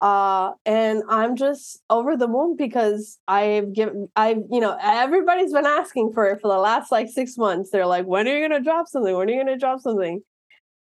Uh, 0.00 0.50
and 0.66 1.04
I'm 1.08 1.36
just 1.36 1.80
over 1.88 2.16
the 2.16 2.26
moon 2.26 2.56
because 2.56 3.20
I've 3.28 3.72
given 3.72 4.08
I've 4.16 4.38
you 4.50 4.58
know 4.58 4.76
everybody's 4.82 5.52
been 5.52 5.64
asking 5.64 6.12
for 6.12 6.26
it 6.26 6.40
for 6.40 6.48
the 6.48 6.58
last 6.58 6.90
like 6.90 7.08
six 7.08 7.38
months. 7.38 7.70
They're 7.70 7.86
like, 7.86 8.04
when 8.04 8.26
are 8.26 8.36
you 8.36 8.48
gonna 8.48 8.60
drop 8.62 8.88
something? 8.88 9.16
When 9.16 9.28
are 9.28 9.32
you 9.32 9.38
gonna 9.38 9.56
drop 9.56 9.78
something? 9.78 10.20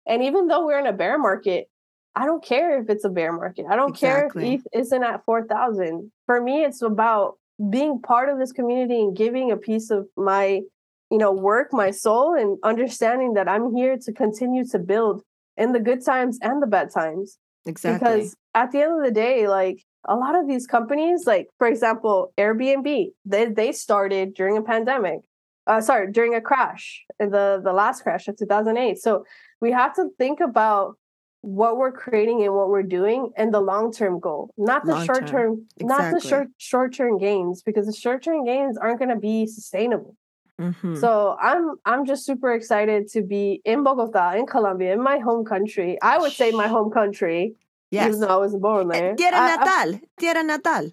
And 0.07 0.23
even 0.23 0.47
though 0.47 0.65
we're 0.65 0.79
in 0.79 0.87
a 0.87 0.93
bear 0.93 1.19
market, 1.19 1.69
I 2.15 2.25
don't 2.25 2.43
care 2.43 2.81
if 2.81 2.89
it's 2.89 3.03
a 3.03 3.09
bear 3.09 3.33
market. 3.33 3.65
I 3.69 3.75
don't 3.75 3.93
care 3.93 4.27
if 4.27 4.37
ETH 4.37 4.67
isn't 4.73 5.03
at 5.03 5.25
four 5.25 5.45
thousand. 5.45 6.13
For 6.25 6.41
me, 6.41 6.63
it's 6.63 6.81
about 6.81 7.37
being 7.69 8.01
part 8.01 8.29
of 8.29 8.39
this 8.39 8.53
community 8.53 9.01
and 9.01 9.17
giving 9.17 9.51
a 9.51 9.57
piece 9.57 9.91
of 9.91 10.07
my 10.15 10.61
you 11.11 11.17
know 11.17 11.31
work 11.31 11.73
my 11.73 11.91
soul 11.91 12.35
and 12.35 12.57
understanding 12.63 13.33
that 13.33 13.47
i'm 13.47 13.75
here 13.75 13.97
to 13.97 14.11
continue 14.13 14.65
to 14.65 14.79
build 14.79 15.21
in 15.57 15.73
the 15.73 15.79
good 15.79 16.03
times 16.03 16.39
and 16.41 16.61
the 16.61 16.67
bad 16.67 16.89
times 16.91 17.37
Exactly. 17.65 17.99
Because 17.99 18.35
at 18.55 18.71
the 18.71 18.81
end 18.81 18.99
of 18.99 19.05
the 19.05 19.11
day, 19.11 19.47
like 19.47 19.83
a 20.05 20.15
lot 20.15 20.35
of 20.35 20.47
these 20.47 20.65
companies, 20.65 21.25
like 21.25 21.47
for 21.57 21.67
example, 21.67 22.33
Airbnb, 22.37 23.11
they 23.25 23.45
they 23.45 23.71
started 23.71 24.33
during 24.33 24.57
a 24.57 24.61
pandemic. 24.61 25.21
Uh, 25.67 25.81
sorry, 25.81 26.11
during 26.11 26.33
a 26.33 26.41
crash, 26.41 27.05
the 27.19 27.61
the 27.63 27.73
last 27.73 28.01
crash 28.01 28.27
of 28.27 28.37
2008. 28.37 28.97
So 28.97 29.25
we 29.61 29.71
have 29.71 29.93
to 29.95 30.09
think 30.17 30.39
about 30.39 30.95
what 31.41 31.77
we're 31.77 31.91
creating 31.91 32.43
and 32.43 32.53
what 32.53 32.69
we're 32.69 32.83
doing 32.83 33.31
and 33.37 33.53
the 33.53 33.61
long-term 33.61 34.19
goal 34.19 34.49
not 34.57 34.85
the 34.85 35.05
short-term 35.05 35.65
term. 35.79 35.87
not 35.87 36.13
the 36.13 36.19
short 36.19 36.49
short-term 36.57 37.17
gains 37.17 37.61
because 37.61 37.85
the 37.85 37.93
short-term 37.93 38.43
gains 38.43 38.77
aren't 38.77 38.99
going 38.99 39.07
to 39.07 39.15
be 39.15 39.47
sustainable 39.47 40.17
Mhm. 40.59 40.99
so 40.99 41.09
i'm 41.49 41.65
i'm 41.85 42.03
just 42.11 42.25
super 42.25 42.51
excited 42.59 43.07
to 43.13 43.21
be 43.33 43.61
in 43.65 43.83
bogota 43.83 44.25
in 44.39 44.45
colombia 44.45 44.91
in 44.93 45.01
my 45.01 45.17
home 45.27 45.43
country 45.53 45.97
i 46.01 46.17
would 46.21 46.33
say 46.33 46.51
my 46.51 46.67
home 46.67 46.91
country 46.91 47.55
yes. 47.91 48.07
even 48.07 48.19
though 48.21 48.33
i 48.37 48.39
wasn't 48.45 48.61
born 48.61 48.91
Eh, 48.91 48.99
there 48.99 49.15
Tierra 49.15 49.37
I- 49.37 49.47
I- 49.49 49.55
natal. 49.57 49.99
Tierra 50.19 50.43
natal. 50.43 50.85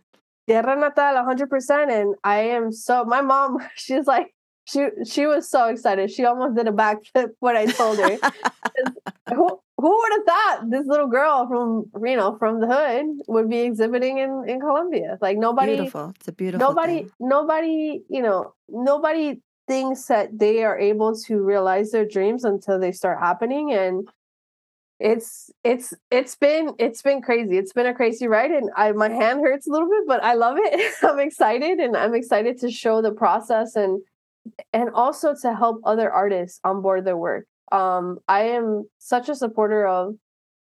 Tierra 0.49 0.77
Natal, 0.79 1.15
100%. 1.27 1.91
And 1.91 2.15
I 2.23 2.39
am 2.57 2.71
so, 2.71 3.05
my 3.05 3.21
mom, 3.21 3.59
she's 3.75 4.07
like, 4.07 4.29
she 4.65 4.81
she 5.05 5.27
was 5.27 5.49
so 5.51 5.67
excited. 5.73 6.09
She 6.11 6.25
almost 6.25 6.55
did 6.57 6.69
a 6.69 6.73
backflip 6.83 7.31
when 7.41 7.57
I 7.57 7.67
told 7.67 7.99
her. 7.99 8.13
who 9.35 9.47
who 9.83 9.91
would 10.01 10.13
have 10.17 10.25
thought 10.33 10.71
this 10.71 10.87
little 10.87 11.09
girl 11.09 11.47
from, 11.49 11.69
you 12.09 12.17
know, 12.17 12.37
from 12.39 12.61
the 12.61 12.67
hood 12.75 13.07
would 13.29 13.49
be 13.51 13.59
exhibiting 13.71 14.19
in, 14.19 14.45
in 14.49 14.61
Colombia? 14.61 15.19
Like 15.21 15.37
nobody, 15.37 15.75
beautiful. 15.77 16.13
It's 16.17 16.29
a 16.29 16.33
beautiful. 16.33 16.67
nobody, 16.69 16.99
thing. 17.03 17.11
nobody, 17.21 18.03
you 18.09 18.23
know, 18.23 18.55
nobody 18.69 19.41
thinks 19.67 20.07
that 20.07 20.39
they 20.39 20.65
are 20.65 20.79
able 20.79 21.17
to 21.27 21.43
realize 21.43 21.91
their 21.91 22.05
dreams 22.07 22.45
until 22.45 22.79
they 22.79 22.93
start 22.93 23.19
happening. 23.19 23.73
And 23.73 24.09
it's 24.99 25.51
it's 25.63 25.93
it's 26.11 26.37
been 26.37 26.73
it's 26.79 27.03
been 27.03 27.21
crazy 27.21 27.59
it's 27.59 27.75
been 27.75 27.85
a 27.85 27.93
crazy 27.93 28.27
ride 28.27 28.51
and 28.51 28.71
i 28.77 28.91
my 28.93 29.11
hand 29.11 29.41
hurts 29.41 29.67
a 29.67 29.71
little 29.71 29.89
bit 29.89 30.05
but 30.07 30.25
i 30.25 30.33
love 30.33 30.57
it 30.59 30.95
i'm 31.03 31.19
excited 31.19 31.79
and 31.79 31.95
i'm 31.95 32.15
excited 32.15 32.59
to 32.59 32.71
show 32.71 33.03
the 33.03 33.13
process 33.13 33.77
and 33.77 34.01
and 34.73 34.89
also 34.95 35.35
to 35.35 35.55
help 35.55 35.81
other 35.85 36.11
artists 36.11 36.61
on 36.65 36.81
board 36.81 37.05
their 37.05 37.17
work 37.17 37.45
um 37.73 38.19
i 38.27 38.41
am 38.45 38.89
such 38.99 39.29
a 39.29 39.35
supporter 39.35 39.87
of 39.87 40.15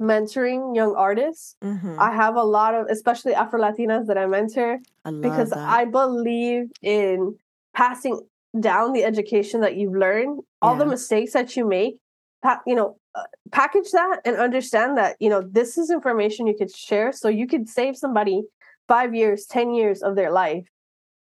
mentoring 0.02 0.76
young 0.76 0.96
artists 0.96 1.56
Mhm. 1.64 2.00
i 2.00 2.12
have 2.12 2.36
a 2.36 2.44
lot 2.44 2.74
of 2.74 2.88
especially 2.90 3.36
afro 3.36 3.62
latinas 3.62 4.08
that 4.08 4.18
i 4.18 4.26
mentor 4.26 4.80
I 5.06 5.12
because 5.12 5.52
that. 5.52 5.60
I 5.60 5.86
believe 5.86 6.72
in 6.82 7.38
passing 7.76 8.20
down 8.62 8.94
the 8.94 9.04
education 9.04 9.62
that 9.62 9.76
you've 9.76 9.96
learned, 9.96 10.42
all 10.62 10.76
the 10.76 10.86
mistakes 10.86 11.34
that 11.34 11.56
you 11.56 11.68
make, 11.68 11.98
pa- 12.44 12.62
you 12.66 12.76
know, 12.76 12.98
uh, 13.16 13.24
package 13.52 13.92
that 13.92 14.20
and 14.26 14.36
understand 14.38 14.98
that, 14.98 15.16
you 15.20 15.30
know, 15.30 15.42
this 15.42 15.78
is 15.78 15.90
information 15.90 16.48
you 16.48 16.56
could 16.56 16.74
share 16.76 17.12
so 17.12 17.30
you 17.30 17.48
could 17.48 17.68
save 17.68 17.98
somebody 17.98 18.44
5 18.88 19.16
years, 19.16 19.46
10 19.46 19.74
years 19.74 20.02
of 20.02 20.16
their 20.16 20.32
life. 20.32 20.68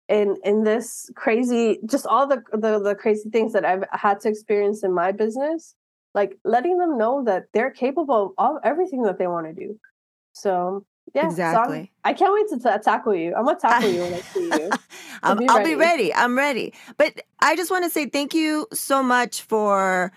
In 0.08 0.38
in 0.44 0.64
this 0.64 1.08
crazy 1.16 1.80
just 1.86 2.08
all 2.08 2.26
the 2.26 2.42
the, 2.52 2.80
the 2.80 2.96
crazy 2.96 3.30
things 3.30 3.54
that 3.54 3.64
I've 3.64 3.84
had 3.92 4.20
to 4.22 4.30
experience 4.30 4.84
in 4.84 4.92
my 4.92 5.12
business, 5.12 5.76
like 6.16 6.36
letting 6.44 6.80
them 6.80 6.98
know 6.98 7.24
that 7.26 7.44
they're 7.54 7.70
capable 7.70 8.26
of 8.26 8.32
all, 8.40 8.60
everything 8.64 9.04
that 9.04 9.20
they 9.20 9.28
want 9.28 9.46
to 9.46 9.54
do. 9.54 9.80
So, 10.34 10.84
yeah, 11.14 11.22
so 11.22 11.32
Exactly. 11.32 11.92
I 12.04 12.14
can't 12.14 12.34
wait 12.34 12.50
to 12.50 12.60
ta- 12.60 12.78
tackle 12.78 13.16
you. 13.16 13.36
I'm 13.36 13.46
gonna 13.46 13.60
tackle 13.60 13.92
you 13.92 14.02
when 14.02 14.14
I 14.14 14.22
see 14.22 14.50
you. 14.50 14.72
Um, 15.22 15.38
be 15.38 15.48
I'll 15.50 15.58
be 15.58 15.76
ready. 15.76 15.76
ready. 15.76 16.14
I'm 16.14 16.38
ready. 16.38 16.74
But 16.98 17.22
I 17.42 17.58
just 17.58 17.70
want 17.70 17.84
to 17.84 17.90
say 17.90 18.06
thank 18.06 18.34
you 18.34 18.68
so 18.72 19.04
much 19.04 19.42
for, 19.42 20.14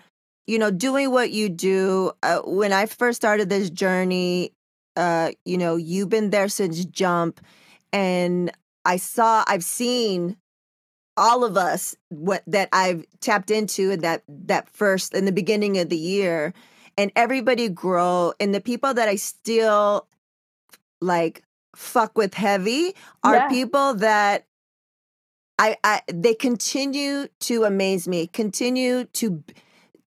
you 0.47 0.57
know, 0.57 0.71
doing 0.71 1.11
what 1.11 1.31
you 1.31 1.49
do. 1.49 2.13
Uh, 2.23 2.39
when 2.45 2.71
I 2.71 2.85
first 2.85 3.17
started 3.17 3.49
this 3.49 3.69
journey, 3.69 4.53
uh, 4.95 5.31
you 5.43 5.57
know, 5.57 5.75
you've 5.75 6.07
been 6.07 6.29
there 6.29 6.47
since 6.47 6.85
jump, 6.85 7.41
and 7.91 8.49
I 8.85 8.95
saw, 8.95 9.43
I've 9.45 9.63
seen 9.65 10.37
all 11.17 11.43
of 11.43 11.57
us 11.57 11.95
what 12.09 12.43
that 12.47 12.69
I've 12.71 13.05
tapped 13.19 13.51
into 13.51 13.91
in 13.91 14.01
that 14.01 14.23
that 14.27 14.69
first 14.69 15.13
in 15.13 15.25
the 15.25 15.31
beginning 15.33 15.79
of 15.79 15.89
the 15.89 15.97
year, 15.97 16.53
and 16.97 17.11
everybody 17.15 17.67
grow, 17.67 18.33
and 18.39 18.55
the 18.55 18.61
people 18.61 18.93
that 18.93 19.09
I 19.09 19.15
still 19.15 20.07
like 21.03 21.43
fuck 21.75 22.17
with 22.17 22.33
heavy 22.33 22.95
are 23.23 23.35
Yeah. 23.35 23.49
people 23.49 23.95
that 23.95 24.45
I, 25.59 25.77
I 25.83 26.01
they 26.11 26.33
continue 26.33 27.27
to 27.41 27.63
amaze 27.63 28.07
me 28.07 28.27
continue 28.27 29.05
to 29.05 29.43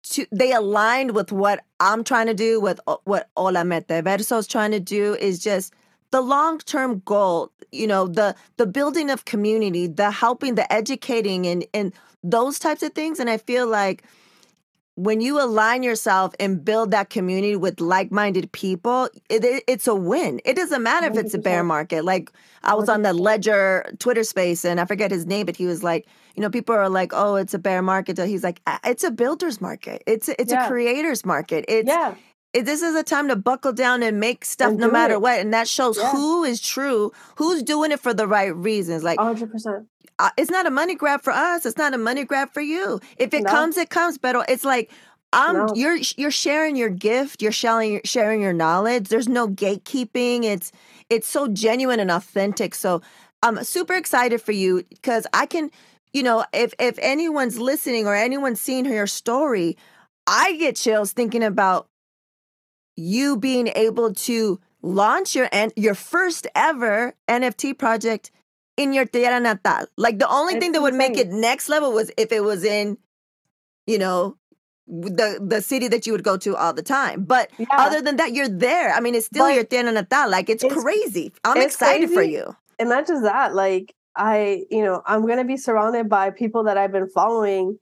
to 0.05 0.27
they 0.31 0.53
aligned 0.53 1.13
with 1.13 1.33
what 1.33 1.65
i'm 1.81 2.05
trying 2.05 2.27
to 2.27 2.35
do 2.35 2.61
with 2.61 2.81
what 3.05 3.31
Hola 3.37 3.63
Metaverso 3.63 4.39
is 4.39 4.47
trying 4.47 4.71
to 4.73 4.81
do 4.81 5.15
is 5.15 5.39
just 5.39 5.73
the 6.11 6.21
long-term 6.21 7.03
goal 7.05 7.51
you 7.73 7.87
know 7.87 8.07
the 8.07 8.35
the 8.57 8.67
building 8.67 9.11
of 9.11 9.25
community 9.25 9.87
the 9.87 10.11
helping 10.11 10.55
the 10.55 10.71
educating 10.73 11.47
and 11.47 11.65
and 11.75 11.93
those 12.23 12.59
types 12.59 12.83
of 12.83 12.93
things 12.93 13.19
and 13.19 13.29
i 13.31 13.37
feel 13.37 13.67
like 13.67 14.05
when 14.97 15.21
you 15.21 15.41
align 15.43 15.83
yourself 15.83 16.33
and 16.39 16.65
build 16.65 16.93
that 16.93 17.11
community 17.11 17.57
with 17.57 17.81
like-minded 17.81 18.53
people 18.53 19.09
it, 19.29 19.45
it- 19.45 19.65
it's 19.67 19.89
a 19.89 19.95
win. 19.95 20.41
It 20.45 20.55
doesn't 20.55 20.83
matter 20.83 21.09
if 21.09 21.17
it's 21.17 21.35
a 21.35 21.39
bear 21.39 21.65
market. 21.65 22.05
Like 22.05 22.31
i 22.63 22.75
was 22.75 22.89
on 22.89 23.03
the 23.03 23.13
ledger 23.13 23.85
twitter 23.99 24.25
space 24.25 24.65
and 24.65 24.81
i 24.81 24.85
forget 24.87 25.11
his 25.11 25.27
name 25.27 25.45
but 25.45 25.55
he 25.55 25.67
was 25.67 25.83
like 25.83 26.07
you 26.35 26.41
know 26.43 26.49
people 26.49 26.75
are 26.75 26.89
like 26.89 27.13
oh 27.13 27.35
it's 27.37 27.53
a 27.55 27.59
bear 27.59 27.83
market. 27.83 28.19
He's 28.19 28.43
like 28.45 28.61
"Ah, 28.67 28.81
it's 28.85 29.05
a 29.05 29.11
builder's 29.11 29.61
market. 29.61 30.03
It's 30.07 30.29
a, 30.29 30.41
it's 30.41 30.53
a 30.67 30.69
creator's 30.69 31.25
market. 31.27 31.65
It's 31.69 31.87
yeah, 31.87 32.15
this 32.55 32.83
is 32.83 32.95
a 32.95 33.03
time 33.03 33.29
to 33.29 33.37
buckle 33.37 33.73
down 33.73 34.03
and 34.03 34.21
make 34.21 34.45
stuff 34.45 34.71
And 34.71 34.79
no 34.79 34.91
matter 34.91 35.15
it. 35.15 35.21
what 35.21 35.41
and 35.41 35.53
that 35.53 35.69
shows 35.69 35.99
Yeah. 35.99 36.11
who 36.13 36.45
is 36.45 36.61
true 36.61 37.13
who's 37.37 37.63
doing 37.63 37.91
it 37.93 38.01
for 38.01 38.15
the 38.15 38.27
right 38.27 38.55
reasons 38.55 39.03
like 39.03 39.19
100%. 39.19 39.87
uh, 40.19 40.31
it's 40.37 40.51
not 40.51 40.67
a 40.67 40.71
money 40.71 40.95
grab 40.95 41.23
for 41.23 41.33
us. 41.33 41.67
It's 41.67 41.77
not 41.77 41.93
a 41.95 41.99
money 41.99 42.25
grab 42.25 42.53
for 42.53 42.61
you. 42.61 43.01
If 43.17 43.35
it 43.35 43.43
No. 43.43 43.51
comes, 43.51 43.77
it 43.77 43.91
comes. 43.91 44.19
But 44.19 44.37
it's 44.49 44.65
like 44.65 44.91
I'm 45.33 45.57
No. 45.57 45.73
you're 45.75 45.99
you're 46.17 46.31
sharing 46.31 46.77
your 46.77 46.91
gift. 46.91 47.43
You're 47.43 47.51
sharing 47.51 48.01
sharing 48.05 48.41
your 48.41 48.53
knowledge. 48.53 49.09
There's 49.09 49.29
no 49.29 49.49
gatekeeping. 49.49 50.45
It's 50.45 50.71
it's 51.11 51.27
so 51.29 51.49
genuine 51.49 51.99
and 52.01 52.11
authentic. 52.11 52.75
So 52.77 53.03
I'm 53.43 53.63
super 53.65 53.95
excited 53.95 54.41
for 54.41 54.53
you 54.53 54.85
because 54.91 55.27
I 55.35 55.47
can, 55.47 55.71
you 56.13 56.23
know, 56.23 56.45
if 56.53 56.73
if 56.79 56.97
anyone's 57.03 57.59
listening 57.59 58.07
or 58.07 58.15
anyone's 58.15 58.61
seen 58.61 58.85
your 58.85 59.09
story, 59.09 59.77
I 60.29 60.57
get 60.57 60.77
chills 60.77 61.11
thinking 61.13 61.43
about 61.43 61.89
you 62.97 63.37
being 63.37 63.69
able 63.75 64.13
to 64.15 64.61
launch 64.83 65.35
your 65.35 65.49
and 65.53 65.73
your 65.77 65.95
first 65.95 66.47
ever 66.55 67.15
NFT 67.29 67.77
project 67.79 68.31
in 68.77 68.93
your 68.93 69.05
tierra 69.05 69.41
natal. 69.41 69.87
Like 69.97 70.19
the 70.19 70.29
only 70.29 70.59
thing 70.61 70.73
that 70.73 70.83
would 70.83 70.95
make 70.95 71.17
it 71.17 71.29
next 71.29 71.69
level 71.69 71.93
was 71.93 72.11
if 72.17 72.33
it 72.33 72.43
was 72.43 72.65
in, 72.65 72.99
you 73.87 73.99
know, 73.99 74.37
the 74.87 75.39
the 75.41 75.63
city 75.63 75.89
that 75.89 76.07
you 76.07 76.13
would 76.13 76.25
go 76.25 76.37
to 76.37 76.57
all 76.57 76.73
the 76.75 76.83
time. 76.83 77.25
But 77.25 77.51
Yeah. 77.59 77.67
other 77.73 78.03
than 78.03 78.17
that, 78.17 78.33
you're 78.35 78.49
there. 78.49 78.93
I 78.93 79.01
mean, 79.01 79.15
it's 79.15 79.27
still 79.27 79.47
But 79.47 79.55
your 79.55 79.65
tierra 79.65 79.93
natal. 79.93 80.29
Like 80.31 80.51
it's, 80.51 80.63
it's- 80.65 80.81
crazy. 80.83 81.33
I'm 81.45 81.57
it's 81.57 81.75
excited 81.75 82.11
for 82.11 82.23
you. 82.23 82.55
and 82.79 82.89
not 82.89 83.07
just 83.07 83.23
that, 83.23 83.55
like 83.55 83.95
I, 84.17 84.65
you 84.71 84.85
know, 84.85 85.03
I'm 85.07 85.27
gonna 85.27 85.45
be 85.45 85.57
surrounded 85.57 86.09
by 86.09 86.31
people 86.31 86.65
that 86.65 86.77
I've 86.77 86.93
been 86.93 87.09
following. 87.09 87.79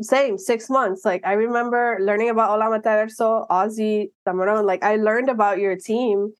Same 0.00 0.36
six 0.38 0.68
months. 0.68 1.04
Like 1.04 1.22
I 1.24 1.32
remember 1.32 1.98
learning 2.00 2.30
about 2.30 2.50
Hola 2.50 2.78
Metaverso, 2.78 3.48
Ozzy, 3.48 4.10
Tamaron. 4.26 4.64
Like 4.64 4.82
I 4.84 4.96
learned 4.96 5.30
about 5.30 5.58
your 5.58 5.74
team, 5.74 6.32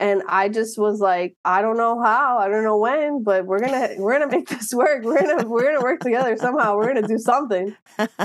and 0.00 0.22
I 0.28 0.48
just 0.48 0.76
was 0.78 1.00
like, 1.00 1.36
I 1.44 1.62
don't 1.62 1.76
know 1.76 2.00
how, 2.02 2.38
I 2.38 2.48
don't 2.48 2.64
know 2.64 2.76
when, 2.76 3.22
but 3.22 3.46
we're 3.46 3.60
gonna 3.60 3.90
we're 3.98 4.18
gonna 4.18 4.30
make 4.30 4.48
this 4.48 4.72
work. 4.74 5.04
We're 5.04 5.20
gonna 5.20 5.48
we're 5.48 5.72
gonna 5.72 5.82
work 5.82 6.00
together 6.00 6.36
somehow. 6.36 6.76
We're 6.76 6.92
gonna 6.92 7.06
do 7.06 7.18
something. 7.18 7.76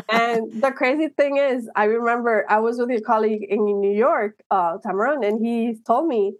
and 0.09 0.61
the 0.61 0.71
crazy 0.75 1.09
thing 1.09 1.37
is, 1.37 1.69
I 1.75 1.85
remember 1.85 2.45
I 2.49 2.59
was 2.59 2.79
with 2.79 2.89
your 2.89 3.01
colleague 3.01 3.43
in 3.47 3.63
New 3.63 3.93
York, 3.93 4.39
uh, 4.49 4.77
Tamaron, 4.79 5.25
and 5.27 5.45
he 5.45 5.77
told 5.85 6.07
me 6.07 6.33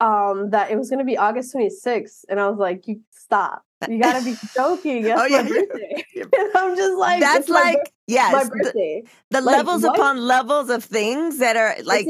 um, 0.00 0.50
that 0.50 0.70
it 0.70 0.76
was 0.78 0.88
to 0.90 1.04
be 1.04 1.16
August 1.16 1.54
26th. 1.54 2.24
And 2.28 2.40
I 2.40 2.48
was 2.48 2.58
like, 2.58 2.86
you 2.86 3.00
stop. 3.10 3.62
You 3.88 4.00
got 4.00 4.18
to 4.18 4.24
be 4.24 4.34
joking. 4.54 5.02
That's 5.02 5.20
Oh, 5.22 5.26
yeah, 5.26 5.42
my 5.42 5.48
birthday. 5.48 6.04
I'm 6.54 6.76
just 6.76 6.98
like, 6.98 7.20
That's 7.20 7.38
it's 7.40 7.48
my 7.48 7.60
like 7.60 7.92
yes, 8.06 8.32
my 8.32 8.44
the, 8.44 8.50
birthday. 8.50 9.02
the 9.30 9.40
Like, 9.40 9.56
levels 9.56 9.82
what? 9.82 9.98
upon 9.98 10.18
levels 10.18 10.70
of 10.70 10.82
things 10.84 11.38
that 11.38 11.56
are 11.56 11.76
like 11.84 12.06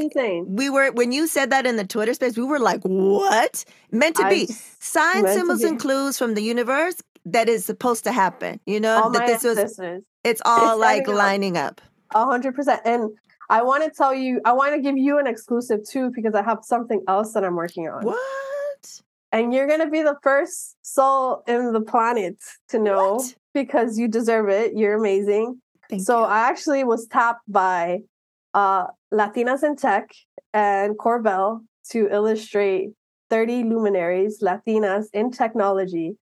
we 0.47 0.69
were 0.69 0.91
when 0.91 1.11
you 1.11 1.27
said 1.27 1.51
that 1.51 1.65
in 1.65 1.75
the 1.75 1.85
Twitter 1.85 2.13
space, 2.13 2.37
we 2.37 2.43
were 2.43 2.59
like, 2.59 2.81
"What?" 2.83 3.65
Meant 3.91 4.15
to 4.17 4.25
I 4.25 4.29
be 4.29 4.45
signs, 4.47 5.31
symbols, 5.31 5.61
be. 5.61 5.67
and 5.67 5.79
clues 5.79 6.17
from 6.17 6.33
the 6.33 6.41
universe 6.41 6.95
that 7.25 7.47
is 7.49 7.65
supposed 7.65 8.03
to 8.05 8.11
happen. 8.11 8.59
You 8.65 8.79
know 8.79 9.03
all 9.03 9.09
that 9.11 9.27
this 9.27 9.43
was. 9.43 9.79
It's 10.23 10.41
all 10.45 10.73
It's 10.73 10.79
like 10.81 11.07
lining 11.07 11.55
up. 11.57 11.81
A 12.15 12.25
hundred 12.25 12.55
percent. 12.55 12.81
And 12.85 13.11
I 13.49 13.61
want 13.63 13.83
to 13.83 13.89
tell 13.89 14.13
you, 14.13 14.41
I 14.45 14.53
want 14.53 14.75
to 14.75 14.81
give 14.81 14.97
you 14.97 15.17
an 15.19 15.27
exclusive 15.27 15.79
too, 15.87 16.11
because 16.15 16.33
I 16.35 16.43
have 16.43 16.59
something 16.63 17.01
else 17.07 17.33
that 17.33 17.43
I'm 17.43 17.55
working 17.55 17.87
on. 17.89 18.03
What? 18.05 18.19
And 19.31 19.53
you're 19.53 19.67
going 19.67 19.81
to 19.81 19.89
be 19.89 20.01
the 20.01 20.17
first 20.23 20.75
soul 20.81 21.43
in 21.47 21.71
the 21.73 21.81
planet 21.81 22.37
to 22.69 22.79
know 22.79 23.15
What? 23.15 23.35
because 23.53 23.97
you 23.99 24.07
deserve 24.07 24.49
it. 24.49 24.73
You're 24.75 24.95
amazing. 24.95 25.61
Thank 25.89 26.01
so 26.03 26.19
you. 26.19 26.25
I 26.25 26.49
actually 26.49 26.83
was 26.83 27.07
tapped 27.07 27.43
by 27.47 27.99
uh, 28.53 28.87
Latinas 29.13 29.63
in 29.63 29.75
Tech 29.75 30.11
and 30.53 30.97
Corbell 30.97 31.61
to 31.91 32.07
illustrate 32.11 32.89
30 33.29 33.63
luminaries, 33.65 34.41
Latinas 34.41 35.05
in 35.13 35.31
technology 35.31 36.15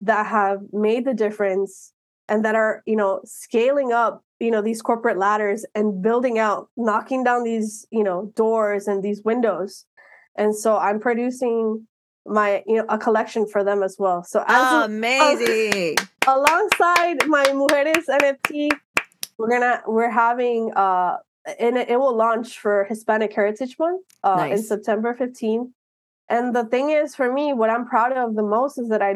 that 0.00 0.26
have 0.26 0.60
made 0.72 1.04
the 1.04 1.14
difference 1.14 1.92
and 2.28 2.44
that 2.44 2.54
are, 2.54 2.82
you 2.86 2.96
know, 2.96 3.20
scaling 3.24 3.92
up, 3.92 4.22
you 4.40 4.50
know, 4.50 4.62
these 4.62 4.80
corporate 4.80 5.18
ladders 5.18 5.66
and 5.74 6.02
building 6.02 6.38
out, 6.38 6.68
knocking 6.76 7.22
down 7.24 7.44
these, 7.44 7.86
you 7.90 8.02
know, 8.02 8.32
doors 8.34 8.86
and 8.88 9.02
these 9.02 9.22
windows. 9.22 9.84
And 10.36 10.56
so 10.56 10.76
I'm 10.78 11.00
producing 11.00 11.86
my 12.26 12.62
you 12.66 12.76
know 12.76 12.86
a 12.88 12.98
collection 12.98 13.46
for 13.46 13.64
them 13.64 13.82
as 13.82 13.96
well. 13.98 14.22
So 14.24 14.44
as 14.46 14.84
amazing. 14.86 15.72
A, 15.74 15.96
alongside 16.26 17.26
my 17.26 17.44
Mujeres 17.46 18.06
NFT, 18.08 18.70
we're 19.38 19.50
gonna 19.50 19.82
we're 19.86 20.10
having 20.10 20.72
uh 20.74 21.16
and 21.58 21.76
it, 21.76 21.90
it 21.90 21.98
will 21.98 22.16
launch 22.16 22.58
for 22.58 22.84
Hispanic 22.88 23.32
Heritage 23.34 23.76
Month 23.78 24.02
uh, 24.22 24.36
nice. 24.36 24.58
in 24.58 24.64
September 24.64 25.14
15th. 25.14 25.70
And 26.30 26.56
the 26.56 26.64
thing 26.64 26.88
is, 26.88 27.14
for 27.14 27.30
me, 27.30 27.52
what 27.52 27.68
I'm 27.68 27.86
proud 27.86 28.12
of 28.12 28.34
the 28.34 28.42
most 28.42 28.78
is 28.78 28.88
that 28.88 29.02
I 29.02 29.14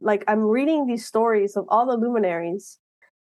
like 0.00 0.24
I'm 0.26 0.40
reading 0.40 0.86
these 0.86 1.04
stories 1.04 1.56
of 1.56 1.66
all 1.68 1.86
the 1.86 1.96
luminaries 1.96 2.78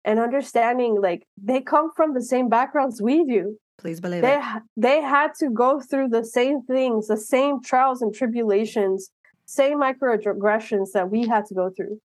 and 0.05 0.19
understanding 0.19 1.01
like 1.01 1.25
they 1.41 1.61
come 1.61 1.91
from 1.95 2.13
the 2.13 2.21
same 2.21 2.47
backgrounds 2.47 3.01
we 3.01 3.25
do. 3.25 3.57
Please 3.79 3.99
believe 3.99 4.21
they, 4.21 4.35
it. 4.35 4.63
They 4.77 5.01
had 5.01 5.31
to 5.39 5.49
go 5.49 5.79
through 5.79 6.09
the 6.09 6.23
same 6.23 6.61
things, 6.61 7.07
the 7.07 7.17
same 7.17 7.61
trials 7.63 8.03
and 8.03 8.13
tribulations 8.13 9.09
same 9.45 9.79
microaggressions 9.79 10.91
that 10.93 11.09
we 11.09 11.27
had 11.27 11.45
to 11.45 11.53
go 11.53 11.69
through 11.75 11.99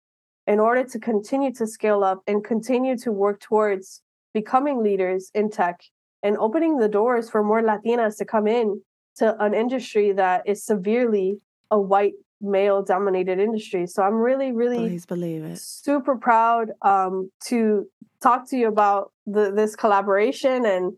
in 0.46 0.60
order 0.60 0.84
to 0.84 0.98
continue 0.98 1.52
to 1.52 1.66
scale 1.66 2.04
up 2.04 2.22
and 2.26 2.44
continue 2.44 2.96
to 2.98 3.10
work 3.12 3.40
towards 3.40 4.02
becoming 4.32 4.82
leaders 4.82 5.30
in 5.34 5.50
tech 5.50 5.80
and 6.22 6.36
opening 6.38 6.78
the 6.78 6.88
doors 6.88 7.28
for 7.28 7.42
more 7.42 7.62
Latinas 7.62 8.16
to 8.18 8.24
come 8.24 8.46
in 8.46 8.80
to 9.16 9.34
an 9.42 9.54
industry 9.54 10.12
that 10.12 10.42
is 10.46 10.64
severely 10.64 11.38
a 11.70 11.78
white 11.78 12.14
male 12.40 12.82
dominated 12.82 13.38
industry. 13.38 13.86
So 13.86 14.02
I'm 14.02 14.14
really, 14.14 14.52
really 14.52 14.78
Please 14.78 15.06
believe 15.06 15.42
it. 15.44 15.58
super 15.58 16.16
proud 16.16 16.70
um, 16.82 17.30
to 17.46 17.86
talk 18.22 18.48
to 18.50 18.56
you 18.56 18.68
about 18.68 19.12
the, 19.26 19.52
this 19.52 19.74
collaboration 19.74 20.66
and 20.66 20.92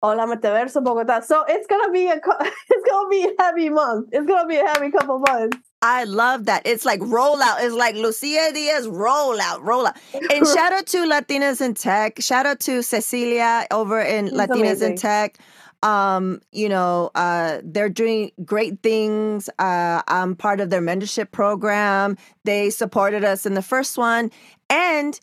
Hola 0.00 0.26
Metaverso 0.26 0.82
Bogota. 0.84 1.20
So 1.20 1.44
it's 1.48 1.66
gonna 1.66 1.92
be 1.92 2.06
a 2.06 2.14
it's 2.70 2.90
gonna 2.90 3.08
be 3.08 3.24
a 3.24 3.42
heavy 3.42 3.68
month. 3.68 4.10
It's 4.12 4.26
gonna 4.26 4.46
be 4.46 4.56
a 4.56 4.66
heavy 4.66 4.90
couple 4.92 5.18
months. 5.18 5.58
I 5.80 6.04
love 6.04 6.46
that. 6.46 6.62
It's 6.66 6.84
like 6.84 7.00
rollout. 7.00 7.56
It's 7.60 7.74
like 7.74 7.94
Lucia 7.94 8.50
Diaz 8.52 8.86
rollout, 8.86 9.62
rollout. 9.62 9.96
And 10.34 10.46
shout 10.54 10.72
out 10.72 10.86
to 10.88 10.98
Latinas 10.98 11.60
in 11.60 11.74
Tech. 11.74 12.20
Shout 12.20 12.46
out 12.46 12.60
to 12.60 12.82
Cecilia 12.82 13.66
over 13.70 14.00
in 14.00 14.28
She's 14.28 14.38
Latinas 14.38 14.50
amazing. 14.60 14.90
in 14.92 14.96
Tech. 14.96 15.38
Um, 15.84 16.40
you 16.50 16.68
know, 16.68 17.10
uh, 17.14 17.60
they're 17.62 17.88
doing 17.88 18.32
great 18.44 18.82
things. 18.82 19.48
Uh, 19.60 20.02
I'm 20.08 20.34
part 20.34 20.60
of 20.60 20.70
their 20.70 20.80
mentorship 20.80 21.30
program. 21.30 22.16
They 22.44 22.70
supported 22.70 23.24
us 23.24 23.46
in 23.46 23.54
the 23.54 23.62
first 23.62 23.96
one, 23.96 24.32
and 24.68 25.20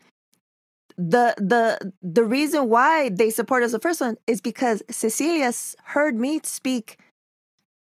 the 0.97 1.35
the 1.37 1.91
the 2.01 2.23
reason 2.23 2.69
why 2.69 3.09
they 3.09 3.29
support 3.29 3.63
us 3.63 3.73
the 3.73 3.79
first 3.79 3.99
one 3.99 4.15
is 4.27 4.39
because 4.39 4.81
Cecilia 4.89 5.51
heard 5.83 6.15
me 6.15 6.39
speak 6.43 6.97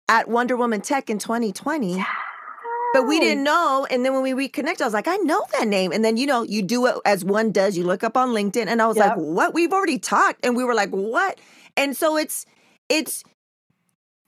at 0.08 0.28
Wonder 0.28 0.56
Woman 0.56 0.80
Tech 0.80 1.10
in 1.10 1.18
2020. 1.18 2.02
But 2.93 3.07
we 3.07 3.20
didn't 3.20 3.45
know. 3.45 3.86
And 3.90 4.05
then 4.05 4.12
when 4.12 4.22
we 4.22 4.32
reconnect, 4.32 4.80
I 4.80 4.84
was 4.84 4.95
like, 4.95 5.09
I 5.09 5.16
know 5.16 5.43
that 5.59 5.68
name. 5.68 5.93
And 5.93 6.05
then, 6.05 6.16
you 6.16 6.26
know, 6.26 6.43
you 6.43 6.62
do 6.62 6.86
it 6.86 6.97
as 7.05 7.24
one 7.24 7.53
does. 7.53 7.76
You 7.76 7.84
look 7.84 8.05
up 8.05 8.16
on 8.16 8.30
LinkedIn. 8.30 8.66
And 8.66 8.82
I 8.82 8.86
was 8.86 8.97
yep. 8.97 9.11
like, 9.11 9.16
what? 9.16 9.55
We've 9.55 9.72
already 9.72 9.99
talked. 9.99 10.45
And 10.45 10.57
we 10.57 10.64
were 10.64 10.74
like, 10.74 10.90
what? 10.90 11.38
And 11.76 11.97
so 11.97 12.16
it's, 12.16 12.47
it's, 12.88 13.24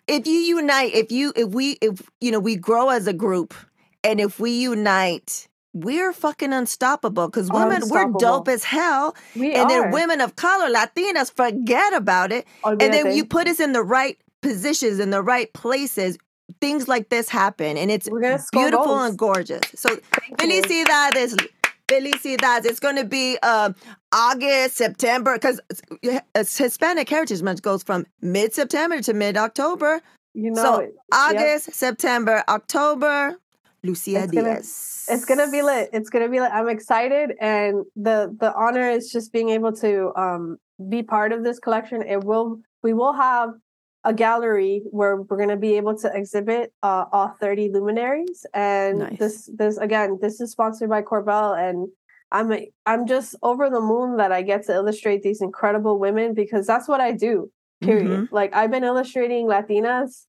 if 0.06 0.26
you 0.26 0.38
unite, 0.38 0.94
if 0.94 1.12
you, 1.12 1.32
if 1.36 1.50
we, 1.50 1.72
if, 1.80 2.02
you 2.20 2.30
know, 2.30 2.40
we 2.40 2.56
grow 2.56 2.90
as 2.90 3.06
a 3.06 3.12
group 3.12 3.54
and 4.02 4.20
if 4.20 4.38
we 4.38 4.50
unite, 4.52 5.48
we're 5.74 6.12
fucking 6.12 6.52
unstoppable 6.52 7.26
because 7.26 7.50
women, 7.50 7.82
we're 7.88 8.12
dope 8.18 8.48
as 8.48 8.64
hell. 8.64 9.16
We 9.34 9.54
and 9.54 9.64
are. 9.64 9.68
then 9.68 9.90
women 9.90 10.20
of 10.20 10.36
color, 10.36 10.72
Latinas, 10.72 11.34
forget 11.34 11.92
about 11.94 12.32
it. 12.32 12.46
and 12.64 12.80
then 12.80 13.12
you 13.12 13.24
put 13.24 13.48
us 13.48 13.60
in 13.60 13.72
the 13.72 13.82
right 13.82 14.16
positions, 14.40 15.00
in 15.00 15.10
the 15.10 15.22
right 15.22 15.52
places. 15.52 16.16
Things 16.60 16.88
like 16.88 17.08
this 17.08 17.28
happen, 17.28 17.76
and 17.76 17.90
it's 17.90 18.08
beautiful 18.52 18.84
goals. 18.84 19.08
and 19.08 19.18
gorgeous. 19.18 19.62
So, 19.74 19.96
felicidades. 20.34 21.48
Felicidades. 21.88 22.64
It's 22.64 22.80
going 22.80 22.96
to 22.96 23.04
be 23.04 23.38
uh, 23.42 23.72
August, 24.12 24.76
September, 24.76 25.34
because 25.34 25.60
Hispanic 26.34 27.08
Heritage 27.08 27.42
Month 27.42 27.62
goes 27.62 27.82
from 27.82 28.06
mid 28.20 28.54
September 28.54 29.00
to 29.02 29.12
mid 29.14 29.36
October. 29.36 30.00
You 30.34 30.50
know, 30.50 30.62
so 30.62 30.88
August, 31.12 31.68
yep. 31.68 31.74
September, 31.74 32.42
October, 32.48 33.38
Lucia 33.84 34.24
it's 34.24 34.32
Diaz. 34.32 35.06
Gonna, 35.06 35.16
it's 35.16 35.24
gonna 35.24 35.50
be 35.50 35.62
lit. 35.62 35.90
It's 35.92 36.10
gonna 36.10 36.28
be 36.28 36.40
lit. 36.40 36.50
I'm 36.52 36.68
excited, 36.68 37.32
and 37.40 37.84
the 37.94 38.34
the 38.40 38.52
honor 38.54 38.90
is 38.90 39.12
just 39.12 39.32
being 39.32 39.50
able 39.50 39.72
to 39.74 40.12
um 40.16 40.56
be 40.88 41.02
part 41.02 41.32
of 41.32 41.44
this 41.44 41.58
collection. 41.58 42.02
It 42.02 42.24
will 42.24 42.60
we 42.82 42.94
will 42.94 43.12
have 43.12 43.50
a 44.04 44.12
gallery 44.12 44.82
where 44.90 45.16
we're 45.16 45.36
going 45.36 45.48
to 45.48 45.56
be 45.56 45.76
able 45.76 45.96
to 45.98 46.10
exhibit 46.14 46.72
uh, 46.82 47.06
all 47.12 47.34
30 47.40 47.70
luminaries 47.72 48.44
and 48.52 48.98
nice. 48.98 49.18
this 49.18 49.50
this 49.54 49.76
again 49.78 50.18
this 50.20 50.40
is 50.40 50.52
sponsored 50.52 50.90
by 50.90 51.02
Corbel 51.02 51.54
and 51.54 51.88
I'm 52.30 52.52
I'm 52.84 53.06
just 53.06 53.34
over 53.42 53.70
the 53.70 53.80
moon 53.80 54.16
that 54.18 54.30
I 54.30 54.42
get 54.42 54.66
to 54.66 54.74
illustrate 54.74 55.22
these 55.22 55.40
incredible 55.40 55.98
women 55.98 56.34
because 56.34 56.66
that's 56.66 56.86
what 56.86 57.00
I 57.00 57.12
do 57.12 57.50
period 57.80 58.06
mm-hmm. 58.06 58.34
like 58.34 58.54
I've 58.54 58.70
been 58.70 58.84
illustrating 58.84 59.46
Latinas 59.46 60.26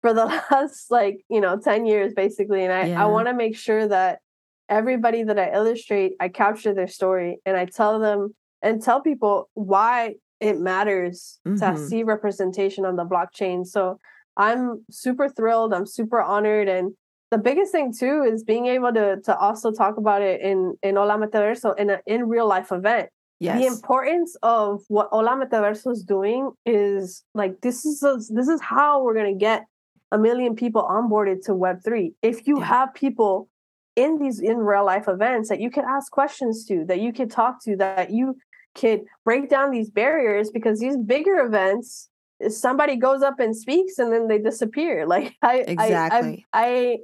for 0.00 0.12
the 0.12 0.24
last 0.50 0.90
like 0.90 1.24
you 1.28 1.40
know 1.40 1.58
10 1.58 1.86
years 1.86 2.12
basically 2.14 2.62
and 2.64 2.72
i, 2.72 2.86
yeah. 2.86 3.02
I 3.02 3.06
want 3.06 3.28
to 3.28 3.34
make 3.34 3.56
sure 3.56 3.86
that 3.88 4.20
everybody 4.68 5.22
that 5.22 5.38
i 5.38 5.52
illustrate 5.52 6.12
i 6.20 6.28
capture 6.28 6.74
their 6.74 6.88
story 6.88 7.38
and 7.46 7.56
i 7.56 7.64
tell 7.64 7.98
them 7.98 8.34
and 8.62 8.82
tell 8.82 9.00
people 9.00 9.48
why 9.54 10.14
it 10.40 10.58
matters 10.58 11.38
mm-hmm. 11.46 11.58
to 11.58 11.88
see 11.88 12.02
representation 12.02 12.84
on 12.84 12.96
the 12.96 13.04
blockchain 13.04 13.66
so 13.66 13.98
i'm 14.36 14.84
super 14.90 15.28
thrilled 15.28 15.72
i'm 15.72 15.86
super 15.86 16.20
honored 16.20 16.68
and 16.68 16.92
the 17.30 17.38
biggest 17.38 17.72
thing 17.72 17.92
too 17.92 18.22
is 18.22 18.44
being 18.44 18.66
able 18.66 18.92
to 18.92 19.20
to 19.24 19.36
also 19.36 19.72
talk 19.72 19.96
about 19.96 20.22
it 20.22 20.40
in 20.40 20.76
in 20.82 20.96
Hola 20.96 21.18
Metaverso 21.18 21.76
in 21.78 21.90
a 21.90 22.00
in 22.06 22.28
real 22.28 22.46
life 22.46 22.70
event. 22.72 23.08
Yes. 23.40 23.60
The 23.60 23.66
importance 23.66 24.36
of 24.42 24.82
what 24.88 25.08
Hola 25.10 25.36
Metaverso 25.36 25.92
is 25.92 26.02
doing 26.02 26.52
is 26.64 27.24
like 27.34 27.60
this 27.60 27.84
is 27.84 28.02
a, 28.02 28.18
this 28.30 28.48
is 28.48 28.60
how 28.60 29.02
we're 29.02 29.14
gonna 29.14 29.34
get 29.34 29.64
a 30.12 30.18
million 30.18 30.54
people 30.54 30.82
onboarded 30.82 31.44
to 31.46 31.52
Web3. 31.52 32.14
If 32.22 32.46
you 32.46 32.60
yeah. 32.60 32.66
have 32.66 32.94
people 32.94 33.48
in 33.96 34.18
these 34.18 34.40
in 34.40 34.58
real 34.58 34.84
life 34.84 35.08
events 35.08 35.48
that 35.48 35.60
you 35.60 35.70
can 35.70 35.84
ask 35.84 36.12
questions 36.12 36.64
to, 36.66 36.84
that 36.84 37.00
you 37.00 37.12
can 37.12 37.28
talk 37.28 37.62
to, 37.64 37.76
that 37.76 38.10
you 38.10 38.36
could 38.76 39.02
break 39.24 39.48
down 39.48 39.70
these 39.70 39.90
barriers 39.90 40.50
because 40.50 40.78
these 40.78 40.96
bigger 40.96 41.36
events, 41.36 42.08
somebody 42.48 42.96
goes 42.96 43.22
up 43.22 43.40
and 43.40 43.56
speaks 43.56 43.98
and 43.98 44.12
then 44.12 44.28
they 44.28 44.38
disappear. 44.38 45.06
Like 45.08 45.34
I, 45.42 45.58
exactly. 45.58 46.46
I, 46.52 46.60
I, 46.60 46.66
I 46.66 46.98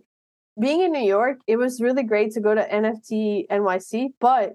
being 0.60 0.82
in 0.82 0.92
New 0.92 1.04
York, 1.04 1.38
it 1.46 1.56
was 1.56 1.80
really 1.80 2.02
great 2.02 2.32
to 2.32 2.40
go 2.40 2.54
to 2.54 2.62
NFT 2.62 3.48
NYC, 3.48 4.10
but 4.20 4.52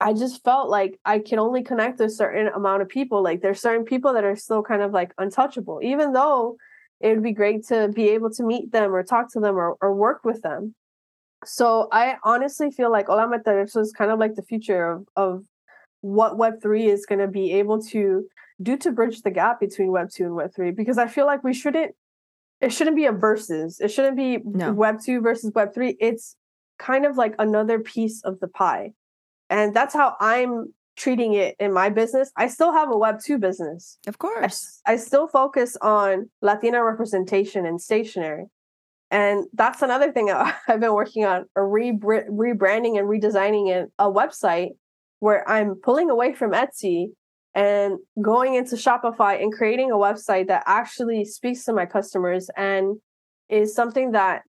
I 0.00 0.12
just 0.12 0.42
felt 0.42 0.70
like 0.70 0.98
I 1.04 1.18
can 1.18 1.38
only 1.38 1.62
connect 1.62 2.00
a 2.00 2.08
certain 2.08 2.48
amount 2.48 2.82
of 2.82 2.88
people. 2.88 3.22
Like 3.22 3.42
there's 3.42 3.60
certain 3.60 3.84
people 3.84 4.14
that 4.14 4.24
are 4.24 4.36
still 4.36 4.62
kind 4.62 4.82
of 4.82 4.92
like 4.92 5.12
untouchable, 5.18 5.80
even 5.82 6.12
though 6.12 6.56
it 7.00 7.10
would 7.10 7.22
be 7.22 7.32
great 7.32 7.66
to 7.68 7.88
be 7.88 8.08
able 8.10 8.30
to 8.30 8.42
meet 8.42 8.72
them 8.72 8.94
or 8.94 9.02
talk 9.02 9.30
to 9.32 9.40
them 9.40 9.56
or, 9.56 9.76
or 9.80 9.94
work 9.94 10.24
with 10.24 10.42
them. 10.42 10.74
So 11.44 11.88
I 11.92 12.16
honestly 12.24 12.70
feel 12.70 12.90
like 12.90 13.06
Hola 13.06 13.28
Metaverso 13.28 13.78
is 13.78 13.92
kind 13.92 14.10
of 14.10 14.18
like 14.18 14.34
the 14.34 14.42
future 14.42 14.90
of, 14.90 15.06
of 15.14 15.44
what 16.04 16.34
Web3 16.34 16.86
is 16.86 17.06
going 17.06 17.18
to 17.18 17.28
be 17.28 17.52
able 17.54 17.80
to 17.80 18.28
do 18.62 18.76
to 18.76 18.92
bridge 18.92 19.22
the 19.22 19.30
gap 19.30 19.58
between 19.58 19.88
Web2 19.88 20.20
and 20.20 20.32
Web3 20.32 20.76
because 20.76 20.98
I 20.98 21.06
feel 21.06 21.24
like 21.24 21.42
we 21.42 21.54
shouldn't 21.54 21.94
it 22.60 22.72
shouldn't 22.72 22.96
be 22.96 23.06
a 23.06 23.12
versus. 23.12 23.80
It 23.80 23.88
shouldn't 23.88 24.16
be 24.16 24.38
no. 24.44 24.74
Web2 24.74 25.22
versus 25.22 25.50
Web3. 25.52 25.96
It's 26.00 26.36
kind 26.78 27.06
of 27.06 27.16
like 27.16 27.34
another 27.38 27.78
piece 27.78 28.22
of 28.22 28.38
the 28.40 28.48
pie. 28.48 28.92
And 29.50 29.74
that's 29.74 29.94
how 29.94 30.14
I'm 30.20 30.72
treating 30.96 31.34
it 31.34 31.56
in 31.58 31.72
my 31.72 31.88
business. 31.88 32.30
I 32.36 32.48
still 32.48 32.72
have 32.72 32.90
a 32.90 32.96
Web 32.96 33.18
2 33.24 33.38
business. 33.38 33.98
Of 34.06 34.18
course. 34.18 34.80
I, 34.86 34.92
I 34.92 34.96
still 34.96 35.26
focus 35.26 35.76
on 35.80 36.30
Latina 36.42 36.84
representation 36.84 37.66
and 37.66 37.80
stationery. 37.80 38.44
And 39.10 39.46
that's 39.52 39.82
another 39.82 40.12
thing 40.12 40.30
I've 40.68 40.80
been 40.80 40.94
working 40.94 41.24
on 41.24 41.46
a 41.56 41.62
re- 41.62 41.92
rebranding 41.92 42.98
and 42.98 43.08
redesigning 43.08 43.88
a 43.98 44.10
website 44.10 44.72
where 45.24 45.48
I'm 45.48 45.76
pulling 45.76 46.10
away 46.10 46.34
from 46.34 46.52
Etsy 46.52 47.06
and 47.54 47.98
going 48.20 48.56
into 48.56 48.76
Shopify 48.76 49.42
and 49.42 49.50
creating 49.50 49.90
a 49.90 49.94
website 49.94 50.48
that 50.48 50.64
actually 50.66 51.24
speaks 51.24 51.64
to 51.64 51.72
my 51.72 51.86
customers 51.86 52.50
and 52.58 52.98
is 53.48 53.74
something 53.74 54.10
that 54.10 54.42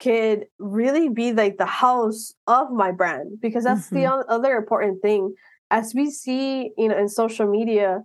could 0.00 0.46
really 0.58 1.10
be 1.10 1.34
like 1.34 1.58
the 1.58 1.66
house 1.66 2.32
of 2.46 2.70
my 2.70 2.90
brand 2.90 3.38
because 3.42 3.64
that's 3.64 3.88
mm-hmm. 3.88 3.96
the 3.96 4.32
other 4.32 4.56
important 4.56 5.02
thing 5.02 5.34
as 5.70 5.94
we 5.94 6.10
see, 6.10 6.70
you 6.78 6.88
know, 6.88 6.96
in 6.96 7.10
social 7.10 7.46
media, 7.46 8.00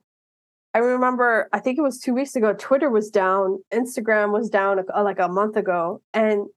I 0.73 0.79
remember, 0.79 1.47
I 1.53 1.59
think 1.59 1.77
it 1.77 1.83
was 1.83 1.99
two 1.99 2.13
weeks 2.13 2.35
ago, 2.35 2.53
Twitter 2.53 2.89
was 2.89 3.09
down, 3.09 3.63
Instagram 3.73 4.33
was 4.33 4.49
down 4.49 4.79
uh, 4.79 5.03
like 5.03 5.19
a 5.19 5.29
month 5.29 5.55
ago. 5.55 6.01
And 6.13 6.47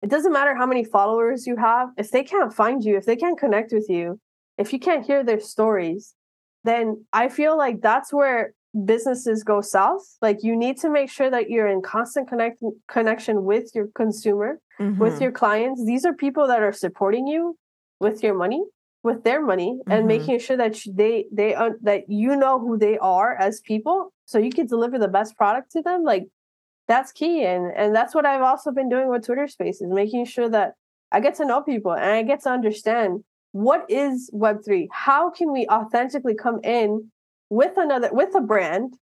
it 0.00 0.08
doesn't 0.08 0.32
matter 0.32 0.54
how 0.54 0.64
many 0.64 0.82
followers 0.82 1.46
you 1.46 1.56
have, 1.56 1.90
if 1.98 2.10
they 2.10 2.24
can't 2.24 2.54
find 2.54 2.82
you, 2.82 2.96
if 2.96 3.04
they 3.04 3.16
can't 3.16 3.38
connect 3.38 3.70
with 3.74 3.86
you, 3.90 4.18
if 4.58 4.72
you 4.72 4.78
can't 4.78 5.06
hear 5.06 5.24
their 5.24 5.40
stories, 5.40 6.14
then 6.64 7.04
I 7.12 7.28
feel 7.28 7.56
like 7.56 7.80
that's 7.80 8.12
where 8.12 8.52
businesses 8.84 9.42
go 9.44 9.60
south. 9.60 10.02
Like 10.20 10.42
you 10.42 10.56
need 10.56 10.78
to 10.78 10.90
make 10.90 11.10
sure 11.10 11.30
that 11.30 11.48
you're 11.48 11.68
in 11.68 11.82
constant 11.82 12.28
connect 12.28 12.62
connection 12.88 13.44
with 13.44 13.70
your 13.74 13.88
consumer, 13.94 14.60
mm-hmm. 14.78 15.00
with 15.00 15.20
your 15.20 15.32
clients. 15.32 15.84
These 15.84 16.04
are 16.04 16.12
people 16.12 16.46
that 16.48 16.62
are 16.62 16.72
supporting 16.72 17.26
you 17.26 17.56
with 18.00 18.22
your 18.22 18.34
money 18.34 18.62
with 19.02 19.24
their 19.24 19.40
money 19.44 19.78
mm-hmm. 19.78 19.92
and 19.92 20.06
making 20.06 20.38
sure 20.38 20.56
that 20.56 20.76
they 20.92 21.26
they 21.32 21.54
uh, 21.54 21.70
that 21.82 22.08
you 22.08 22.34
know 22.36 22.58
who 22.58 22.76
they 22.76 22.98
are 22.98 23.34
as 23.36 23.60
people 23.60 24.12
so 24.24 24.38
you 24.38 24.50
can 24.50 24.66
deliver 24.66 24.98
the 24.98 25.08
best 25.08 25.36
product 25.36 25.70
to 25.72 25.82
them 25.82 26.04
like 26.04 26.26
that's 26.88 27.12
key 27.12 27.44
and 27.44 27.72
and 27.76 27.94
that's 27.94 28.14
what 28.14 28.26
i've 28.26 28.42
also 28.42 28.70
been 28.72 28.88
doing 28.88 29.08
with 29.08 29.24
twitter 29.24 29.46
spaces 29.46 29.86
making 29.88 30.24
sure 30.24 30.48
that 30.48 30.72
i 31.12 31.20
get 31.20 31.34
to 31.34 31.44
know 31.44 31.62
people 31.62 31.92
and 31.92 32.10
i 32.10 32.22
get 32.22 32.42
to 32.42 32.50
understand 32.50 33.22
what 33.52 33.84
is 33.88 34.30
web3 34.32 34.88
how 34.92 35.30
can 35.30 35.52
we 35.52 35.66
authentically 35.68 36.34
come 36.34 36.60
in 36.62 37.10
with 37.50 37.76
another 37.76 38.10
with 38.12 38.34
a 38.34 38.40
brand 38.40 38.94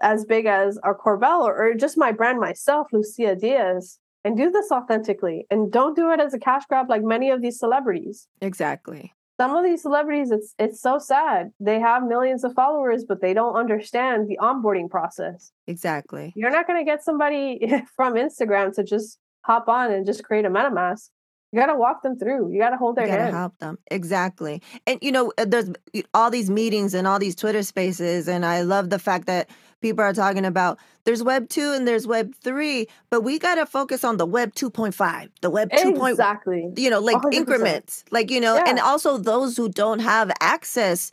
as 0.00 0.24
big 0.24 0.46
as 0.46 0.78
our 0.84 0.96
Corbell 0.96 1.40
or, 1.40 1.56
or 1.56 1.74
just 1.74 1.98
my 1.98 2.12
brand 2.12 2.38
myself 2.38 2.88
lucia 2.92 3.34
diaz 3.34 3.98
and 4.24 4.36
do 4.36 4.50
this 4.50 4.70
authentically 4.70 5.46
and 5.50 5.72
don't 5.72 5.96
do 5.96 6.10
it 6.10 6.20
as 6.20 6.34
a 6.34 6.38
cash 6.38 6.64
grab 6.68 6.88
like 6.88 7.02
many 7.02 7.30
of 7.30 7.42
these 7.42 7.58
celebrities? 7.58 8.28
Exactly. 8.40 9.14
Some 9.40 9.54
of 9.54 9.64
these 9.64 9.82
celebrities 9.82 10.30
it's 10.30 10.54
it's 10.58 10.80
so 10.80 10.98
sad. 10.98 11.50
They 11.60 11.78
have 11.80 12.02
millions 12.04 12.44
of 12.44 12.52
followers 12.54 13.04
but 13.08 13.20
they 13.20 13.32
don't 13.32 13.54
understand 13.54 14.28
the 14.28 14.38
onboarding 14.40 14.90
process. 14.90 15.52
Exactly. 15.66 16.32
You're 16.36 16.50
not 16.50 16.66
going 16.66 16.78
to 16.78 16.84
get 16.84 17.04
somebody 17.04 17.72
from 17.96 18.14
instagram 18.14 18.74
to 18.74 18.84
just 18.84 19.18
hop 19.42 19.68
on 19.68 19.90
and 19.92 20.04
just 20.04 20.24
create 20.24 20.44
a 20.44 20.50
metamask 20.50 21.08
you 21.52 21.58
got 21.58 21.66
to 21.66 21.76
walk 21.76 22.02
them 22.02 22.18
through. 22.18 22.52
You 22.52 22.58
got 22.58 22.70
to 22.70 22.76
hold 22.76 22.96
their 22.96 23.06
you 23.06 23.12
hand. 23.12 23.34
help 23.34 23.58
them. 23.58 23.78
Exactly. 23.90 24.60
And, 24.86 24.98
you 25.00 25.10
know, 25.10 25.32
uh, 25.38 25.46
there's 25.46 25.70
all 26.12 26.30
these 26.30 26.50
meetings 26.50 26.92
and 26.92 27.06
all 27.06 27.18
these 27.18 27.34
Twitter 27.34 27.62
spaces. 27.62 28.28
And 28.28 28.44
I 28.44 28.62
love 28.62 28.90
the 28.90 28.98
fact 28.98 29.26
that 29.26 29.48
people 29.80 30.04
are 30.04 30.12
talking 30.12 30.44
about 30.44 30.78
there's 31.04 31.22
Web 31.22 31.48
2 31.48 31.72
and 31.72 31.88
there's 31.88 32.06
Web 32.06 32.34
3, 32.34 32.86
but 33.08 33.22
we 33.22 33.38
got 33.38 33.54
to 33.54 33.64
focus 33.64 34.04
on 34.04 34.18
the 34.18 34.26
Web 34.26 34.54
2.5, 34.54 35.30
the 35.40 35.48
Web 35.48 35.70
2. 35.74 36.04
Exactly. 36.04 36.70
You 36.76 36.90
know, 36.90 37.00
like 37.00 37.16
100%. 37.16 37.34
increments, 37.34 38.04
like, 38.10 38.30
you 38.30 38.40
know, 38.40 38.56
yeah. 38.56 38.64
and 38.66 38.78
also 38.78 39.16
those 39.16 39.56
who 39.56 39.70
don't 39.70 40.00
have 40.00 40.30
access, 40.40 41.12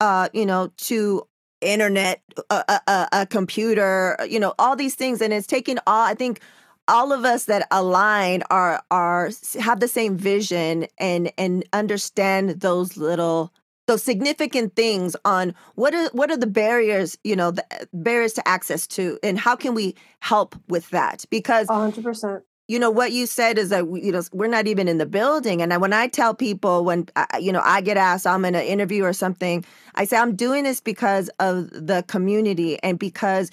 uh, 0.00 0.30
you 0.32 0.46
know, 0.46 0.72
to 0.78 1.26
internet, 1.60 2.22
a, 2.48 2.80
a, 2.86 3.08
a 3.12 3.26
computer, 3.26 4.16
you 4.28 4.40
know, 4.40 4.54
all 4.58 4.76
these 4.76 4.94
things. 4.94 5.20
And 5.20 5.32
it's 5.32 5.46
taking 5.46 5.78
all, 5.86 6.06
I 6.06 6.14
think, 6.14 6.40
all 6.88 7.12
of 7.12 7.24
us 7.24 7.44
that 7.44 7.66
align 7.70 8.42
are 8.50 8.82
are 8.90 9.30
have 9.60 9.80
the 9.80 9.88
same 9.88 10.16
vision 10.16 10.86
and 10.98 11.32
and 11.38 11.64
understand 11.72 12.60
those 12.60 12.96
little 12.96 13.52
those 13.86 14.02
significant 14.02 14.74
things 14.76 15.16
on 15.24 15.54
what 15.74 15.94
are 15.94 16.08
what 16.12 16.30
are 16.30 16.36
the 16.36 16.46
barriers 16.46 17.18
you 17.24 17.36
know 17.36 17.50
the 17.50 17.64
barriers 17.92 18.32
to 18.34 18.46
access 18.48 18.86
to 18.86 19.18
and 19.22 19.38
how 19.38 19.56
can 19.56 19.74
we 19.74 19.94
help 20.20 20.56
with 20.68 20.90
that? 20.90 21.24
Because 21.30 21.68
100% 21.68 22.42
you 22.66 22.78
know 22.78 22.90
what 22.90 23.12
you 23.12 23.26
said 23.26 23.58
is 23.58 23.68
that 23.68 23.84
you 24.02 24.10
know 24.10 24.22
we're 24.32 24.46
not 24.46 24.66
even 24.66 24.88
in 24.88 24.98
the 24.98 25.06
building. 25.06 25.60
And 25.60 25.80
when 25.80 25.92
i 25.92 26.06
tell 26.06 26.34
people 26.34 26.84
when 26.84 27.06
you 27.38 27.52
know 27.52 27.62
i 27.64 27.80
get 27.80 27.96
asked 27.96 28.26
i'm 28.26 28.44
in 28.44 28.54
an 28.54 28.64
interview 28.64 29.04
or 29.04 29.12
something 29.12 29.64
i 29.96 30.04
say 30.04 30.16
i'm 30.16 30.34
doing 30.34 30.64
this 30.64 30.80
because 30.80 31.28
of 31.40 31.70
the 31.70 32.04
community 32.08 32.82
and 32.82 32.98
because 32.98 33.50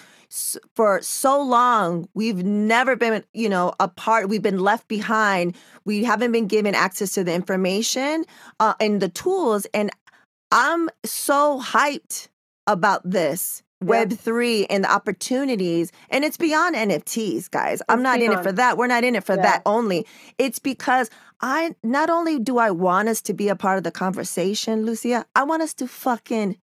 for 0.76 1.02
so 1.02 1.42
long 1.42 2.08
we've 2.14 2.44
never 2.44 2.96
been 2.96 3.24
you 3.34 3.50
know 3.50 3.74
a 3.80 3.88
part 3.88 4.30
we've 4.30 4.42
been 4.42 4.60
left 4.60 4.88
behind 4.88 5.56
we 5.84 6.04
haven't 6.04 6.32
been 6.32 6.48
given 6.48 6.74
access 6.74 7.12
to 7.12 7.24
the 7.24 7.34
information 7.34 8.24
uh, 8.60 8.74
and 8.80 9.02
the 9.02 9.10
tools 9.10 9.68
and 9.74 9.92
i'm 10.52 10.90
so 11.04 11.60
hyped 11.60 12.30
about 12.66 13.02
this 13.04 13.62
Web 13.82 14.14
three 14.14 14.68
and 14.68 14.84
the 14.84 14.92
opportunities, 14.94 15.92
and 16.12 16.24
it's 16.24 16.38
beyond 16.38 16.76
NFTs, 16.76 17.50
guys. 17.50 17.82
It's 17.82 17.90
I'm 17.90 18.04
not 18.04 18.20
beyond. 18.20 18.34
in 18.34 18.40
it 18.40 18.44
for 18.44 18.52
that. 18.52 18.78
We're 18.78 18.86
not 18.86 19.04
in 19.04 19.16
it 19.16 19.24
for 19.24 19.36
yeah. 19.36 19.42
that 19.42 19.62
only. 19.66 20.06
It's 20.38 20.60
because 20.60 21.10
I 21.42 21.76
not 21.84 22.12
only 22.12 22.38
do 22.38 22.60
I 22.60 22.70
want 22.70 23.10
us 23.10 23.24
to 23.24 23.34
be 23.34 23.50
a 23.50 23.56
part 23.56 23.80
of 23.80 23.84
the 23.84 23.92
conversation, 23.92 24.86
Lucia, 24.86 25.26
I 25.36 25.44
want 25.44 25.64
us 25.64 25.74
to 25.76 25.88
fucking 25.88 26.58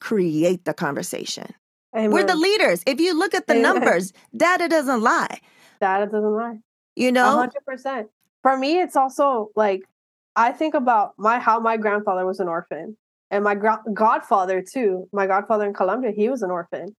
create 0.00 0.64
the 0.64 0.72
conversation. 0.72 1.52
Amen. 1.94 2.10
We're 2.12 2.24
the 2.24 2.36
leaders. 2.36 2.82
If 2.86 3.00
you 3.00 3.18
look 3.18 3.34
at 3.34 3.46
the 3.46 3.54
Amen. 3.54 3.62
numbers, 3.62 4.12
data 4.36 4.68
doesn't 4.68 5.02
lie. 5.02 5.40
Data 5.80 6.06
doesn't 6.06 6.34
lie. 6.34 6.58
You 6.96 7.12
know, 7.12 7.30
hundred 7.30 7.64
percent. 7.64 8.08
For 8.42 8.56
me, 8.56 8.80
it's 8.80 8.96
also 8.96 9.50
like 9.56 9.82
I 10.36 10.52
think 10.52 10.74
about 10.74 11.14
my 11.18 11.38
how 11.38 11.58
my 11.60 11.76
grandfather 11.76 12.24
was 12.26 12.40
an 12.40 12.48
orphan, 12.48 12.96
and 13.30 13.42
my 13.42 13.54
gra- 13.54 13.82
godfather 13.92 14.62
too. 14.62 15.08
My 15.12 15.26
godfather 15.26 15.66
in 15.66 15.74
Colombia, 15.74 16.12
he 16.14 16.28
was 16.28 16.42
an 16.42 16.50
orphan, 16.50 16.94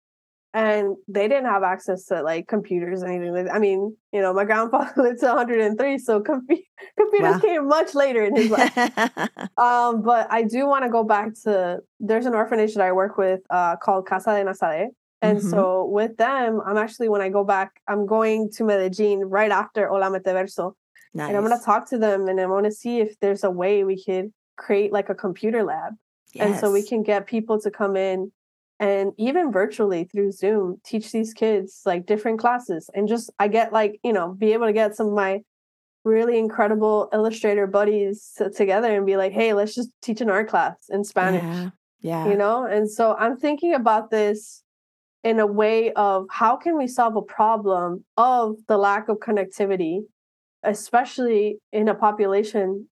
and 0.52 0.96
they 1.06 1.28
didn't 1.28 1.46
have 1.46 1.62
access 1.62 2.06
to 2.06 2.22
like 2.22 2.48
computers 2.48 3.02
or 3.02 3.06
anything. 3.06 3.32
Like, 3.32 3.46
I 3.52 3.58
mean, 3.58 3.96
you 4.12 4.20
know, 4.20 4.32
my 4.32 4.44
grandfather 4.44 4.92
lived 4.96 5.20
to 5.20 5.26
103, 5.26 5.98
so 5.98 6.20
com- 6.20 6.46
computers 6.98 7.34
wow. 7.34 7.40
came 7.40 7.68
much 7.68 7.94
later 7.94 8.24
in 8.24 8.34
his 8.34 8.50
life. 8.50 8.76
um, 9.56 10.02
but 10.02 10.26
I 10.30 10.42
do 10.42 10.66
want 10.66 10.84
to 10.84 10.90
go 10.90 11.04
back 11.04 11.34
to 11.44 11.80
there's 12.00 12.26
an 12.26 12.34
orphanage 12.34 12.74
that 12.74 12.84
I 12.84 12.92
work 12.92 13.16
with 13.16 13.40
uh, 13.50 13.76
called 13.76 14.06
Casa 14.06 14.30
de 14.30 14.44
Nazaré. 14.44 14.88
And 15.22 15.38
mm-hmm. 15.38 15.50
so 15.50 15.84
with 15.84 16.16
them, 16.16 16.60
I'm 16.66 16.78
actually 16.78 17.08
when 17.08 17.20
I 17.20 17.28
go 17.28 17.44
back, 17.44 17.72
I'm 17.86 18.06
going 18.06 18.50
to 18.52 18.64
Medellin 18.64 19.20
right 19.20 19.50
after 19.50 19.88
Hola 19.88 20.06
Metaverso. 20.06 20.72
Nice. 21.12 21.28
And 21.28 21.36
I'm 21.36 21.42
gonna 21.42 21.60
talk 21.62 21.88
to 21.90 21.98
them 21.98 22.28
and 22.28 22.40
I 22.40 22.46
want 22.46 22.66
to 22.66 22.72
see 22.72 23.00
if 23.00 23.18
there's 23.20 23.44
a 23.44 23.50
way 23.50 23.84
we 23.84 24.02
could 24.02 24.32
create 24.56 24.92
like 24.92 25.10
a 25.10 25.14
computer 25.14 25.62
lab. 25.62 25.94
Yes. 26.32 26.46
And 26.46 26.60
so 26.60 26.72
we 26.72 26.82
can 26.82 27.02
get 27.02 27.26
people 27.26 27.60
to 27.60 27.70
come 27.70 27.96
in 27.96 28.32
and 28.80 29.12
even 29.18 29.52
virtually 29.52 30.04
through 30.04 30.32
Zoom, 30.32 30.80
teach 30.82 31.12
these 31.12 31.34
kids 31.34 31.82
like 31.84 32.06
different 32.06 32.40
classes 32.40 32.88
and 32.94 33.06
just 33.06 33.30
I 33.38 33.46
get 33.46 33.74
like, 33.74 34.00
you 34.02 34.12
know, 34.12 34.32
be 34.32 34.54
able 34.54 34.66
to 34.66 34.72
get 34.72 34.96
some 34.96 35.08
of 35.08 35.12
my 35.12 35.42
really 36.02 36.38
incredible 36.38 37.10
illustrator 37.12 37.66
buddies 37.66 38.40
together 38.56 38.96
and 38.96 39.04
be 39.04 39.18
like, 39.18 39.32
hey, 39.32 39.52
let's 39.52 39.74
just 39.74 39.90
teach 40.00 40.22
an 40.22 40.30
art 40.30 40.48
class 40.48 40.76
in 40.88 41.04
Spanish. 41.04 41.42
Yeah. 41.42 41.70
yeah. 42.00 42.28
You 42.30 42.38
know? 42.38 42.64
And 42.64 42.90
so 42.90 43.14
I'm 43.18 43.36
thinking 43.36 43.74
about 43.74 44.10
this 44.10 44.62
in 45.22 45.38
a 45.40 45.46
way 45.46 45.92
of 45.92 46.24
how 46.30 46.56
can 46.56 46.78
we 46.78 46.86
solve 46.86 47.16
a 47.16 47.22
problem 47.22 48.02
of 48.16 48.56
the 48.66 48.78
lack 48.78 49.10
of 49.10 49.18
connectivity, 49.18 50.04
especially 50.62 51.58
in 51.70 51.86
a 51.86 51.94
population 51.94 52.88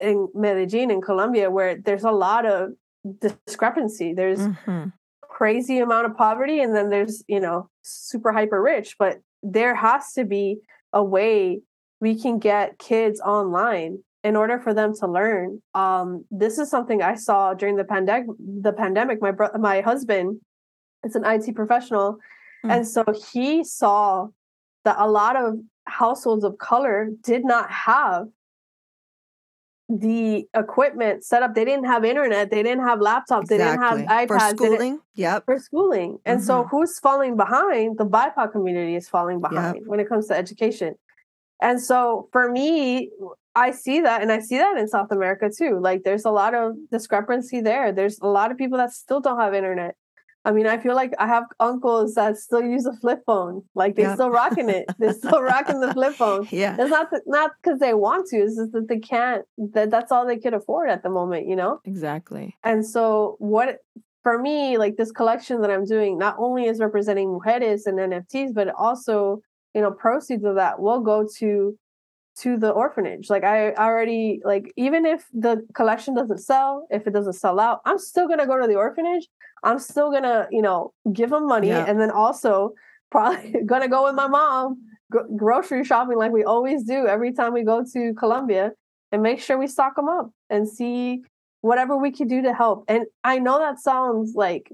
in 0.00 0.28
Medellin 0.34 0.90
in 0.90 1.00
Colombia 1.00 1.48
where 1.48 1.76
there's 1.76 2.02
a 2.02 2.10
lot 2.10 2.44
of 2.44 2.70
discrepancy. 3.20 4.14
There's 4.14 4.40
mm-hmm 4.40 4.88
crazy 5.42 5.80
amount 5.80 6.06
of 6.06 6.16
poverty 6.16 6.60
and 6.60 6.72
then 6.72 6.88
there's 6.88 7.24
you 7.26 7.40
know 7.40 7.68
super 7.82 8.30
hyper 8.30 8.62
rich 8.62 8.94
but 8.96 9.18
there 9.42 9.74
has 9.74 10.12
to 10.12 10.24
be 10.24 10.60
a 10.92 11.02
way 11.02 11.60
we 12.00 12.14
can 12.14 12.38
get 12.38 12.78
kids 12.78 13.20
online 13.20 13.98
in 14.22 14.36
order 14.36 14.60
for 14.60 14.72
them 14.72 14.94
to 14.94 15.04
learn 15.08 15.60
um, 15.74 16.24
this 16.30 16.60
is 16.60 16.70
something 16.70 17.02
i 17.02 17.16
saw 17.16 17.54
during 17.54 17.74
the 17.74 17.82
pandemic 17.82 18.28
the 18.38 18.72
pandemic 18.72 19.20
my 19.20 19.32
bro- 19.32 19.58
my 19.58 19.80
husband 19.80 20.40
is 21.02 21.16
an 21.16 21.24
it 21.24 21.56
professional 21.56 22.18
mm. 22.64 22.70
and 22.72 22.86
so 22.86 23.04
he 23.32 23.64
saw 23.64 24.28
that 24.84 24.94
a 25.00 25.10
lot 25.10 25.34
of 25.34 25.58
households 25.88 26.44
of 26.44 26.56
color 26.58 27.08
did 27.24 27.44
not 27.44 27.68
have 27.68 28.28
the 30.00 30.46
equipment 30.54 31.24
set 31.24 31.42
up. 31.42 31.54
They 31.54 31.64
didn't 31.64 31.84
have 31.84 32.04
internet. 32.04 32.50
They 32.50 32.62
didn't 32.62 32.84
have 32.84 32.98
laptops. 32.98 33.42
Exactly. 33.42 33.58
They 33.58 33.64
didn't 33.64 33.80
have 33.82 33.98
iPads. 33.98 34.28
For 34.28 34.56
schooling, 34.56 34.98
yep. 35.14 35.44
For 35.44 35.58
schooling. 35.58 36.18
And 36.24 36.38
mm-hmm. 36.38 36.46
so 36.46 36.64
who's 36.70 36.98
falling 36.98 37.36
behind? 37.36 37.98
The 37.98 38.06
BIPOC 38.06 38.52
community 38.52 38.96
is 38.96 39.08
falling 39.08 39.40
behind 39.40 39.76
yep. 39.76 39.84
when 39.86 40.00
it 40.00 40.08
comes 40.08 40.28
to 40.28 40.36
education. 40.36 40.94
And 41.60 41.80
so 41.80 42.28
for 42.32 42.50
me, 42.50 43.10
I 43.54 43.70
see 43.70 44.00
that 44.00 44.22
and 44.22 44.32
I 44.32 44.40
see 44.40 44.58
that 44.58 44.78
in 44.78 44.88
South 44.88 45.12
America 45.12 45.50
too. 45.56 45.78
Like 45.80 46.02
there's 46.04 46.24
a 46.24 46.30
lot 46.30 46.54
of 46.54 46.74
discrepancy 46.90 47.60
there. 47.60 47.92
There's 47.92 48.18
a 48.20 48.26
lot 48.26 48.50
of 48.50 48.56
people 48.56 48.78
that 48.78 48.92
still 48.92 49.20
don't 49.20 49.38
have 49.38 49.54
internet. 49.54 49.94
I 50.44 50.50
mean, 50.50 50.66
I 50.66 50.76
feel 50.78 50.96
like 50.96 51.12
I 51.18 51.26
have 51.26 51.44
uncles 51.60 52.14
that 52.14 52.36
still 52.36 52.62
use 52.62 52.84
a 52.84 52.92
flip 52.94 53.20
phone. 53.24 53.62
Like 53.74 53.94
they 53.94 54.02
yeah. 54.02 54.14
still 54.14 54.30
rocking 54.30 54.68
it. 54.68 54.86
They're 54.98 55.12
still 55.12 55.40
rocking 55.52 55.80
the 55.80 55.92
flip 55.92 56.14
phone. 56.14 56.48
Yeah, 56.50 56.76
it's 56.78 56.90
not 56.90 57.10
th- 57.10 57.22
not 57.26 57.52
because 57.62 57.78
they 57.78 57.94
want 57.94 58.28
to. 58.28 58.36
It's 58.38 58.56
just 58.56 58.72
that 58.72 58.88
they 58.88 58.98
can't. 58.98 59.44
That 59.56 59.90
that's 59.90 60.10
all 60.10 60.26
they 60.26 60.38
could 60.38 60.54
afford 60.54 60.90
at 60.90 61.02
the 61.02 61.10
moment. 61.10 61.46
You 61.46 61.56
know. 61.56 61.80
Exactly. 61.84 62.56
And 62.64 62.84
so 62.84 63.36
what 63.38 63.78
for 64.22 64.38
me, 64.40 64.78
like 64.78 64.96
this 64.96 65.12
collection 65.12 65.60
that 65.62 65.70
I'm 65.70 65.84
doing, 65.84 66.18
not 66.18 66.36
only 66.38 66.64
is 66.64 66.80
representing 66.80 67.28
mujeres 67.28 67.86
and 67.86 67.98
NFTs, 67.98 68.54
but 68.54 68.68
also 68.76 69.40
you 69.74 69.80
know 69.80 69.90
proceeds 69.90 70.44
of 70.44 70.56
that 70.56 70.80
will 70.80 71.00
go 71.00 71.26
to 71.38 71.78
to 72.38 72.56
the 72.56 72.70
orphanage. 72.70 73.28
Like 73.30 73.44
I 73.44 73.72
already 73.74 74.40
like 74.44 74.72
even 74.76 75.04
if 75.06 75.26
the 75.32 75.66
collection 75.74 76.14
doesn't 76.14 76.38
sell, 76.38 76.86
if 76.90 77.06
it 77.06 77.12
doesn't 77.12 77.34
sell 77.34 77.60
out, 77.60 77.80
I'm 77.84 77.98
still 77.98 78.26
gonna 78.28 78.46
go 78.46 78.60
to 78.60 78.66
the 78.66 78.76
orphanage. 78.76 79.28
I'm 79.62 79.78
still 79.78 80.10
gonna, 80.10 80.48
you 80.50 80.62
know, 80.62 80.92
give 81.12 81.30
them 81.30 81.46
money 81.46 81.68
Yeah. 81.68 81.84
and 81.86 82.00
then 82.00 82.10
also 82.10 82.72
probably 83.10 83.54
gonna 83.66 83.88
go 83.88 84.04
with 84.04 84.14
my 84.14 84.26
mom 84.28 84.82
gro- 85.10 85.28
grocery 85.36 85.84
shopping 85.84 86.18
like 86.18 86.32
we 86.32 86.44
always 86.44 86.82
do 86.84 87.06
every 87.06 87.32
time 87.32 87.52
we 87.52 87.62
go 87.62 87.84
to 87.92 88.14
Colombia 88.14 88.72
and 89.12 89.22
make 89.22 89.40
sure 89.40 89.58
we 89.58 89.66
stock 89.66 89.94
them 89.96 90.08
up 90.08 90.30
and 90.50 90.68
see 90.68 91.22
whatever 91.60 91.96
we 91.96 92.10
could 92.10 92.28
do 92.28 92.42
to 92.42 92.52
help. 92.52 92.84
And 92.88 93.06
I 93.22 93.38
know 93.38 93.58
that 93.58 93.78
sounds 93.78 94.34
like 94.34 94.72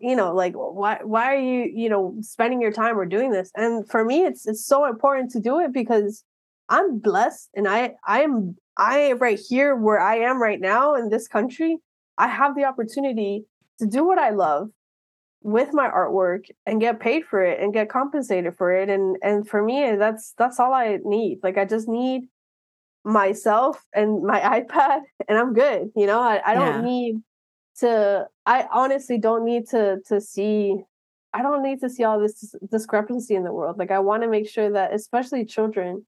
you 0.00 0.14
know 0.14 0.34
like 0.34 0.52
why 0.54 0.98
why 1.02 1.34
are 1.34 1.38
you 1.40 1.70
you 1.74 1.88
know 1.88 2.14
spending 2.20 2.60
your 2.60 2.70
time 2.72 2.98
or 2.98 3.06
doing 3.06 3.30
this 3.30 3.50
and 3.56 3.88
for 3.88 4.04
me 4.04 4.24
it's 4.24 4.46
it's 4.46 4.64
so 4.66 4.84
important 4.84 5.30
to 5.30 5.40
do 5.40 5.58
it 5.58 5.72
because 5.72 6.22
i'm 6.68 6.98
blessed 6.98 7.48
and 7.54 7.66
i 7.66 7.94
i 8.06 8.20
am 8.20 8.54
i 8.76 9.12
right 9.12 9.40
here 9.48 9.74
where 9.74 9.98
i 9.98 10.16
am 10.16 10.40
right 10.40 10.60
now 10.60 10.94
in 10.94 11.08
this 11.08 11.26
country 11.26 11.78
i 12.18 12.28
have 12.28 12.54
the 12.54 12.64
opportunity 12.64 13.44
to 13.80 13.86
do 13.86 14.04
what 14.06 14.18
i 14.18 14.30
love 14.30 14.68
with 15.42 15.72
my 15.72 15.88
artwork 15.88 16.44
and 16.66 16.80
get 16.80 17.00
paid 17.00 17.24
for 17.24 17.42
it 17.42 17.60
and 17.60 17.72
get 17.72 17.88
compensated 17.88 18.54
for 18.56 18.72
it 18.72 18.88
and 18.90 19.16
and 19.22 19.48
for 19.48 19.62
me 19.62 19.96
that's 19.96 20.34
that's 20.36 20.60
all 20.60 20.72
i 20.74 20.98
need. 21.04 21.40
Like 21.42 21.56
i 21.56 21.64
just 21.64 21.88
need 21.88 22.22
myself 23.04 23.82
and 23.94 24.22
my 24.22 24.38
ipad 24.60 25.00
and 25.28 25.38
i'm 25.38 25.54
good 25.54 25.90
you 25.96 26.06
know? 26.06 26.20
I, 26.20 26.42
I 26.44 26.54
don't 26.54 26.76
Yeah. 26.76 26.82
need 26.82 27.22
to 27.78 28.26
i 28.44 28.66
honestly 28.70 29.16
don't 29.16 29.44
need 29.44 29.66
to 29.68 29.98
to 30.08 30.20
see 30.20 30.76
i 31.32 31.40
don't 31.40 31.62
need 31.62 31.80
to 31.80 31.88
see 31.88 32.04
all 32.04 32.20
this 32.20 32.54
discrepancy 32.70 33.34
in 33.34 33.44
the 33.44 33.52
world. 33.52 33.78
Like 33.78 33.90
i 33.90 33.98
want 33.98 34.22
to 34.22 34.28
make 34.28 34.48
sure 34.48 34.70
that 34.70 34.92
especially 34.92 35.46
children 35.46 36.04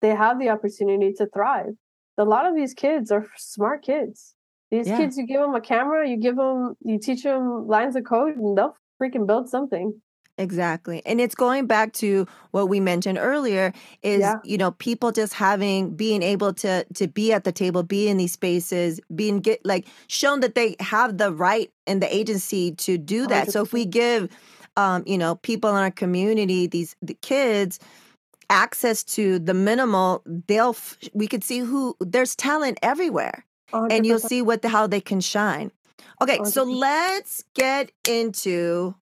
they 0.00 0.14
have 0.14 0.38
the 0.38 0.50
opportunity 0.50 1.12
to 1.14 1.26
thrive. 1.26 1.74
A 2.18 2.24
lot 2.24 2.46
of 2.46 2.54
these 2.54 2.72
kids 2.74 3.10
are 3.10 3.26
smart 3.36 3.82
kids 3.82 4.35
these 4.70 4.88
Yeah. 4.88 4.98
kids 4.98 5.16
you 5.16 5.26
give 5.26 5.40
them 5.40 5.54
a 5.54 5.60
camera 5.60 6.08
you 6.08 6.16
give 6.16 6.36
them 6.36 6.76
you 6.82 6.98
teach 6.98 7.22
them 7.22 7.66
lines 7.66 7.96
of 7.96 8.04
code 8.04 8.36
and 8.36 8.56
they'll 8.56 8.76
freaking 9.00 9.26
build 9.26 9.48
something 9.48 10.00
Exactly. 10.38 11.00
And 11.06 11.18
it's 11.18 11.34
going 11.34 11.66
back 11.66 11.94
to 11.94 12.26
what 12.50 12.68
we 12.68 12.78
mentioned 12.78 13.16
earlier 13.16 13.72
is 14.02 14.20
Yeah. 14.20 14.34
you 14.44 14.58
know 14.58 14.72
people 14.72 15.10
just 15.10 15.32
having 15.32 15.96
being 15.96 16.22
able 16.22 16.52
to 16.54 16.84
to 16.92 17.08
be 17.08 17.32
at 17.32 17.44
the 17.44 17.52
table, 17.52 17.82
be 17.82 18.06
in 18.06 18.18
these 18.18 18.32
spaces, 18.32 19.00
being 19.14 19.40
get 19.40 19.64
like 19.64 19.86
shown 20.08 20.40
that 20.40 20.54
they 20.54 20.76
have 20.78 21.16
the 21.16 21.32
right 21.32 21.70
and 21.86 22.02
the 22.02 22.14
agency 22.14 22.72
to 22.72 22.98
do 22.98 23.26
that. 23.28 23.50
So 23.50 23.62
if 23.62 23.72
we 23.72 23.86
give 23.86 24.28
um 24.76 25.04
you 25.06 25.16
know 25.16 25.36
people 25.36 25.70
in 25.70 25.76
our 25.76 25.90
community 25.90 26.66
these 26.66 26.96
the 27.00 27.14
kids 27.14 27.78
access 28.50 29.02
to 29.04 29.38
the 29.38 29.54
minimal 29.54 30.22
they'll 30.48 30.70
f- 30.70 30.98
we 31.14 31.26
could 31.26 31.44
see 31.44 31.60
who 31.60 31.96
there's 32.00 32.36
talent 32.36 32.78
everywhere 32.82 33.44
and 33.72 34.06
you'll 34.06 34.18
see 34.18 34.42
what 34.42 34.62
the, 34.62 34.68
how 34.68 34.86
they 34.86 35.00
can 35.00 35.20
shine. 35.20 35.70
Okay, 36.22 36.38
so 36.44 36.64
100%. 36.66 36.78
let's 36.80 37.44
get 37.54 37.92
into 38.08 38.94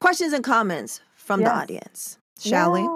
questions 0.00 0.32
and 0.32 0.42
comments 0.44 1.00
from 1.14 1.40
the 1.40 1.50
audience, 1.52 2.18
shall 2.38 2.72
we? 2.72 2.88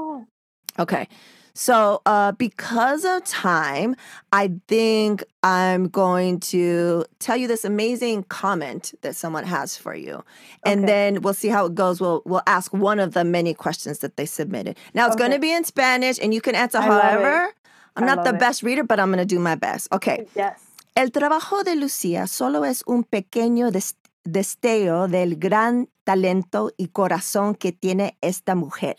Okay. 0.78 1.08
So, 1.56 2.02
uh, 2.04 2.32
because 2.32 3.04
of 3.04 3.22
time, 3.24 3.94
I 4.32 4.50
think 4.66 5.22
I'm 5.44 5.86
going 5.86 6.40
to 6.40 7.04
tell 7.20 7.36
you 7.36 7.46
this 7.46 7.64
amazing 7.64 8.24
comment 8.24 8.92
that 9.02 9.14
someone 9.14 9.44
has 9.44 9.76
for 9.76 9.94
you, 9.94 10.24
and 10.64 10.80
Okay. 10.80 10.86
then 10.86 11.22
we'll 11.22 11.32
see 11.32 11.46
how 11.46 11.66
it 11.66 11.76
goes. 11.76 12.00
We'll 12.00 12.22
we'll 12.24 12.42
ask 12.48 12.72
one 12.72 12.98
of 12.98 13.14
the 13.14 13.22
many 13.22 13.54
questions 13.54 14.00
that 14.00 14.16
they 14.16 14.26
submitted. 14.26 14.76
Now 14.94 15.06
it's 15.06 15.14
going 15.14 15.30
to 15.30 15.38
be 15.38 15.52
in 15.52 15.62
Spanish, 15.62 16.18
and 16.20 16.34
you 16.34 16.40
can 16.40 16.56
answer 16.56 16.78
I 16.78 16.82
however. 16.82 17.52
I'm 17.94 18.02
I 18.02 18.06
not 18.16 18.24
the 18.24 18.34
it. 18.34 18.40
best 18.40 18.64
reader, 18.64 18.82
but 18.82 18.98
I'm 18.98 19.10
going 19.10 19.20
to 19.20 19.24
do 19.24 19.38
my 19.38 19.54
best. 19.54 19.86
Okay. 19.92 20.26
Yes. 20.34 20.60
El 20.94 21.10
trabajo 21.10 21.64
de 21.64 21.74
Lucía 21.74 22.28
solo 22.28 22.64
es 22.64 22.84
un 22.86 23.02
pequeño 23.02 23.72
des- 23.72 23.96
destello 24.22 25.08
del 25.08 25.36
gran 25.36 25.88
talento 26.04 26.70
y 26.76 26.88
corazón 26.88 27.56
que 27.56 27.72
tiene 27.72 28.16
esta 28.20 28.54
mujer. 28.54 28.96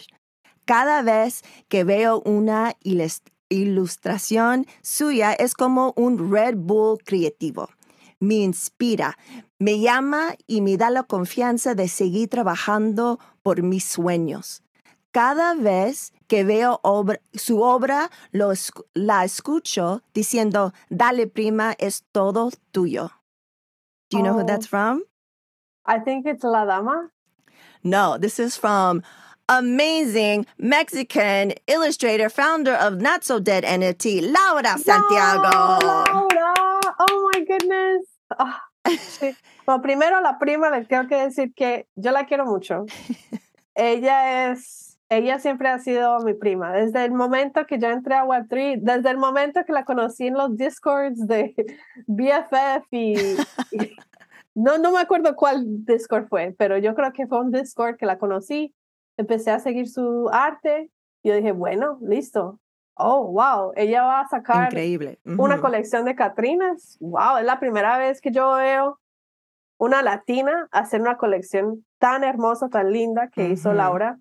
Cada 0.66 1.02
vez 1.04 1.42
que 1.70 1.86
veo 1.86 2.22
una 2.26 2.74
ilustración 3.50 4.66
suya 4.82 5.32
es 5.34 5.54
como 5.54 5.94
un 5.96 6.32
Red 6.32 6.56
Bull 6.58 6.98
creativo. 7.02 7.70
Me 8.20 8.36
inspira, 8.36 9.18
me 9.58 9.80
llama 9.80 10.36
y 10.48 10.60
me 10.60 10.76
da 10.76 10.90
la 10.90 11.04
confianza 11.04 11.76
de 11.76 11.88
seguir 11.88 12.28
trabajando 12.28 13.20
por 13.42 13.62
mis 13.64 13.86
sueños. 13.86 14.64
Cada 15.12 15.54
vez 15.54 16.12
que 16.28 16.44
veo 16.44 16.80
obra- 16.84 17.20
su 17.34 17.62
obra, 17.62 18.10
lo 18.32 18.54
la 18.94 19.24
escucho 19.24 20.02
diciendo, 20.14 20.74
dale 20.90 21.28
prima, 21.28 21.76
es 21.80 22.04
todo 22.12 22.52
tuyo. 22.72 23.12
Do 24.12 24.18
you 24.20 24.24
know 24.24 24.34
who 24.34 24.42
Oh. 24.42 24.46
that's 24.46 24.68
from? 24.68 25.04
I 25.86 26.00
think 26.00 26.26
it's 26.26 26.44
La 26.44 26.66
Dama. 26.66 27.10
No, 27.84 28.18
this 28.18 28.40
is 28.40 28.58
from 28.58 29.04
amazing 29.48 30.46
Mexican 30.58 31.54
illustrator, 31.68 32.30
founder 32.30 32.74
of 32.74 32.96
Not 33.02 33.24
So 33.24 33.40
Dead 33.40 33.64
NFT, 33.64 34.22
Laura 34.22 34.78
Santiago. 34.78 35.50
No, 35.52 35.80
Laura. 35.86 36.82
Oh 37.00 37.30
my 37.34 37.46
goodness. 37.46 38.06
Ah, 38.40 38.62
sí. 38.88 39.36
Bueno, 39.66 39.82
primero 39.82 40.22
la 40.22 40.38
prima 40.38 40.70
le 40.70 40.86
tengo 40.86 41.08
que 41.08 41.16
decir 41.16 41.52
que 41.56 41.88
yo 41.96 42.12
la 42.12 42.26
quiero 42.26 42.46
mucho. 42.46 42.86
Ella 43.76 44.52
es, 44.52 44.95
ella 45.10 45.40
siempre 45.40 45.70
ha 45.70 45.80
sido 45.80 46.20
mi 46.22 46.34
prima. 46.34 46.72
Desde 46.74 47.06
el 47.06 47.12
momento 47.12 47.66
que 47.66 47.78
yo 47.80 47.90
entré 47.90 48.16
a 48.16 48.26
Web3, 48.26 48.80
desde 48.82 49.10
el 49.10 49.18
momento 49.18 49.64
que 49.66 49.74
la 49.74 49.86
conocí 49.86 50.28
en 50.28 50.34
los 50.36 50.56
Discords 50.58 51.28
de 51.28 51.54
BFF 52.08 52.88
y, 52.92 53.16
y- 53.72 53.96
no, 54.56 54.78
no 54.78 54.92
me 54.92 55.00
acuerdo 55.00 55.36
cuál 55.36 55.64
Discord 55.86 56.28
fue, 56.28 56.56
pero 56.58 56.78
yo 56.78 56.96
creo 56.96 57.12
que 57.14 57.28
fue 57.28 57.40
un 57.42 57.52
Discord 57.52 57.98
que 57.98 58.06
la 58.06 58.18
conocí. 58.18 58.74
Empecé 59.18 59.52
a 59.52 59.60
seguir 59.60 59.88
su 59.88 60.30
arte. 60.32 60.90
Y 61.24 61.30
yo 61.30 61.36
dije, 61.36 61.52
bueno, 61.52 61.98
listo. 62.02 62.60
Oh, 62.98 63.28
wow, 63.32 63.74
ella 63.76 64.04
va 64.04 64.22
a 64.22 64.28
sacar 64.28 64.72
Increíble. 64.72 65.20
una 65.26 65.60
colección 65.60 66.06
de 66.06 66.16
Catrinas. 66.16 66.98
Wow, 67.02 67.38
es 67.40 67.46
la 67.46 67.60
primera 67.60 67.98
vez 67.98 68.22
que 68.22 68.32
yo 68.32 68.54
veo 68.54 69.00
una 69.78 70.02
latina 70.02 70.70
hacer 70.72 71.02
una 71.02 71.18
colección 71.18 71.86
tan 72.00 72.24
hermosa, 72.24 72.70
tan 72.70 72.92
linda 72.94 73.28
que 73.28 73.50
hizo 73.50 73.70
Ujú. 73.70 73.78
Laura. 73.78 74.18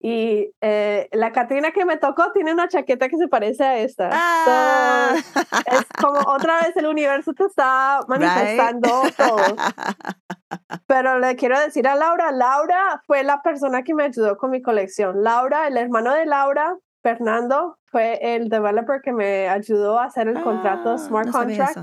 Y 0.00 0.54
eh, 0.60 1.08
la 1.12 1.32
Catrina 1.32 1.72
que 1.72 1.84
me 1.84 1.96
tocó 1.96 2.30
tiene 2.32 2.52
una 2.52 2.68
chaqueta 2.68 3.08
que 3.08 3.16
se 3.16 3.26
parece 3.26 3.64
a 3.64 3.78
esta. 3.78 4.10
Ah. 4.12 5.16
So, 5.16 5.76
es 5.76 5.86
como 6.00 6.20
otra 6.20 6.60
vez 6.60 6.76
el 6.76 6.86
universo 6.86 7.32
te 7.34 7.44
está 7.44 8.00
manifestando 8.06 9.02
todo. 9.16 9.36
Pero 10.86 11.18
le 11.18 11.34
quiero 11.34 11.58
decir 11.58 11.88
a 11.88 11.96
Laura, 11.96 12.30
Laura 12.30 13.02
fue 13.06 13.24
la 13.24 13.42
persona 13.42 13.82
que 13.82 13.94
me 13.94 14.04
ayudó 14.04 14.36
con 14.38 14.50
mi 14.50 14.62
colección. 14.62 15.24
Laura, 15.24 15.66
el 15.66 15.76
hermano 15.76 16.14
de 16.14 16.26
Laura, 16.26 16.76
Fernando, 17.02 17.78
fue 17.86 18.18
el 18.22 18.48
developer 18.48 19.00
que 19.02 19.12
me 19.12 19.48
ayudó 19.48 19.98
a 19.98 20.04
hacer 20.04 20.28
el 20.28 20.40
contrato 20.42 20.90
Ah, 20.92 20.98
Smart 20.98 21.26
no 21.26 21.32
Contract. 21.32 21.78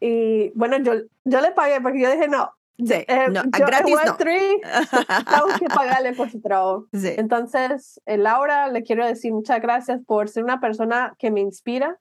Y 0.00 0.50
bueno, 0.54 0.78
yo, 0.78 0.94
yo 1.24 1.40
le 1.40 1.52
pagué 1.52 1.80
porque 1.80 2.00
yo 2.00 2.10
dije, 2.10 2.28
no, 2.28 2.52
Sí, 2.78 3.04
eh, 3.06 3.28
no, 3.30 3.42
yo 3.44 3.66
gratis 3.66 3.96
en 3.98 4.06
no. 4.06 4.16
Web3 4.16 4.60
tengo 5.30 5.58
que 5.58 5.66
pagarle 5.66 6.14
por 6.14 6.30
su 6.30 6.40
trabajo. 6.40 6.86
Sí. 6.92 7.12
Entonces, 7.16 8.00
eh, 8.06 8.16
Laura, 8.16 8.68
le 8.68 8.82
quiero 8.82 9.06
decir 9.06 9.32
muchas 9.32 9.60
gracias 9.60 10.00
por 10.04 10.28
ser 10.28 10.44
una 10.44 10.60
persona 10.60 11.14
que 11.18 11.30
me 11.30 11.40
inspira, 11.40 11.98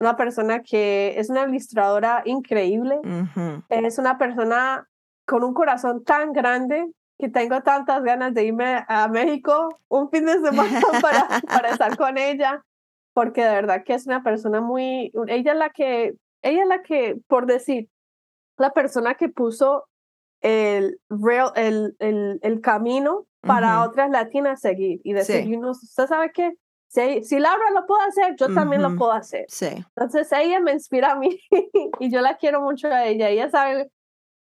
una 0.00 0.16
persona 0.16 0.62
que 0.62 1.14
es 1.18 1.30
una 1.30 1.44
ilustradora 1.44 2.22
increíble, 2.24 2.96
Ujú. 2.96 3.62
es 3.68 3.98
una 3.98 4.18
persona 4.18 4.88
con 5.26 5.44
un 5.44 5.54
corazón 5.54 6.04
tan 6.04 6.32
grande 6.32 6.86
que 7.18 7.28
tengo 7.28 7.62
tantas 7.62 8.02
ganas 8.02 8.34
de 8.34 8.44
irme 8.44 8.84
a 8.88 9.08
México 9.08 9.68
un 9.88 10.10
fin 10.10 10.26
de 10.26 10.40
semana 10.40 10.80
para, 11.02 11.40
para 11.46 11.70
estar 11.70 11.96
con 11.96 12.18
ella, 12.18 12.64
porque 13.12 13.44
de 13.44 13.50
verdad 13.54 13.82
que 13.84 13.94
es 13.94 14.06
una 14.06 14.22
persona 14.22 14.60
muy, 14.60 15.12
ella 15.28 15.52
es 15.52 15.58
la 15.58 15.70
que, 15.70 16.14
ella 16.42 16.62
es 16.62 16.68
la 16.68 16.82
que, 16.82 17.16
por 17.28 17.46
decir, 17.46 17.88
la 18.58 18.70
persona 18.72 19.14
que 19.14 19.28
puso 19.28 19.84
el, 20.44 21.00
rail, 21.08 21.48
el, 21.56 21.96
el, 22.00 22.38
el 22.42 22.60
camino 22.60 23.26
para 23.40 23.80
Ujú. 23.80 23.88
otras 23.90 24.10
latinas 24.10 24.60
seguir 24.60 25.00
y 25.02 25.14
decir, 25.14 25.42
Sí. 25.44 25.50
"You 25.50 25.58
know, 25.58 25.70
¿usted 25.70 26.06
sabe 26.06 26.32
qué? 26.32 26.52
Si, 26.88 27.24
si 27.24 27.38
Laura 27.40 27.70
lo 27.72 27.86
puede 27.86 28.04
hacer, 28.04 28.36
yo 28.36 28.52
también 28.54 28.82
lo 28.82 28.88
Ujú. 28.88 28.98
puedo 28.98 29.12
hacer. 29.12 29.46
Sí. 29.48 29.68
Entonces 29.96 30.30
ella 30.32 30.60
me 30.60 30.72
inspira 30.72 31.12
a 31.12 31.16
mí 31.16 31.40
y 31.98 32.10
yo 32.12 32.20
la 32.20 32.36
quiero 32.36 32.60
mucho 32.60 32.88
a 32.88 33.06
ella. 33.06 33.30
Ella 33.30 33.48
sabe 33.50 33.90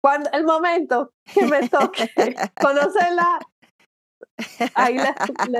cuando 0.01 0.29
el 0.31 0.45
momento 0.45 1.11
que 1.33 1.45
me 1.45 1.67
toque 1.67 2.09
conocerla, 2.61 3.39
ahí 4.75 4.97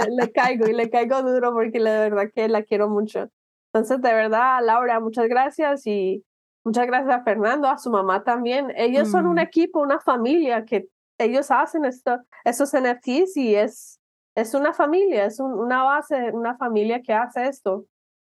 le 0.10 0.32
caigo 0.32 0.68
y 0.68 0.74
le 0.74 0.90
caigo 0.90 1.22
duro 1.24 1.52
porque 1.54 1.80
la 1.80 1.92
verdad 2.00 2.32
que 2.34 2.48
la 2.48 2.64
quiero 2.64 2.88
mucho. 2.90 3.28
Entonces, 3.74 4.02
de 4.02 4.14
verdad, 4.14 4.60
Laura, 4.64 5.00
muchas 5.00 5.28
gracias 5.28 5.86
y 5.86 6.24
muchas 6.64 6.86
gracias 6.88 7.14
a 7.16 7.24
Fernando, 7.24 7.68
a 7.68 7.78
su 7.78 7.90
mamá 7.90 8.24
también. 8.24 8.72
Ellos 8.76 9.10
son 9.10 9.28
un 9.28 9.36
Mm. 9.36 9.40
equipo, 9.40 9.80
una 9.80 10.00
familia 10.00 10.66
que 10.66 10.88
ellos 11.20 11.52
hacen 11.52 11.86
esto, 11.86 12.20
esos 12.44 12.74
NFTs 12.74 13.38
y 13.38 13.56
es, 13.56 14.00
es 14.36 14.54
una 14.54 14.74
familia, 14.74 15.26
es 15.26 15.40
un- 15.40 15.54
una 15.54 15.84
base, 15.84 16.32
una 16.32 16.58
familia 16.58 17.02
que 17.02 17.14
hace 17.14 17.48
esto. 17.48 17.86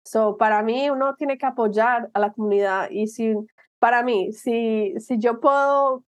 So, 0.05 0.37
para 0.37 0.62
mí, 0.62 0.89
uno 0.91 1.14
tiene 1.14 1.37
que 1.39 1.47
apoyar 1.47 2.11
a 2.14 2.18
la 2.20 2.33
comunidad 2.33 2.89
y 2.91 3.07
si, 3.07 3.35
para 3.78 4.03
mí, 4.03 4.33
si, 4.33 4.95
si 4.99 5.18
yo 5.18 5.41
puedo 5.41 6.05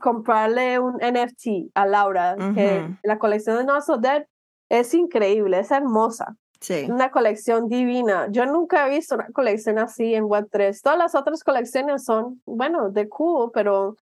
comprarle 0.00 0.78
un 0.78 0.98
NFT 1.00 1.70
a 1.74 1.86
Laura, 1.86 2.36
que 2.54 2.86
la 3.02 3.18
colección 3.18 3.56
de 3.58 3.64
No 3.64 3.80
So 3.80 3.96
Dead 3.98 4.26
es 4.68 4.92
increíble, 4.94 5.58
es 5.60 5.70
hermosa. 5.70 6.36
Sí. 6.60 6.86
Una 6.90 7.10
colección 7.10 7.68
divina. 7.68 8.28
Yo 8.30 8.44
nunca 8.46 8.86
he 8.86 8.90
visto 8.90 9.14
una 9.14 9.28
colección 9.32 9.78
así 9.78 10.14
en 10.14 10.24
Web3. 10.24 10.80
Todas 10.82 10.98
las 10.98 11.14
otras 11.14 11.42
colecciones 11.42 12.04
son, 12.04 12.42
bueno, 12.44 12.90
de 12.90 13.08
cool, 13.08 13.50
pero 13.54 13.96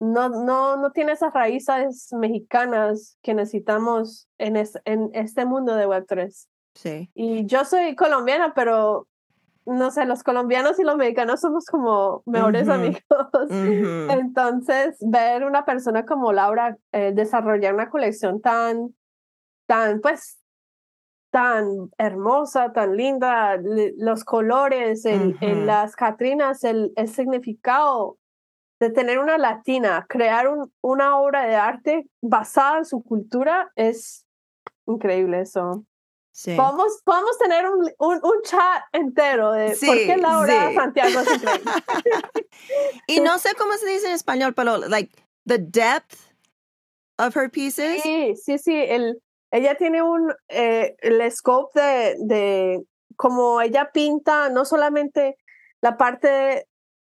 no, 0.00 0.28
no, 0.28 0.76
no 0.76 0.92
tiene 0.92 1.12
esas 1.12 1.32
raíces 1.34 2.08
mexicanas 2.12 3.16
que 3.22 3.34
necesitamos 3.34 4.28
en, 4.38 4.56
es- 4.56 4.78
en 4.84 5.10
este 5.12 5.44
mundo 5.44 5.74
de 5.74 5.88
Web3. 5.88 6.46
Sí. 6.74 7.10
Y 7.14 7.46
yo 7.46 7.64
soy 7.64 7.94
colombiana, 7.96 8.52
pero 8.54 9.08
no 9.66 9.90
sé, 9.90 10.04
los 10.04 10.22
colombianos 10.22 10.78
y 10.78 10.84
los 10.84 10.96
mexicanos 10.96 11.40
somos 11.40 11.64
como 11.66 12.22
mejores 12.26 12.68
amigos. 12.68 13.00
Entonces, 14.10 14.96
ver 15.00 15.44
una 15.44 15.64
persona 15.64 16.04
como 16.04 16.32
Laura 16.32 16.76
eh, 16.92 17.12
desarrollar 17.14 17.74
una 17.74 17.88
colección 17.90 18.40
tan, 18.40 18.94
tan, 19.66 20.00
pues, 20.00 20.38
tan 21.34 21.90
hermosa, 21.98 22.72
tan 22.72 22.96
linda, 22.96 23.56
le- 23.56 23.92
los 23.96 24.22
colores, 24.22 25.04
el, 25.04 25.36
el- 25.40 25.56
Ujú. 25.58 25.66
las 25.66 25.96
Catrinas, 25.96 26.62
el, 26.62 26.92
el 26.94 27.08
significado 27.08 28.18
de 28.78 28.90
tener 28.90 29.18
una 29.18 29.36
latina, 29.36 30.06
crear 30.08 30.46
un- 30.46 30.72
una 30.80 31.18
obra 31.18 31.44
de 31.46 31.56
arte 31.56 32.06
basada 32.22 32.78
en 32.78 32.84
su 32.84 33.02
cultura, 33.02 33.72
es 33.74 34.24
increíble 34.86 35.40
eso. 35.40 35.84
Sí. 36.32 36.54
Podemos, 36.56 37.00
podemos 37.04 37.36
tener 37.38 37.68
un, 37.68 37.80
un, 37.98 38.14
un 38.22 38.42
chat 38.44 38.82
entero 38.92 39.50
de 39.50 39.66
por 39.70 39.76
Sí, 39.76 40.06
qué 40.06 40.16
Laura 40.16 40.68
sí. 40.68 40.74
Santiago 40.76 41.18
es 41.20 41.34
increíble. 41.34 41.72
Y 43.08 43.20
no 43.20 43.38
sé 43.38 43.54
cómo 43.58 43.72
se 43.74 43.86
dice 43.88 44.06
en 44.06 44.12
español, 44.14 44.54
pero 44.54 44.78
like 44.78 45.12
the 45.46 45.58
depth 45.58 46.14
of 47.18 47.36
her 47.36 47.50
pieces. 47.50 48.02
Sí, 48.04 48.34
sí, 48.36 48.56
sí. 48.58 48.74
El, 48.76 49.20
ella 49.56 49.74
tiene 49.76 50.02
un 50.02 50.32
eh, 50.48 50.96
el 51.00 51.30
scope 51.30 51.80
de, 51.80 52.16
de 52.18 52.84
como 53.16 53.60
ella 53.60 53.90
pinta, 53.92 54.48
no 54.48 54.64
solamente 54.64 55.36
la 55.80 55.96
parte 55.96 56.66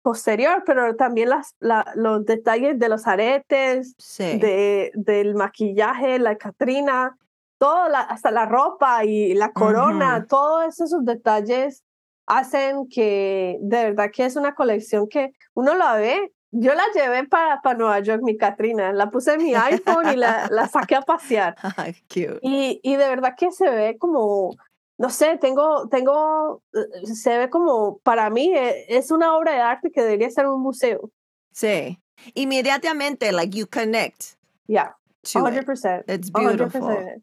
posterior, 0.01 0.63
pero 0.65 0.95
también 0.95 1.29
las, 1.29 1.55
la- 1.59 1.91
los 1.95 2.25
detalles 2.25 2.79
de 2.79 2.87
los 2.89 3.05
aretes, 3.07 3.95
Sí. 3.97 4.39
de, 4.39 4.91
del 4.95 5.35
maquillaje, 5.35 6.17
la 6.19 6.37
Catrina, 6.37 7.17
todo 7.57 7.89
la- 7.89 7.99
hasta 8.01 8.31
la 8.31 8.45
ropa 8.45 9.03
y 9.03 9.33
la 9.33 9.51
corona, 9.51 10.19
Ujú. 10.19 10.27
todos 10.27 10.79
esos 10.79 11.03
detalles 11.03 11.83
hacen 12.27 12.87
que 12.87 13.57
de 13.59 13.83
verdad 13.85 14.09
que 14.13 14.23
es 14.25 14.35
una 14.37 14.55
colección 14.55 15.07
que 15.09 15.33
uno 15.53 15.75
la 15.75 15.95
ve. 15.95 16.31
Yo 16.51 16.73
la 16.73 16.83
llevé 16.93 17.27
para, 17.27 17.61
para 17.61 17.77
Nueva 17.77 17.99
York, 17.99 18.21
mi 18.23 18.35
Catrina, 18.37 18.91
la 18.91 19.09
puse 19.11 19.33
en 19.33 19.43
mi 19.43 19.53
iPhone 19.53 20.11
y 20.13 20.15
la, 20.15 20.47
la 20.51 20.67
saqué 20.67 20.95
a 20.95 21.01
pasear. 21.01 21.55
Ay, 21.77 21.93
cute. 22.07 22.39
Y, 22.41 22.79
y 22.83 22.95
de 22.95 23.07
verdad 23.07 23.35
que 23.37 23.51
se 23.51 23.69
ve 23.69 23.97
como, 23.99 24.55
no 24.97 25.09
sé, 25.09 25.37
tengo, 25.37 25.87
tengo, 25.89 26.63
eh, 26.73 27.05
se 27.05 27.37
ve 27.37 27.49
como, 27.49 27.99
para 27.99 28.29
mí, 28.29 28.51
eh, 28.55 28.85
es 28.89 29.11
una 29.11 29.35
obra 29.37 29.51
de 29.53 29.61
arte 29.61 29.91
que 29.91 30.01
debería 30.01 30.29
ser 30.31 30.47
un 30.47 30.61
museo. 30.61 31.11
Sí. 31.53 31.99
Inmediatamente, 32.33 33.31
like 33.31 33.55
you 33.55 33.65
connect 33.67 34.35
Yeah, 34.67 34.89
to 35.23 35.47
it. 35.47 35.65
100%. 35.65 36.03
It's 36.09 36.29
100%. 36.29 36.47
beautiful. 36.57 37.21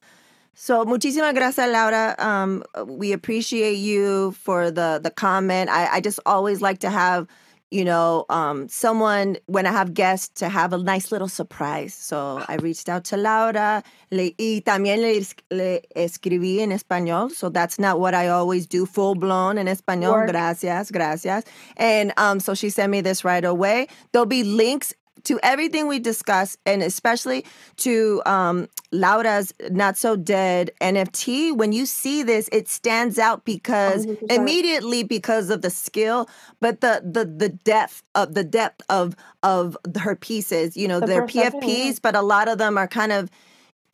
So, 0.55 0.85
muchísimas 0.85 1.35
gracias, 1.35 1.69
Laura. 1.71 2.15
Um, 2.19 2.65
we 2.87 3.13
appreciate 3.13 3.77
you 3.77 4.33
for 4.33 4.71
the 4.71 4.99
the 5.03 5.11
comment. 5.11 5.69
I, 5.69 5.97
I 5.97 6.01
just 6.01 6.19
always 6.25 6.63
like 6.63 6.79
to 6.79 6.89
have, 6.91 7.27
you 7.71 7.85
know, 7.85 8.25
um, 8.29 8.69
someone 8.69 9.37
when 9.47 9.67
I 9.67 9.73
have 9.73 9.93
guests 9.93 10.29
to 10.41 10.49
have 10.49 10.73
a 10.73 10.79
nice 10.79 11.11
little 11.11 11.29
surprise. 11.29 11.95
So 11.95 12.45
I 12.49 12.57
reached 12.57 12.89
out 12.89 13.05
to 13.07 13.17
Laura, 13.17 13.83
le, 14.11 14.33
y 14.39 14.63
también 14.65 15.01
le, 15.01 15.21
le 15.51 15.81
escribí 15.97 16.61
en 16.61 16.71
español. 16.71 17.33
So 17.33 17.49
that's 17.49 17.79
not 17.79 17.99
what 17.99 18.15
I 18.15 18.29
always 18.29 18.67
do, 18.67 18.87
full 18.87 19.15
blown 19.17 19.59
in 19.59 19.67
español. 19.67 20.13
Work. 20.13 20.31
Gracias, 20.31 20.91
gracias. 20.93 21.45
And 21.77 22.13
um, 22.17 22.39
so 22.41 22.55
she 22.55 22.71
sent 22.71 22.93
me 22.93 23.01
this 23.01 23.25
right 23.25 23.45
away. 23.45 23.89
There'll 24.13 24.27
be 24.27 24.45
links 24.45 24.95
to 25.27 25.39
everything 25.43 25.87
we 25.89 25.99
discussed, 25.99 26.59
and 26.67 26.83
especially 26.83 27.45
to 27.79 28.23
um, 28.27 28.69
Laura's 28.93 29.53
Not 29.71 29.97
So 29.97 30.17
Dead 30.17 30.71
NFT. 30.81 31.57
When 31.57 31.73
you 31.73 31.87
see 31.87 32.23
this, 32.23 32.49
it 32.53 32.69
stands 32.69 33.19
out 33.19 33.45
because 33.45 34.07
100%. 34.07 34.33
immediately 34.33 35.03
because 35.05 35.51
of 35.51 35.63
the 35.63 35.71
skill, 35.71 36.29
but 36.61 36.81
the 36.81 37.03
the 37.05 37.25
the 37.25 37.49
depth 37.49 38.03
of 38.15 38.35
the 38.35 38.45
depth 38.45 38.83
of 38.89 39.15
of 39.43 39.77
her 40.01 40.17
pieces. 40.17 40.77
You 40.77 40.89
know, 40.89 41.01
The 41.01 41.07
they're 41.07 41.23
perception, 41.23 41.69
yeah. 41.69 41.91
PFPs, 41.91 42.01
but 42.03 42.15
a 42.17 42.23
lot 42.23 42.49
of 42.49 42.59
them 42.59 42.79
are 42.79 42.89
kind 42.89 43.13
of 43.13 43.31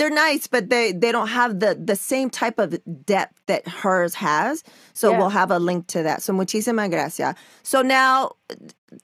they're 0.03 0.11
nice, 0.11 0.49
but 0.49 0.69
they 0.69 0.91
they 0.91 1.13
don't 1.13 1.29
have 1.29 1.61
the 1.61 1.79
the 1.81 1.95
same 1.95 2.29
type 2.29 2.59
of 2.59 2.77
depth 3.07 3.41
that 3.47 3.69
hers 3.69 4.15
has. 4.15 4.65
So 4.95 5.11
Yeah. 5.13 5.19
we'll 5.19 5.29
have 5.29 5.53
a 5.53 5.61
link 5.61 5.87
to 5.89 6.03
that. 6.03 6.23
So 6.23 6.33
muchísimas 6.33 6.91
gracias. 6.91 7.37
So 7.63 7.83
now 7.83 8.33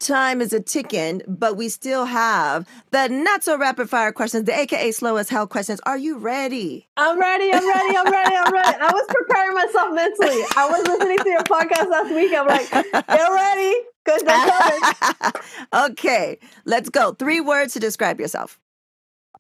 time 0.01 0.41
is 0.41 0.53
a 0.53 0.61
ticking, 0.61 1.23
but 1.29 1.57
we 1.57 1.69
still 1.69 2.05
have 2.05 2.67
the 2.91 3.07
not 3.09 3.45
so 3.45 3.57
rapid 3.57 3.89
fire 3.89 4.11
questions, 4.11 4.45
the 4.45 4.59
AKA 4.59 4.91
slow 4.91 5.17
as 5.17 5.29
hell 5.29 5.47
questions. 5.47 5.81
Are 5.87 5.97
you 5.97 6.19
ready? 6.19 6.89
I'm 6.97 7.17
ready, 7.19 7.53
I'm 7.53 7.67
ready, 7.67 7.97
I'm 7.97 8.11
ready, 8.11 8.35
I'm 8.35 8.53
ready. 8.53 8.77
I 8.81 8.91
was 8.93 9.07
preparing 9.09 9.55
myself 9.55 9.95
mentally. 9.95 10.43
I 10.57 10.69
was 10.69 10.85
listening 10.89 11.19
to 11.19 11.29
your 11.31 11.45
podcast 11.45 11.89
last 11.89 12.13
week. 12.13 12.33
I'm 12.35 12.47
like, 12.49 12.69
get 12.71 13.29
ready, 13.31 13.75
coming. 14.05 15.33
okay, 15.93 16.39
let's 16.65 16.89
go. 16.91 17.13
Three 17.13 17.41
words 17.41 17.73
to 17.75 17.79
describe 17.81 18.19
yourself. 18.19 18.59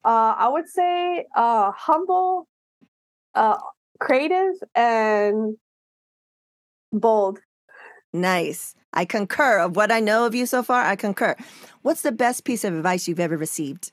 Uh, 0.04 0.34
I 0.38 0.48
would 0.48 0.68
say 0.68 1.26
uh, 1.36 1.72
humble, 1.72 2.48
uh, 3.34 3.58
creative, 3.98 4.54
and 4.74 5.56
bold. 6.92 7.40
Nice. 8.12 8.74
I 8.92 9.04
concur. 9.04 9.58
Of 9.58 9.76
what 9.76 9.92
I 9.92 10.00
know 10.00 10.24
of 10.26 10.34
you 10.34 10.46
so 10.46 10.62
far, 10.62 10.82
I 10.82 10.96
concur. 10.96 11.36
What's 11.82 12.02
the 12.02 12.12
best 12.12 12.44
piece 12.44 12.64
of 12.64 12.74
advice 12.74 13.06
you've 13.06 13.20
ever 13.20 13.36
received? 13.36 13.92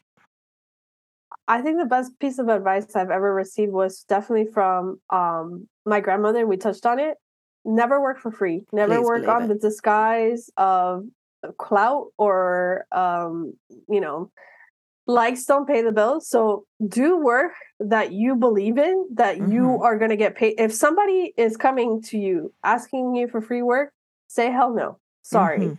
I 1.47 1.61
think 1.61 1.79
the 1.79 1.85
best 1.85 2.17
piece 2.19 2.39
of 2.39 2.47
advice 2.47 2.95
I've 2.95 3.11
ever 3.11 3.33
received 3.33 3.71
was 3.71 4.03
definitely 4.07 4.51
from 4.51 4.99
um, 5.09 5.67
my 5.85 5.99
grandmother. 5.99 6.47
We 6.47 6.57
touched 6.57 6.85
on 6.85 6.99
it. 6.99 7.17
Never 7.65 8.01
work 8.01 8.19
for 8.19 8.31
free. 8.31 8.63
Never 8.71 8.97
Please 8.97 9.05
work 9.05 9.27
on 9.27 9.43
it. 9.43 9.47
the 9.47 9.55
disguise 9.55 10.49
of 10.57 11.05
clout 11.57 12.07
or 12.17 12.85
um, 12.91 13.53
you 13.87 14.01
know, 14.01 14.31
likes 15.07 15.45
don't 15.45 15.67
pay 15.67 15.81
the 15.81 15.91
bills. 15.91 16.27
So 16.27 16.65
do 16.87 17.17
work 17.17 17.53
that 17.79 18.11
you 18.11 18.35
believe 18.35 18.77
in, 18.77 19.07
that 19.13 19.37
you 19.37 19.63
Mhm. 19.63 19.81
are 19.81 19.97
going 19.97 20.09
to 20.09 20.15
get 20.15 20.35
paid. 20.35 20.55
If 20.59 20.73
somebody 20.73 21.33
is 21.37 21.57
coming 21.57 22.01
to 22.03 22.17
you 22.17 22.53
asking 22.63 23.15
you 23.15 23.27
for 23.27 23.41
free 23.41 23.61
work, 23.61 23.93
say 24.27 24.49
hell 24.49 24.73
no. 24.73 24.97
Sorry. 25.21 25.59
Mhm. 25.59 25.77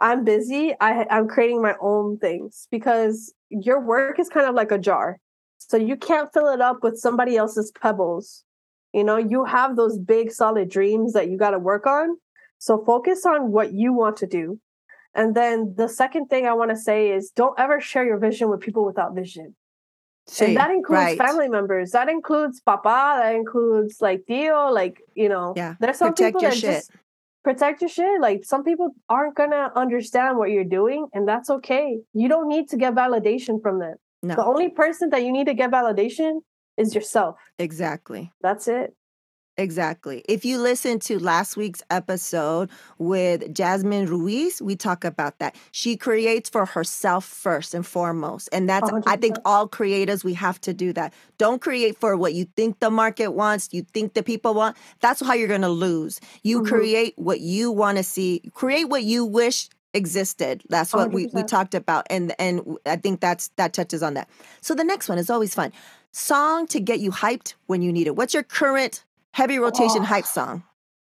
I'm 0.00 0.24
busy. 0.24 0.74
I 0.80 1.06
I'm 1.08 1.28
creating 1.28 1.62
my 1.62 1.76
own 1.80 2.18
things 2.18 2.66
because 2.70 3.32
your 3.48 3.80
work 3.80 4.18
is 4.18 4.28
kind 4.28 4.46
of 4.46 4.54
like 4.54 4.72
a 4.72 4.78
jar. 4.78 5.18
So 5.58 5.76
you 5.76 5.96
can't 5.96 6.32
fill 6.32 6.48
it 6.48 6.60
up 6.60 6.82
with 6.82 6.98
somebody 6.98 7.36
else's 7.36 7.70
pebbles. 7.80 8.44
You 8.92 9.04
know, 9.04 9.16
you 9.16 9.44
have 9.44 9.76
those 9.76 9.98
big 9.98 10.32
solid 10.32 10.68
dreams 10.68 11.12
that 11.12 11.28
you 11.28 11.38
got 11.38 11.50
to 11.50 11.58
work 11.58 11.86
on. 11.86 12.16
So 12.58 12.84
focus 12.84 13.24
on 13.24 13.52
what 13.52 13.72
you 13.72 13.92
want 13.92 14.16
to 14.18 14.26
do. 14.26 14.58
And 15.14 15.34
then 15.34 15.74
the 15.76 15.88
second 15.88 16.26
thing 16.26 16.46
I 16.46 16.52
want 16.54 16.70
to 16.70 16.76
say 16.76 17.10
is 17.10 17.30
don't 17.30 17.58
ever 17.58 17.80
share 17.80 18.04
your 18.04 18.18
vision 18.18 18.50
with 18.50 18.60
people 18.60 18.84
without 18.84 19.14
vision. 19.14 19.54
Sí, 20.26 20.46
and 20.46 20.56
that 20.56 20.70
includes 20.70 21.02
right. 21.02 21.18
family 21.18 21.48
members. 21.48 21.90
That 21.90 22.08
includes 22.08 22.60
papa. 22.60 23.20
That 23.20 23.34
includes 23.34 23.98
like 24.00 24.24
Dio. 24.26 24.70
Like, 24.70 25.00
you 25.14 25.28
know, 25.28 25.52
Yeah, 25.56 25.74
there's 25.80 25.98
some 25.98 26.14
protect 26.14 26.36
people 26.36 26.40
that 26.40 26.54
shit. 26.56 26.74
just 26.76 26.90
protect 27.42 27.82
your 27.82 27.90
shit. 27.90 28.20
Like 28.20 28.44
some 28.44 28.64
people 28.64 28.90
aren't 29.08 29.36
gonna 29.36 29.70
understand 29.76 30.38
what 30.38 30.50
you're 30.50 30.64
doing, 30.64 31.06
and 31.12 31.28
that's 31.28 31.50
okay. 31.50 31.98
You 32.14 32.28
don't 32.28 32.48
need 32.48 32.68
to 32.70 32.76
get 32.76 32.94
validation 32.94 33.60
from 33.62 33.78
them. 33.80 33.96
No. 34.22 34.34
The 34.34 34.44
only 34.44 34.70
person 34.70 35.10
that 35.10 35.22
you 35.22 35.30
need 35.30 35.46
to 35.46 35.54
get 35.54 35.70
validation 35.70 36.40
is 36.78 36.94
yourself. 36.94 37.36
Exactly. 37.58 38.32
That's 38.40 38.66
it. 38.66 38.96
Exactly. 39.56 40.24
If 40.28 40.44
you 40.44 40.58
listen 40.58 40.98
to 41.00 41.18
last 41.20 41.56
week's 41.56 41.82
episode 41.88 42.70
with 42.98 43.54
Jasmine 43.54 44.06
Ruiz, 44.06 44.60
we 44.60 44.74
talk 44.74 45.04
about 45.04 45.38
that. 45.38 45.54
She 45.70 45.96
creates 45.96 46.50
for 46.50 46.66
herself 46.66 47.24
first 47.24 47.72
and 47.72 47.86
foremost. 47.86 48.48
And 48.52 48.68
that's, 48.68 48.90
I 49.06 49.16
think, 49.16 49.36
all 49.44 49.68
creators, 49.68 50.24
we 50.24 50.34
have 50.34 50.60
to 50.62 50.74
do 50.74 50.92
that. 50.94 51.14
Don't 51.38 51.60
create 51.60 51.96
for 51.98 52.16
what 52.16 52.34
you 52.34 52.46
think 52.56 52.80
the 52.80 52.90
market 52.90 53.28
wants, 53.30 53.68
you 53.72 53.82
think 53.94 54.14
the 54.14 54.24
people 54.24 54.54
want. 54.54 54.76
That's 55.00 55.24
how 55.24 55.34
you're 55.34 55.48
going 55.48 55.60
to 55.60 55.68
lose. 55.68 56.20
You 56.42 56.62
Mhm. 56.62 56.66
create 56.68 57.14
what 57.16 57.38
you 57.40 57.70
want 57.70 57.98
to 57.98 58.02
see, 58.02 58.42
create 58.54 58.86
what 58.88 59.04
you 59.04 59.24
wish 59.24 59.68
existed. 59.92 60.64
That's 60.68 60.92
what 60.92 61.12
we, 61.12 61.26
we 61.32 61.44
talked 61.44 61.74
about. 61.76 62.08
And, 62.10 62.34
and 62.40 62.76
I 62.86 62.96
think 62.96 63.20
that's, 63.20 63.48
that 63.54 63.72
touches 63.72 64.02
on 64.02 64.14
that. 64.14 64.28
So 64.60 64.74
the 64.74 64.82
next 64.82 65.08
one 65.08 65.18
is 65.18 65.30
always 65.30 65.54
fun. 65.54 65.72
Song 66.10 66.66
to 66.68 66.80
get 66.80 66.98
you 66.98 67.12
hyped 67.12 67.54
when 67.66 67.82
you 67.82 67.92
need 67.92 68.08
it. 68.08 68.16
What's 68.16 68.34
your 68.34 68.42
current 68.42 69.04
heavy 69.34 69.58
rotation 69.58 70.02
Oh. 70.02 70.12
hype 70.14 70.26
song? 70.38 70.62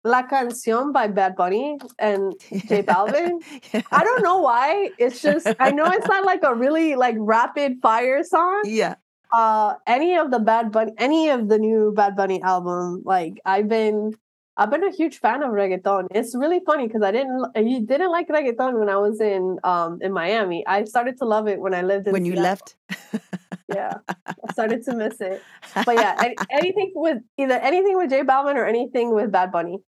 La 0.04 0.24
Canción 0.32 0.94
by 0.94 1.08
Bad 1.08 1.36
Bunny 1.36 1.78
and 2.00 2.34
J 2.70 2.82
Balvin. 2.92 3.42
yeah. 3.74 3.82
I 3.92 4.04
don't 4.08 4.24
know 4.24 4.38
why. 4.50 4.90
It's 4.98 5.22
just 5.22 5.48
I 5.60 5.72
know 5.72 5.86
it's 5.98 6.08
not 6.08 6.24
like 6.32 6.44
a 6.44 6.54
really 6.54 6.96
like 6.96 7.16
rapid 7.20 7.80
fire 7.82 8.24
song. 8.24 8.62
yeah. 8.66 8.96
Uh 9.34 9.74
any 9.86 10.16
of 10.16 10.32
the 10.32 10.40
Bad 10.40 10.72
Bunny 10.72 10.94
any 10.98 11.28
of 11.30 11.50
the 11.50 11.58
new 11.60 11.92
Bad 11.96 12.16
Bunny 12.16 12.40
album, 12.54 13.02
like 13.06 13.42
I've 13.46 13.68
been 13.68 14.14
I've 14.60 14.72
been 14.72 14.86
a 14.86 14.92
huge 15.00 15.20
fan 15.20 15.44
of 15.44 15.52
reggaeton. 15.52 16.08
It's 16.20 16.34
really 16.44 16.62
funny 16.70 16.88
because 16.88 17.04
I 17.10 17.12
didn't 17.12 17.44
you 17.72 17.82
didn't 17.92 18.12
like 18.18 18.30
reggaeton 18.30 18.80
when 18.80 18.90
I 18.90 18.98
was 18.98 19.20
in 19.20 19.60
um 19.74 20.00
in 20.02 20.14
Miami. 20.14 20.66
I 20.66 20.86
started 20.86 21.18
to 21.20 21.26
love 21.26 21.48
it 21.54 21.60
when 21.60 21.74
I 21.74 21.82
lived 21.92 22.08
in 22.08 22.14
When 22.14 22.26
you 22.26 22.36
left. 22.50 22.76
Yeah. 23.74 23.96
I 24.26 24.52
started 24.52 24.84
to 24.86 24.96
miss 24.96 25.20
it. 25.20 25.42
But 25.86 25.96
yeah, 25.96 26.16
any, 26.20 26.36
anything 26.52 26.92
with 26.96 27.18
either 27.38 27.56
anything 27.56 27.98
with 27.98 28.10
J 28.10 28.24
Balvin 28.24 28.56
or 28.56 28.66
anything 28.66 29.14
with 29.14 29.32
Bad 29.32 29.52
Bunny. 29.52 29.80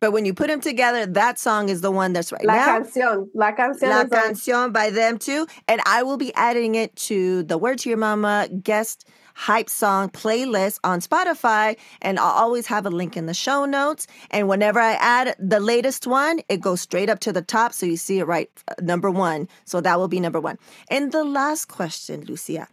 But 0.00 0.12
when 0.12 0.26
you 0.26 0.34
put 0.34 0.48
them 0.48 0.60
together, 0.60 1.06
that 1.06 1.38
song 1.38 1.70
is 1.70 1.80
the 1.80 1.90
one 1.90 2.12
that's 2.12 2.30
right 2.30 2.44
La 2.44 2.54
now. 2.54 2.78
Canción. 2.80 3.28
La 3.34 3.52
Canción 3.52 3.88
La 3.88 4.04
Canción 4.04 4.72
by 4.72 4.90
them 4.90 5.18
too. 5.18 5.46
And 5.66 5.80
I 5.86 6.02
will 6.02 6.18
be 6.18 6.34
adding 6.34 6.74
it 6.74 6.94
to 6.96 7.42
the 7.44 7.56
Word 7.56 7.78
to 7.80 7.88
Your 7.88 7.98
Mama 7.98 8.48
guest 8.62 9.08
hype 9.34 9.70
song 9.70 10.10
playlist 10.10 10.78
on 10.84 11.00
Spotify. 11.00 11.76
And 12.02 12.18
I'll 12.18 12.26
always 12.26 12.66
have 12.66 12.86
a 12.86 12.90
link 12.90 13.16
in 13.16 13.26
the 13.26 13.34
show 13.34 13.64
notes. 13.64 14.06
And 14.30 14.48
whenever 14.48 14.78
I 14.78 14.92
add 14.92 15.36
the 15.38 15.58
latest 15.58 16.06
one, 16.06 16.40
it 16.48 16.60
goes 16.60 16.82
straight 16.82 17.08
up 17.08 17.20
to 17.20 17.32
the 17.32 17.42
top. 17.42 17.72
So 17.72 17.86
you 17.86 17.96
see 17.96 18.18
it 18.18 18.24
right, 18.24 18.50
uh, 18.68 18.74
number 18.82 19.10
one. 19.10 19.48
So 19.64 19.80
that 19.80 19.98
will 19.98 20.08
be 20.08 20.20
number 20.20 20.40
one. 20.40 20.58
And 20.90 21.12
the 21.12 21.24
last 21.24 21.68
question, 21.68 22.24
Lucia 22.26 22.68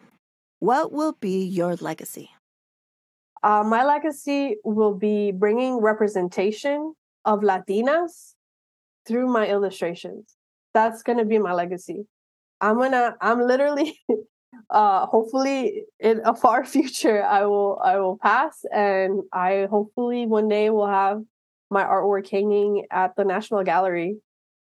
what 0.62 0.92
will 0.92 1.14
be 1.20 1.44
your 1.44 1.76
legacy? 1.78 2.30
Uh, 3.44 3.64
my 3.64 3.84
legacy 3.84 4.58
will 4.64 4.94
be 4.94 5.32
bringing 5.32 5.82
representation 5.82 6.94
of 7.26 7.40
Latinas 7.40 8.36
through 9.08 9.28
my 9.28 9.48
illustrations. 9.48 10.36
That's 10.76 11.02
going 11.02 11.18
to 11.18 11.26
be 11.26 11.40
my 11.40 11.54
legacy. 11.54 12.06
I'm 12.62 12.80
to, 12.80 13.16
I'm 13.20 13.42
literally, 13.42 14.00
uh, 14.70 15.08
hopefully 15.08 15.86
in 16.00 16.22
a 16.24 16.36
far 16.36 16.64
future, 16.76 17.24
I 17.24 17.48
will, 17.48 17.82
I 17.84 17.98
will 17.98 18.20
pass 18.20 18.64
and 18.72 19.22
I 19.34 19.68
hopefully 19.68 20.28
one 20.28 20.48
day 20.48 20.70
will 20.70 20.88
have 20.88 21.24
my 21.72 21.84
artwork 21.84 22.30
hanging 22.30 22.86
at 22.92 23.16
the 23.16 23.26
National 23.26 23.64
Gallery 23.64 24.18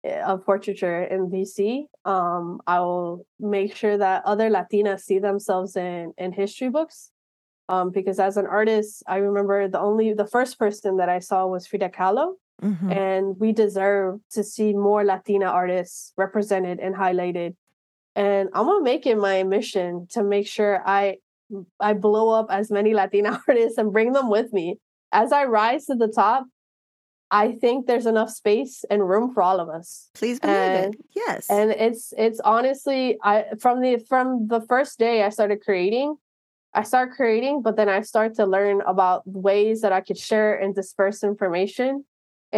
of 0.04 0.44
Portraiture 0.44 1.04
in 1.04 1.30
DC. 1.30 1.86
Um, 2.04 2.60
I 2.66 2.80
will 2.80 3.26
make 3.40 3.74
sure 3.74 3.96
that 3.96 4.24
other 4.24 4.50
Latinas 4.50 5.00
see 5.00 5.18
themselves 5.18 5.76
in, 5.76 6.12
in 6.18 6.32
history 6.32 6.68
books 6.68 7.10
um, 7.68 7.90
because 7.90 8.18
as 8.18 8.36
an 8.36 8.46
artist, 8.46 9.02
I 9.06 9.16
remember 9.16 9.68
the 9.68 9.80
only 9.80 10.12
the 10.12 10.26
first 10.26 10.58
person 10.58 10.98
that 10.98 11.08
I 11.08 11.18
saw 11.20 11.46
was 11.46 11.66
Frida 11.66 11.90
Kahlo, 11.90 12.34
Mhm. 12.62 12.92
and 12.96 13.40
we 13.40 13.52
deserve 13.52 14.20
to 14.30 14.44
see 14.44 14.74
more 14.74 15.02
Latina 15.04 15.46
artists 15.46 16.12
represented 16.16 16.78
and 16.78 16.94
highlighted. 16.94 17.56
And 18.14 18.48
I'm 18.54 18.66
gonna 18.66 18.84
make 18.84 19.06
it 19.06 19.16
my 19.18 19.42
mission 19.42 20.06
to 20.12 20.22
make 20.22 20.46
sure 20.46 20.80
I 20.86 21.16
I 21.80 21.94
blow 21.94 22.30
up 22.30 22.46
as 22.50 22.70
many 22.70 22.94
Latina 22.94 23.40
artists 23.48 23.76
and 23.78 23.92
bring 23.92 24.12
them 24.12 24.30
with 24.30 24.52
me 24.52 24.78
as 25.12 25.32
I 25.32 25.44
rise 25.46 25.86
to 25.86 25.94
the 25.96 26.08
top. 26.08 26.46
I 27.34 27.46
think 27.62 27.86
there's 27.88 28.06
enough 28.06 28.30
space 28.30 28.84
and 28.92 29.08
room 29.12 29.26
for 29.34 29.42
all 29.42 29.58
of 29.64 29.68
us 29.68 30.08
Please 30.14 30.38
believe 30.38 30.56
and- 30.56 30.94
it. 30.94 31.00
Yes. 31.22 31.50
and 31.50 31.68
it's 31.86 32.04
it's 32.26 32.40
honestly 32.54 33.02
i 33.32 33.34
from 33.64 33.76
the 33.84 33.92
from 34.10 34.26
the 34.54 34.60
first 34.72 34.92
day 35.06 35.16
i 35.24 35.30
started 35.38 35.58
creating 35.68 36.08
i 36.80 36.82
start 36.92 37.08
creating 37.18 37.54
but 37.66 37.74
then 37.78 37.88
i 37.88 38.00
start 38.12 38.30
to 38.40 38.44
learn 38.46 38.76
about 38.94 39.22
ways 39.50 39.76
that 39.82 39.92
i 39.98 40.00
could 40.06 40.20
share 40.30 40.52
and 40.62 40.70
disperse 40.80 41.18
information 41.32 42.04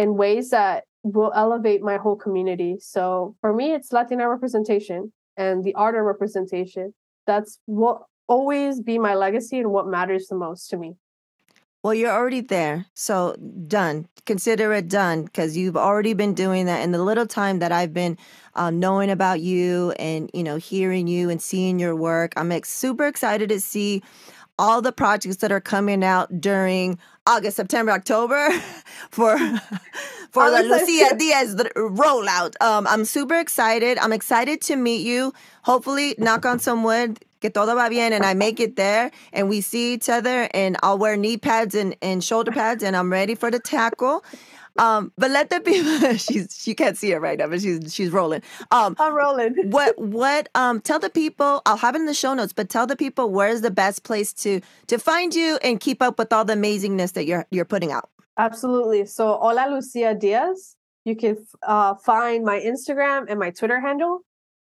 in 0.01 0.07
ways 0.23 0.45
that 0.57 0.83
will 1.15 1.31
elevate 1.43 1.81
my 1.91 1.97
whole 2.03 2.19
community 2.25 2.73
so 2.95 3.35
for 3.41 3.51
me 3.59 3.65
it's 3.75 3.89
latina 3.97 4.25
representation 4.35 4.99
and 5.43 5.63
the 5.63 5.73
art 5.83 5.95
of 5.95 6.03
representation 6.13 6.93
that's 7.29 7.51
what 7.65 7.97
always 8.35 8.73
be 8.89 8.95
my 9.09 9.15
legacy 9.25 9.57
and 9.63 9.71
what 9.75 9.87
matters 9.97 10.27
the 10.27 10.35
most 10.45 10.61
to 10.69 10.77
me 10.83 10.91
Well, 11.87 11.95
you're 11.95 12.11
already 12.11 12.41
there. 12.41 12.85
So 12.95 13.37
done. 13.65 14.09
Consider 14.25 14.73
it 14.73 14.89
done 14.89 15.23
because 15.23 15.55
you've 15.55 15.77
already 15.77 16.13
been 16.13 16.33
doing 16.33 16.65
that. 16.65 16.81
In 16.81 16.91
the 16.91 17.01
little 17.01 17.25
time 17.25 17.59
that 17.59 17.71
I've 17.71 17.93
been 17.93 18.17
um, 18.55 18.77
knowing 18.77 19.09
about 19.09 19.39
you 19.39 19.91
and, 19.91 20.29
you 20.33 20.43
know, 20.43 20.57
hearing 20.57 21.07
you 21.07 21.29
and 21.29 21.41
seeing 21.41 21.79
your 21.79 21.95
work, 21.95 22.33
I'm 22.35 22.51
ex- 22.51 22.69
super 22.69 23.07
excited 23.07 23.47
to 23.47 23.61
see 23.61 24.03
all 24.59 24.81
the 24.81 24.91
projects 24.91 25.37
that 25.37 25.49
are 25.53 25.61
coming 25.61 26.03
out 26.03 26.41
during 26.41 26.99
August, 27.27 27.57
September, 27.57 27.91
October 27.91 28.49
for 29.11 29.37
for 30.31 30.49
the 30.49 30.63
Lucia 30.63 31.15
Diaz 31.17 31.55
rollout. 31.75 32.55
Um, 32.61 32.87
I'm 32.87 33.05
super 33.05 33.37
excited. 33.37 33.97
I'm 33.97 34.13
excited 34.13 34.61
to 34.61 34.75
meet 34.77 35.05
you. 35.05 35.33
Hopefully, 35.63 36.15
knock 36.17 36.45
on 36.45 36.59
some 36.59 36.83
wood, 36.83 37.19
que 37.41 37.49
todo 37.49 37.75
va 37.75 37.89
bien, 37.89 38.13
and 38.13 38.23
I 38.25 38.33
make 38.33 38.59
it 38.61 38.77
there, 38.77 39.11
and 39.33 39.49
we 39.49 39.61
see 39.61 39.93
each 39.93 40.09
other, 40.09 40.49
and 40.53 40.77
I'll 40.81 40.97
wear 40.97 41.17
knee 41.17 41.37
pads 41.37 41.75
and, 41.75 41.95
and 42.01 42.23
shoulder 42.23 42.51
pads, 42.51 42.81
and 42.83 42.95
I'm 42.95 43.11
ready 43.11 43.35
for 43.35 43.51
the 43.51 43.59
tackle. 43.59 44.23
Um, 44.77 45.11
but 45.17 45.31
let 45.31 45.49
the 45.49 45.59
people 45.59 46.13
she's 46.17 46.57
she 46.59 46.73
can't 46.73 46.97
see 46.97 47.11
it 47.11 47.17
right 47.17 47.37
now, 47.37 47.47
but 47.47 47.61
she's 47.61 47.93
she's 47.93 48.11
rolling. 48.11 48.41
Um, 48.71 48.95
i'm 48.99 49.15
rolling 49.15 49.55
what 49.71 49.97
what 49.97 50.49
um 50.55 50.81
tell 50.81 50.99
the 50.99 51.09
people 51.09 51.61
I'll 51.65 51.77
have 51.77 51.95
it 51.95 51.99
in 51.99 52.05
the 52.05 52.13
show 52.13 52.33
notes, 52.33 52.53
but 52.53 52.69
tell 52.69 52.87
the 52.87 52.95
people 52.95 53.29
where's 53.29 53.61
the 53.61 53.71
best 53.71 54.03
place 54.03 54.33
to 54.33 54.61
to 54.87 54.97
find 54.97 55.33
you 55.33 55.57
and 55.63 55.79
keep 55.79 56.01
up 56.01 56.17
with 56.17 56.31
all 56.31 56.45
the 56.45 56.53
amazingness 56.53 57.13
that 57.13 57.25
you're 57.25 57.45
you're 57.51 57.65
putting 57.65 57.91
out. 57.91 58.09
Absolutely. 58.37 59.05
So, 59.05 59.37
Hola 59.41 59.67
Lucia 59.69 60.13
Diaz. 60.13 60.75
You 61.05 61.15
can 61.15 61.37
uh, 61.65 61.95
find 61.95 62.43
my 62.43 62.59
Instagram 62.59 63.25
and 63.29 63.39
my 63.39 63.49
Twitter 63.49 63.79
handle. 63.79 64.19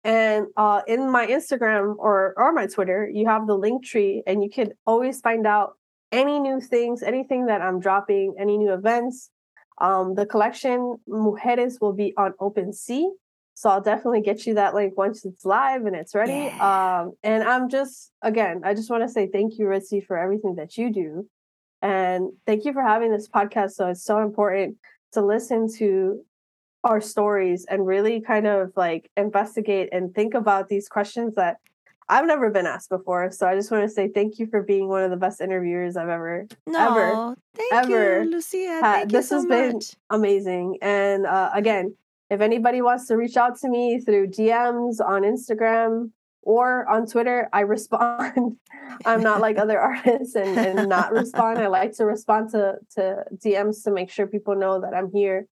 And 0.02 0.46
uh, 0.56 0.80
in 0.88 1.10
my 1.10 1.26
Instagram 1.26 1.94
or 1.98 2.34
or 2.36 2.52
my 2.52 2.66
Twitter, 2.66 3.08
you 3.12 3.26
have 3.28 3.46
the 3.46 3.56
Linktree, 3.56 4.22
and 4.26 4.42
you 4.42 4.50
can 4.50 4.72
always 4.84 5.20
find 5.20 5.46
out 5.46 5.76
any 6.10 6.40
new 6.40 6.60
things, 6.60 7.02
anything 7.02 7.46
that 7.46 7.62
I'm 7.62 7.78
dropping, 7.78 8.34
any 8.38 8.58
new 8.58 8.72
events. 8.72 9.30
Um, 9.78 10.14
the 10.14 10.26
collection 10.26 10.96
Mujeres 11.08 11.80
will 11.80 11.92
be 11.92 12.14
on 12.16 12.32
OpenSea, 12.40 13.10
so 13.54 13.70
I'll 13.70 13.80
definitely 13.80 14.22
get 14.22 14.46
you 14.46 14.54
that 14.54 14.74
link 14.74 14.96
once 14.96 15.24
it's 15.24 15.44
live 15.44 15.84
and 15.86 15.94
it's 15.94 16.14
ready. 16.14 16.48
Um, 16.60 17.12
and 17.22 17.42
I'm 17.42 17.68
just 17.68 18.12
again, 18.22 18.62
I 18.64 18.74
just 18.74 18.90
want 18.90 19.02
to 19.02 19.08
say 19.08 19.26
thank 19.26 19.58
you, 19.58 19.66
Ritzy, 19.66 20.04
for 20.04 20.16
everything 20.16 20.56
that 20.56 20.76
you 20.76 20.92
do. 20.92 21.28
And 21.80 22.30
thank 22.46 22.64
you 22.64 22.72
for 22.72 22.82
having 22.82 23.10
this 23.10 23.28
podcast. 23.28 23.72
So 23.72 23.88
it's 23.88 24.04
so 24.04 24.20
important 24.20 24.76
to 25.12 25.24
listen 25.24 25.68
to 25.78 26.24
our 26.84 27.00
stories 27.00 27.64
and 27.68 27.86
really 27.86 28.20
kind 28.20 28.46
of 28.46 28.72
like 28.76 29.10
investigate 29.16 29.88
and 29.92 30.14
think 30.14 30.34
about 30.34 30.68
these 30.68 30.88
questions 30.88 31.34
that 31.34 31.58
I've 32.08 32.26
never 32.26 32.50
been 32.50 32.66
asked 32.66 32.90
before. 32.90 33.30
So 33.30 33.46
I 33.46 33.54
just 33.54 33.70
want 33.70 33.84
to 33.84 33.88
say 33.88 34.08
thank 34.08 34.38
you 34.38 34.46
for 34.46 34.62
being 34.62 34.88
one 34.88 35.02
of 35.02 35.10
the 35.10 35.16
best 35.16 35.40
interviewers 35.40 35.96
I've 35.96 36.08
ever 36.08 36.46
ever 36.74 37.36
thank 37.54 37.72
ever 37.72 38.22
you, 38.22 38.30
Lucia. 38.30 38.78
Thank 38.80 39.12
you 39.12 39.18
This 39.18 39.28
so 39.28 39.36
has 39.36 39.46
been 39.46 39.80
amazing. 40.10 40.78
And 40.82 41.26
uh, 41.26 41.50
again, 41.54 41.96
if 42.30 42.40
anybody 42.40 42.82
wants 42.82 43.06
to 43.08 43.16
reach 43.16 43.36
out 43.36 43.58
to 43.60 43.68
me 43.68 44.00
through 44.00 44.28
DMs 44.28 45.00
on 45.00 45.22
Instagram 45.22 46.10
or 46.42 46.88
on 46.88 47.06
Twitter, 47.06 47.48
I 47.52 47.60
respond. 47.60 48.56
I'm 49.04 49.22
not 49.22 49.40
like 49.40 49.58
other 49.58 49.78
artists 49.80 50.34
and, 50.34 50.58
and 50.58 50.88
not 50.88 51.12
respond. 51.12 51.58
I 51.58 51.68
like 51.68 51.94
to 51.96 52.04
respond 52.04 52.50
to, 52.50 52.76
to 52.94 53.24
DMs 53.36 53.84
to 53.84 53.90
make 53.90 54.10
sure 54.10 54.26
people 54.26 54.54
know 54.54 54.80
that 54.80 54.94
I'm 54.94 55.10
here. 55.12 55.46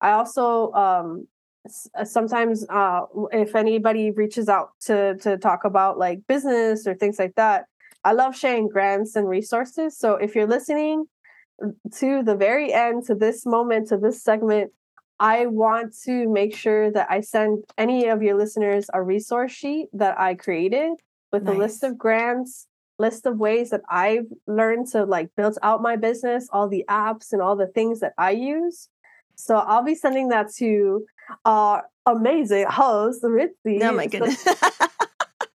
I 0.00 0.12
also 0.12 0.72
um, 0.72 1.26
sometimes 2.04 2.66
uh, 2.68 3.02
if 3.32 3.54
anybody 3.54 4.10
reaches 4.10 4.48
out 4.48 4.70
to 4.86 5.16
to 5.18 5.36
talk 5.36 5.64
about 5.64 5.98
like 5.98 6.26
business 6.26 6.86
or 6.86 6.94
things 6.94 7.18
like 7.18 7.34
that, 7.36 7.66
I 8.04 8.12
love 8.12 8.36
sharing 8.36 8.68
grants 8.68 9.16
and 9.16 9.28
resources. 9.28 9.98
So 9.98 10.14
if 10.14 10.34
you're 10.34 10.46
listening 10.46 11.06
to 11.96 12.22
the 12.22 12.36
very 12.36 12.72
end, 12.72 13.04
to 13.06 13.14
this 13.14 13.44
moment, 13.44 13.88
to 13.88 13.96
this 13.96 14.22
segment, 14.22 14.72
I 15.20 15.46
want 15.46 15.94
to 16.04 16.28
make 16.28 16.54
sure 16.54 16.92
that 16.92 17.08
I 17.10 17.20
send 17.20 17.64
any 17.76 18.06
of 18.06 18.22
your 18.22 18.36
listeners 18.36 18.86
a 18.94 19.02
resource 19.02 19.52
sheet 19.52 19.88
that 19.92 20.18
I 20.18 20.34
created 20.34 20.92
with 21.32 21.48
a 21.48 21.52
list 21.52 21.82
of 21.82 21.98
grants, 21.98 22.66
list 22.98 23.26
of 23.26 23.38
ways 23.38 23.70
that 23.70 23.82
I've 23.90 24.26
learned 24.46 24.86
to 24.92 25.04
like 25.04 25.34
build 25.36 25.58
out 25.62 25.82
my 25.82 25.96
business, 25.96 26.48
all 26.52 26.68
the 26.68 26.84
apps 26.88 27.32
and 27.32 27.42
all 27.42 27.56
the 27.56 27.66
things 27.66 28.00
that 28.00 28.14
I 28.16 28.30
use. 28.30 28.88
So 29.34 29.56
I'll 29.56 29.84
be 29.84 29.94
sending 29.94 30.28
that 30.28 30.52
to 30.54 31.04
our 31.44 31.84
amazing 32.06 32.66
host, 32.68 33.22
Ritzy. 33.22 33.82
Oh 33.82 33.92
my 33.92 34.04
So- 34.06 34.10
goodness. 34.10 34.44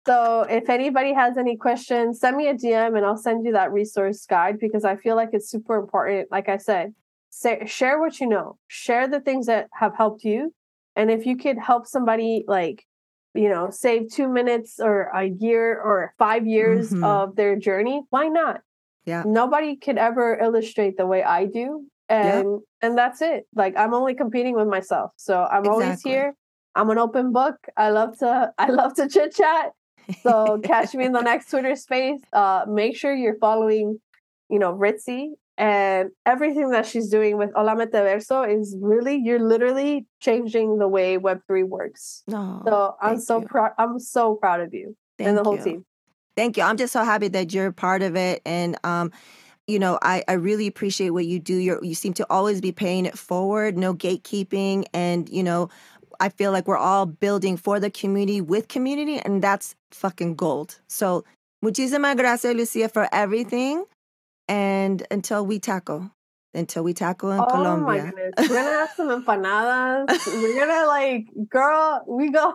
so 0.05 0.41
if 0.49 0.69
anybody 0.69 1.13
has 1.13 1.37
any 1.37 1.55
questions, 1.55 2.19
send 2.19 2.35
me 2.37 2.47
a 2.47 2.53
DM 2.53 2.95
and 2.97 3.05
I'll 3.05 3.17
send 3.17 3.45
you 3.45 3.53
that 3.53 3.71
resource 3.71 4.25
guide 4.25 4.59
because 4.59 4.83
I 4.85 4.95
feel 4.97 5.15
like 5.15 5.29
it's 5.33 5.49
super 5.49 5.75
important. 5.77 6.31
Like 6.31 6.49
I 6.49 6.57
said, 6.57 6.93
say, 7.29 7.65
share 7.65 7.99
what 7.99 8.19
you 8.19 8.27
know, 8.27 8.57
share 8.67 9.07
the 9.07 9.19
things 9.19 9.45
that 9.47 9.67
have 9.73 9.95
helped 9.95 10.23
you. 10.23 10.53
And 10.95 11.09
if 11.09 11.25
you 11.25 11.37
could 11.37 11.57
help 11.57 11.87
somebody 11.87 12.43
like, 12.47 12.85
you 13.33 13.49
know, 13.49 13.69
save 13.71 14.09
two 14.11 14.27
minutes 14.27 14.79
or 14.79 15.03
a 15.13 15.23
year 15.23 15.79
or 15.81 16.13
five 16.19 16.45
years 16.45 16.91
Mhm. 16.91 17.03
of 17.03 17.35
their 17.35 17.55
journey, 17.55 18.03
why 18.11 18.27
not? 18.27 18.61
Yeah. 19.05 19.23
Nobody 19.25 19.75
could 19.75 19.97
ever 19.97 20.37
illustrate 20.39 20.97
the 20.97 21.07
way 21.07 21.23
I 21.23 21.45
do. 21.45 21.85
And 22.09 22.61
and 22.81 22.97
that's 22.97 23.21
it. 23.21 23.47
Like 23.55 23.75
I'm 23.77 23.93
only 23.93 24.15
competing 24.15 24.55
with 24.55 24.67
myself. 24.67 25.11
So 25.17 25.43
I'm 25.43 25.67
always 25.67 26.01
here. 26.01 26.33
I'm 26.75 26.89
an 26.89 26.97
open 26.97 27.31
book. 27.31 27.55
I 27.77 27.89
love 27.89 28.17
to 28.19 28.51
I 28.57 28.67
love 28.69 28.93
to 28.95 29.07
chit 29.07 29.35
chat. 29.35 29.71
So 30.21 30.59
catch 30.63 30.93
me 30.93 31.05
in 31.05 31.13
the 31.13 31.21
next 31.21 31.49
Twitter 31.49 31.75
space. 31.75 32.19
Uh, 32.33 32.65
make 32.67 32.97
sure 32.97 33.13
you're 33.13 33.37
following, 33.39 33.99
you 34.49 34.59
know, 34.59 34.73
Ritzy 34.73 35.29
and 35.57 36.09
everything 36.25 36.71
that 36.71 36.85
she's 36.85 37.09
doing 37.09 37.37
with 37.37 37.51
Hola 37.55 37.75
Metaverso 37.75 38.59
is 38.59 38.75
really 38.81 39.15
you're 39.15 39.39
literally 39.39 40.05
changing 40.19 40.79
the 40.79 40.87
way 40.87 41.17
Web 41.17 41.41
three 41.47 41.63
works. 41.63 42.23
No. 42.27 42.61
So 42.65 42.95
I'm 43.01 43.19
so 43.19 43.41
proud. 43.41 43.71
I'm 43.77 43.99
so 43.99 44.35
proud 44.35 44.61
of 44.61 44.73
you 44.73 44.95
and 45.19 45.37
the 45.37 45.43
whole 45.43 45.57
you. 45.57 45.63
team. 45.63 45.85
Thank 46.35 46.57
you. 46.57 46.63
I'm 46.63 46.77
just 46.77 46.91
so 46.91 47.03
happy 47.03 47.27
that 47.29 47.53
you're 47.53 47.71
part 47.71 48.01
of 48.01 48.15
it. 48.15 48.41
And 48.45 48.77
um, 48.83 49.11
you 49.67 49.79
know, 49.79 49.97
I, 50.01 50.23
I 50.27 50.33
really 50.33 50.67
appreciate 50.67 51.11
what 51.11 51.25
you 51.25 51.39
do. 51.39 51.55
You're 51.55 51.83
you 51.83 51.95
seem 51.95 52.13
to 52.15 52.25
always 52.29 52.61
be 52.61 52.71
paying 52.71 53.05
it 53.05 53.17
forward, 53.17 53.77
no 53.77 53.93
gatekeeping. 53.93 54.85
And, 54.93 55.29
you 55.29 55.43
know, 55.43 55.69
I 56.19 56.29
feel 56.29 56.51
like 56.51 56.67
we're 56.67 56.77
all 56.77 57.05
building 57.05 57.57
for 57.57 57.79
the 57.79 57.89
community 57.89 58.41
with 58.41 58.67
community, 58.67 59.19
and 59.19 59.41
that's 59.41 59.75
fucking 59.91 60.35
gold. 60.35 60.79
So 60.87 61.23
muchísimas 61.63 62.15
gracias, 62.15 62.55
Lucia, 62.55 62.89
for 62.89 63.07
everything. 63.13 63.85
And 64.47 65.05
until 65.09 65.45
we 65.45 65.59
tackle. 65.59 66.11
Until 66.53 66.83
we 66.83 66.93
tackle 66.93 67.31
in 67.31 67.39
oh 67.39 67.45
my 67.45 67.49
Colombia. 67.49 68.13
goodness. 68.15 68.49
We're 68.49 68.55
gonna 68.55 68.77
have 68.77 68.91
some 68.95 69.23
empanadas. 69.23 70.27
We're 70.27 70.59
gonna 70.59 70.87
like, 70.87 71.27
girl, 71.49 72.03
we 72.07 72.29
go 72.29 72.53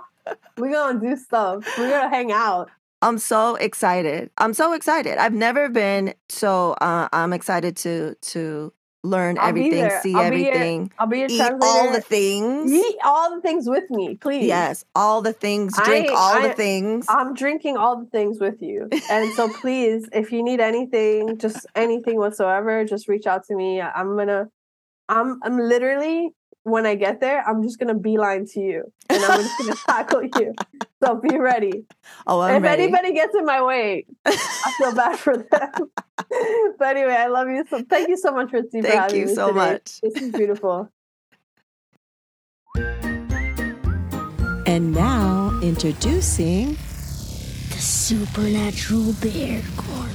we 0.57 0.71
gonna 0.71 1.01
do 1.01 1.17
stuff. 1.17 1.65
We're 1.79 1.91
gonna 1.91 2.09
hang 2.09 2.33
out. 2.33 2.71
I'm 3.03 3.19
so 3.19 3.55
excited. 3.57 4.31
I'm 4.39 4.55
so 4.55 4.73
excited. 4.73 5.19
I've 5.19 5.33
never 5.35 5.69
been 5.69 6.15
so 6.29 6.73
uh, 6.81 7.09
I'm 7.13 7.33
excited 7.33 7.77
to 7.79 8.15
to 8.33 8.73
learn 9.05 9.39
I'll 9.39 9.49
everything, 9.49 9.89
see 10.03 10.15
I'll 10.15 10.31
be 10.31 10.39
your- 10.41 10.53
everything, 10.55 10.93
I'll 10.99 11.07
be 11.07 11.19
your 11.21 11.29
eat 11.31 11.37
translator. 11.39 11.65
all 11.65 11.93
the 11.93 12.01
things. 12.01 12.73
Eat 12.73 12.97
all 13.05 13.35
the 13.37 13.41
things 13.41 13.69
with 13.69 13.89
me, 13.91 14.17
please. 14.17 14.47
Yes, 14.49 14.85
all 14.97 15.23
the 15.23 15.33
things, 15.33 15.75
drink 15.77 16.09
I- 16.11 16.15
all 16.15 16.43
the 16.43 16.55
things. 16.55 17.07
I'm 17.09 17.35
drinking 17.35 17.77
all 17.77 18.01
the 18.01 18.11
things 18.11 18.41
with 18.41 18.61
you. 18.61 18.89
And 19.09 19.33
so 19.35 19.49
please, 19.61 20.09
if 20.13 20.33
you 20.33 20.43
need 20.43 20.59
anything, 20.61 21.39
just 21.39 21.67
anything 21.77 22.17
whatsoever, 22.19 22.85
just 22.85 23.07
reach 23.09 23.27
out 23.29 23.45
to 23.47 23.55
me. 23.55 23.81
I'm 23.81 24.17
gonna 24.17 24.49
I'm 25.09 25.39
I'm 25.45 25.57
literally 25.57 26.31
when 26.71 26.87
I 26.87 26.95
get 26.95 27.21
there, 27.21 27.43
I'm 27.49 27.62
just 27.62 27.79
gonna 27.79 27.95
beeline 27.95 28.47
to 28.47 28.61
you. 28.61 28.93
And 29.09 29.25
I'm 29.25 29.41
just 29.43 29.59
gonna 29.59 29.75
tackle 29.87 30.23
you. 30.25 30.55
So 31.03 31.16
be 31.16 31.37
ready. 31.39 31.85
oh, 32.27 32.41
I'm 32.41 32.57
if 32.57 32.62
ready. 32.62 32.83
anybody 32.85 33.12
gets 33.14 33.35
in 33.35 33.45
my 33.45 33.62
way, 33.62 34.07
I 34.27 34.73
feel 34.79 34.95
bad 34.95 35.19
for 35.19 35.37
them. 35.51 35.91
but 36.79 36.97
anyway, 36.97 37.16
I 37.19 37.27
love 37.29 37.49
you. 37.49 37.64
So 37.71 37.83
thank 37.89 38.09
you 38.09 38.16
so 38.16 38.33
much 38.33 38.51
for, 38.51 38.62
for 38.62 38.69
Thank 38.71 38.85
having 38.85 39.21
you 39.21 39.27
me 39.27 39.35
so 39.35 39.49
today. 39.49 39.57
much. 39.59 40.01
This 40.03 40.14
is 40.23 40.33
beautiful. 40.33 40.91
and 44.69 44.93
now 44.93 45.59
introducing 45.62 46.77
The 47.71 47.79
Supernatural 47.81 49.14
Bear 49.14 49.62
Corner. 49.77 50.12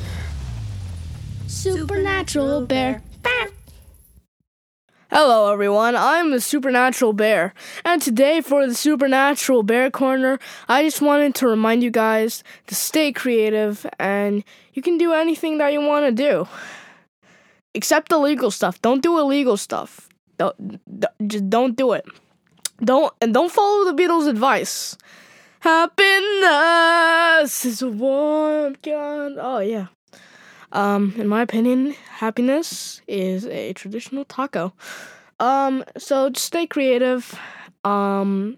Supernatural 1.47 2.61
Bear. 2.67 3.01
Hello, 5.15 5.53
everyone. 5.53 5.95
I'm 5.95 6.31
the 6.31 6.41
Supernatural 6.41 7.13
Bear, 7.13 7.53
and 7.85 8.01
today 8.01 8.41
for 8.41 8.65
the 8.65 8.73
Supernatural 8.73 9.61
Bear 9.61 9.91
Corner, 9.91 10.39
I 10.67 10.81
just 10.81 11.03
wanted 11.03 11.35
to 11.35 11.47
remind 11.47 11.83
you 11.83 11.91
guys 11.91 12.43
to 12.65 12.73
stay 12.73 13.11
creative 13.11 13.85
and 13.99 14.43
you 14.73 14.81
can 14.81 14.97
do 14.97 15.13
anything 15.13 15.59
that 15.59 15.71
you 15.71 15.81
want 15.81 16.07
to 16.07 16.11
do. 16.11 16.47
Except 17.75 18.09
the 18.09 18.15
illegal 18.15 18.49
stuff. 18.49 18.81
Don't 18.81 19.03
do 19.03 19.19
illegal 19.19 19.55
stuff. 19.55 20.09
Don't, 20.39 20.81
just 21.27 21.47
don't 21.47 21.75
do 21.75 21.91
it. 21.91 22.07
Don't 22.83 23.13
and 23.21 23.35
don't 23.35 23.51
follow 23.51 23.85
the 23.85 23.93
Beatles' 23.93 24.27
advice. 24.27 24.97
Happiness 25.59 26.05
is 27.65 27.83
a 27.83 27.87
warm 27.87 28.77
gun. 28.81 29.37
Oh 29.39 29.59
yeah. 29.59 29.89
Um, 30.73 31.13
in 31.17 31.27
my 31.27 31.41
opinion, 31.41 31.91
happiness 32.17 33.01
is 33.07 33.45
a 33.45 33.73
traditional 33.73 34.25
taco. 34.25 34.73
Um, 35.39 35.83
so 35.97 36.29
just 36.31 36.47
stay 36.47 36.65
creative. 36.65 37.39
Um, 37.83 38.57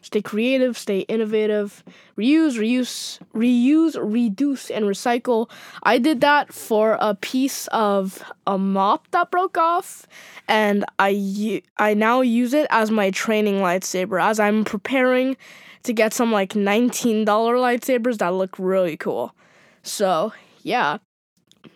stay 0.00 0.22
creative, 0.22 0.78
stay 0.78 1.00
innovative. 1.00 1.84
Reuse, 2.16 2.56
reuse, 2.56 3.18
reuse, 3.34 3.96
reduce, 4.00 4.70
and 4.70 4.86
recycle. 4.86 5.50
I 5.82 5.98
did 5.98 6.22
that 6.22 6.52
for 6.52 6.96
a 6.98 7.14
piece 7.14 7.66
of 7.68 8.22
a 8.46 8.56
mop 8.56 9.10
that 9.10 9.30
broke 9.30 9.58
off, 9.58 10.06
and 10.48 10.84
I 10.98 11.62
I 11.76 11.92
now 11.94 12.22
use 12.22 12.54
it 12.54 12.66
as 12.70 12.90
my 12.90 13.10
training 13.10 13.56
lightsaber 13.56 14.22
as 14.22 14.40
I'm 14.40 14.64
preparing 14.64 15.36
to 15.82 15.92
get 15.92 16.12
some 16.12 16.30
like 16.32 16.52
$19 16.52 17.24
lightsabers 17.24 18.18
that 18.18 18.34
look 18.34 18.58
really 18.58 18.96
cool. 18.96 19.34
So, 19.82 20.32
yeah, 20.62 20.98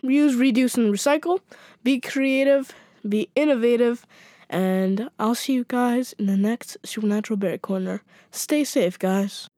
reuse, 0.05 0.39
reduce, 0.39 0.77
and 0.77 0.93
recycle. 0.93 1.41
Be 1.83 2.01
creative, 2.01 2.73
be 3.09 3.31
innovative, 3.35 4.07
and 4.49 5.11
I'll 5.19 5.35
see 5.35 5.55
you 5.55 5.65
guys 5.67 6.15
in 6.19 6.27
the 6.27 6.37
next 6.37 6.77
Supernatural 6.85 7.39
Bear 7.39 7.59
Corner. 7.59 8.03
Stay 8.31 8.65
safe, 8.65 8.99
guys. 8.99 9.49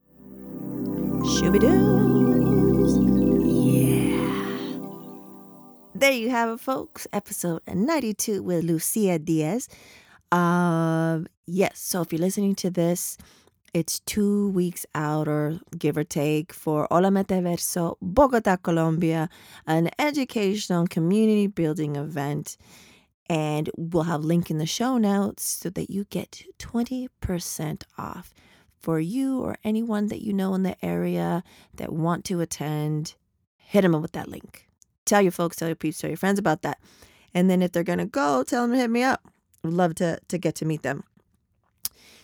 Shooby-doos. 1.36 2.96
Yeah. 3.44 4.78
There 5.94 6.12
you 6.12 6.30
have 6.30 6.50
it, 6.50 6.60
folks. 6.60 7.06
Episode 7.12 7.62
92 7.66 8.42
with 8.42 8.64
Lucia 8.64 9.18
Diaz. 9.18 9.68
Um, 10.32 11.26
yes, 11.46 11.78
so 11.78 12.02
if 12.02 12.12
you're 12.12 12.20
listening 12.20 12.54
to 12.56 12.70
this, 12.70 13.18
it's 13.76 14.00
two 14.00 14.48
weeks 14.52 14.86
out 14.94 15.28
or 15.28 15.60
give 15.76 15.98
or 15.98 16.02
take 16.02 16.54
for 16.54 16.88
Hola 16.90 17.10
Metaverso, 17.10 17.98
Bogota, 18.00 18.56
Colombia, 18.56 19.28
an 19.66 19.90
educational 19.98 20.86
community 20.86 21.46
building 21.46 21.94
event. 21.96 22.56
And 23.28 23.68
we'll 23.76 24.04
have 24.04 24.24
link 24.24 24.50
in 24.50 24.56
the 24.56 24.64
show 24.64 24.96
notes 24.96 25.44
so 25.44 25.68
that 25.68 25.90
you 25.90 26.04
get 26.04 26.42
20% 26.58 27.82
off 27.98 28.32
for 28.80 28.98
you 28.98 29.40
or 29.40 29.58
anyone 29.62 30.06
that 30.06 30.22
you 30.22 30.32
know 30.32 30.54
in 30.54 30.62
the 30.62 30.82
area 30.82 31.44
that 31.74 31.92
want 31.92 32.24
to 32.26 32.40
attend. 32.40 33.14
Hit 33.58 33.82
them 33.82 33.94
up 33.94 34.00
with 34.00 34.12
that 34.12 34.28
link. 34.28 34.70
Tell 35.04 35.20
your 35.20 35.32
folks, 35.32 35.54
tell 35.56 35.68
your 35.68 35.76
peeps, 35.76 35.98
tell 35.98 36.08
your 36.08 36.16
friends 36.16 36.38
about 36.38 36.62
that. 36.62 36.78
And 37.34 37.50
then 37.50 37.60
if 37.60 37.72
they're 37.72 37.82
gonna 37.82 38.06
go, 38.06 38.42
tell 38.42 38.62
them 38.62 38.70
to 38.70 38.78
hit 38.78 38.88
me 38.88 39.02
up. 39.02 39.22
Love 39.62 39.96
to 39.96 40.18
to 40.28 40.38
get 40.38 40.54
to 40.54 40.64
meet 40.64 40.82
them. 40.82 41.04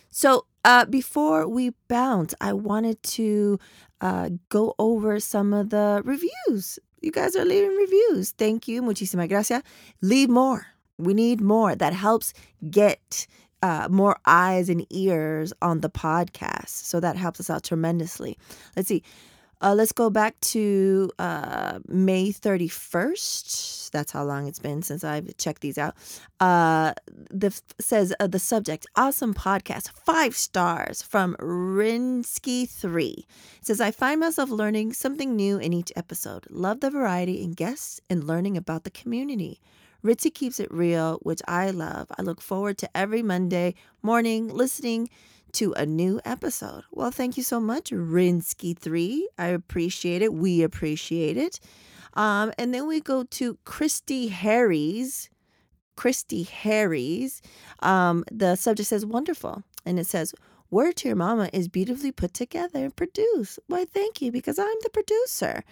So 0.09 0.47
uh, 0.63 0.85
before 0.85 1.47
we 1.47 1.71
bounce, 1.87 2.33
I 2.39 2.53
wanted 2.53 3.01
to 3.03 3.59
uh, 4.01 4.29
go 4.49 4.75
over 4.79 5.19
some 5.19 5.53
of 5.53 5.69
the 5.69 6.01
reviews. 6.05 6.79
You 7.01 7.11
guys 7.11 7.35
are 7.35 7.45
leaving 7.45 7.75
reviews. 7.75 8.31
Thank 8.31 8.67
you. 8.67 8.81
Muchísimas 8.81 9.27
gracias. 9.27 9.61
Leave 10.01 10.29
more. 10.29 10.67
We 10.97 11.13
need 11.13 11.41
more. 11.41 11.75
That 11.75 11.93
helps 11.93 12.33
get 12.69 13.27
uh, 13.61 13.87
more 13.89 14.17
eyes 14.25 14.69
and 14.69 14.85
ears 14.89 15.53
on 15.61 15.81
the 15.81 15.89
podcast. 15.89 16.69
So 16.69 16.99
that 16.99 17.15
helps 17.17 17.39
us 17.39 17.49
out 17.49 17.63
tremendously. 17.63 18.37
Let's 18.75 18.87
see. 18.87 19.03
Uh, 19.63 19.73
let's 19.73 19.93
go 19.93 20.09
back 20.09 20.37
to 20.41 21.09
uh, 21.19 21.79
May 21.87 22.33
31st. 22.33 23.91
That's 23.91 24.11
how 24.11 24.25
long 24.25 24.45
it's 24.45 24.59
been 24.59 24.81
since 24.81 25.05
I've 25.05 25.37
checked 25.37 25.61
these 25.61 25.77
out. 25.77 25.95
Uh, 26.41 26.93
the 27.29 27.57
says 27.79 28.13
uh, 28.19 28.27
the 28.27 28.39
subject 28.39 28.85
awesome 28.97 29.33
podcast 29.33 29.89
five 29.91 30.35
stars 30.35 31.01
from 31.01 31.37
Rinsky3 31.39 33.17
it 33.19 33.25
says 33.61 33.79
I 33.79 33.91
find 33.91 34.19
myself 34.19 34.49
learning 34.49 34.91
something 34.91 35.35
new 35.35 35.57
in 35.57 35.71
each 35.71 35.93
episode 35.95 36.45
love 36.49 36.81
the 36.81 36.89
variety 36.89 37.41
in 37.41 37.53
guests 37.53 38.01
and 38.09 38.25
learning 38.25 38.57
about 38.57 38.83
the 38.83 38.91
community 38.91 39.61
Ritzy 40.03 40.33
keeps 40.33 40.59
it 40.59 40.71
real 40.71 41.19
which 41.21 41.41
I 41.47 41.69
love 41.71 42.07
I 42.17 42.23
look 42.23 42.41
forward 42.41 42.77
to 42.79 42.97
every 42.97 43.23
Monday 43.23 43.75
morning 44.01 44.49
listening 44.49 45.09
to 45.53 45.73
a 45.73 45.85
new 45.85 46.19
episode. 46.25 46.83
Well 46.91 47.11
thank 47.11 47.37
you 47.37 47.43
so 47.43 47.59
much 47.59 47.91
Rinsky3 47.91 49.21
I 49.37 49.47
appreciate 49.47 50.21
it. 50.21 50.33
We 50.33 50.63
appreciate 50.63 51.37
it. 51.37 51.59
Um, 52.15 52.53
and 52.59 52.73
then 52.73 52.87
we 52.87 52.99
go 53.01 53.23
to 53.23 53.57
Christy 53.65 54.27
Harry's 54.27 55.29
Christy 55.95 56.43
Harry's. 56.43 57.41
Um, 57.79 58.23
the 58.31 58.55
subject 58.55 58.89
says 58.89 59.05
wonderful, 59.05 59.63
and 59.85 59.99
it 59.99 60.07
says 60.07 60.33
Word 60.73 60.95
to 60.97 61.07
Your 61.07 61.15
Mama 61.15 61.51
is 61.53 61.67
beautifully 61.67 62.11
put 62.11 62.33
together 62.33 62.83
and 62.83 62.95
produced. 62.95 63.59
Why, 63.67 63.85
thank 63.85 64.23
you, 64.23 64.31
because 64.31 64.57
I'm 64.57 64.75
the 64.81 64.89
producer. 64.89 65.63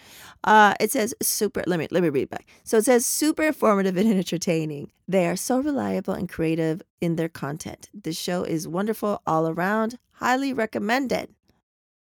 Uh, 0.43 0.75
it 0.79 0.91
says 0.91 1.15
super. 1.23 1.63
Let 1.65 1.79
me 1.79 1.87
let 1.89 2.03
me 2.03 2.09
read 2.09 2.29
back. 2.29 2.45
So 2.63 2.77
it 2.77 2.85
says 2.85 3.03
super 3.03 3.41
informative 3.41 3.97
and 3.97 4.09
entertaining. 4.19 4.91
They 5.07 5.25
are 5.25 5.35
so 5.35 5.59
reliable 5.59 6.13
and 6.13 6.29
creative 6.29 6.83
in 7.01 7.15
their 7.15 7.29
content. 7.29 7.89
The 7.99 8.13
show 8.13 8.43
is 8.43 8.67
wonderful 8.67 9.23
all 9.25 9.49
around. 9.49 9.97
Highly 10.11 10.53
recommended. 10.53 11.33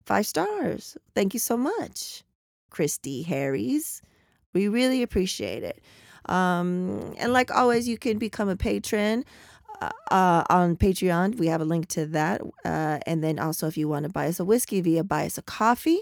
Five 0.05 0.27
stars. 0.27 0.97
Thank 1.15 1.33
you 1.33 1.39
so 1.39 1.55
much, 1.55 2.23
Christy 2.69 3.21
Harry's. 3.23 4.01
We 4.53 4.67
really 4.67 5.03
appreciate 5.03 5.63
it. 5.63 5.81
Um, 6.25 7.15
and 7.17 7.31
like 7.31 7.49
always, 7.49 7.87
you 7.87 7.97
can 7.97 8.17
become 8.17 8.49
a 8.49 8.57
patron 8.57 9.23
uh, 9.81 10.43
on 10.49 10.75
Patreon. 10.75 11.37
We 11.37 11.47
have 11.47 11.61
a 11.61 11.65
link 11.65 11.87
to 11.89 12.05
that. 12.07 12.41
Uh, 12.65 12.99
and 13.05 13.23
then 13.23 13.39
also, 13.39 13.67
if 13.67 13.77
you 13.77 13.87
want 13.87 14.03
to 14.03 14.09
buy 14.09 14.27
us 14.27 14.39
a 14.39 14.45
whiskey 14.45 14.81
via 14.81 15.03
buy 15.03 15.25
us 15.25 15.37
a 15.37 15.41
coffee, 15.41 16.01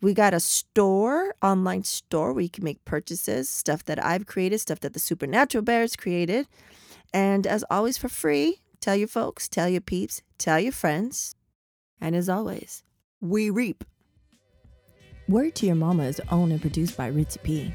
we 0.00 0.14
got 0.14 0.34
a 0.34 0.40
store, 0.40 1.34
online 1.42 1.84
store 1.84 2.32
where 2.32 2.42
you 2.42 2.48
can 2.50 2.64
make 2.64 2.84
purchases, 2.84 3.48
stuff 3.48 3.84
that 3.84 4.04
I've 4.04 4.26
created, 4.26 4.60
stuff 4.60 4.80
that 4.80 4.92
the 4.92 5.00
Supernatural 5.00 5.62
Bears 5.62 5.96
created. 5.96 6.46
And 7.12 7.46
as 7.46 7.64
always, 7.70 7.98
for 7.98 8.08
free, 8.08 8.60
tell 8.80 8.94
your 8.94 9.08
folks, 9.08 9.48
tell 9.48 9.68
your 9.68 9.80
peeps, 9.80 10.22
tell 10.36 10.60
your 10.60 10.72
friends. 10.72 11.34
And 12.00 12.14
as 12.14 12.28
always, 12.28 12.84
we 13.20 13.50
reap. 13.50 13.82
Word 15.28 15.56
to 15.56 15.66
Your 15.66 15.74
Mama 15.74 16.04
is 16.04 16.20
owned 16.30 16.52
and 16.52 16.60
produced 16.60 16.96
by 16.96 17.10
Ritzy 17.10 17.42
P. 17.42 17.74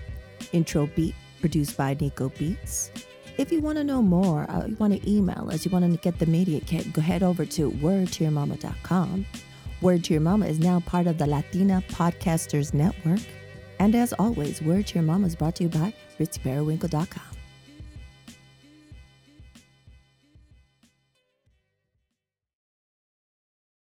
Intro 0.53 0.87
beat 0.95 1.15
produced 1.43 1.75
by 1.75 1.93
Nico 1.99 2.29
Beats. 2.29 2.89
If 3.37 3.51
you 3.51 3.61
want 3.61 3.77
to 3.77 3.83
know 3.83 4.01
more, 4.01 4.49
uh, 4.49 4.67
you 4.67 4.75
want 4.75 4.93
to 4.93 5.09
email 5.09 5.49
us, 5.51 5.65
you 5.65 5.71
want 5.71 5.91
to 5.91 5.97
get 5.97 6.19
the 6.19 6.25
media 6.27 6.61
kit, 6.61 6.93
go 6.93 7.01
head 7.01 7.23
over 7.23 7.45
to 7.45 7.71
wordtoyourmama.com. 7.71 9.25
Word 9.81 10.03
to 10.05 10.13
Your 10.13 10.21
Mama 10.21 10.45
is 10.45 10.59
now 10.59 10.79
part 10.81 11.07
of 11.07 11.17
the 11.17 11.27
Latina 11.27 11.83
Podcasters 11.89 12.73
Network. 12.73 13.19
And 13.79 13.95
as 13.95 14.13
always, 14.13 14.61
Word 14.61 14.87
to 14.87 14.95
Your 14.95 15.03
Mama 15.03 15.27
is 15.27 15.35
brought 15.35 15.55
to 15.57 15.63
you 15.63 15.69
by 15.69 15.93
RitzyPeriwinkle.com. 16.19 17.42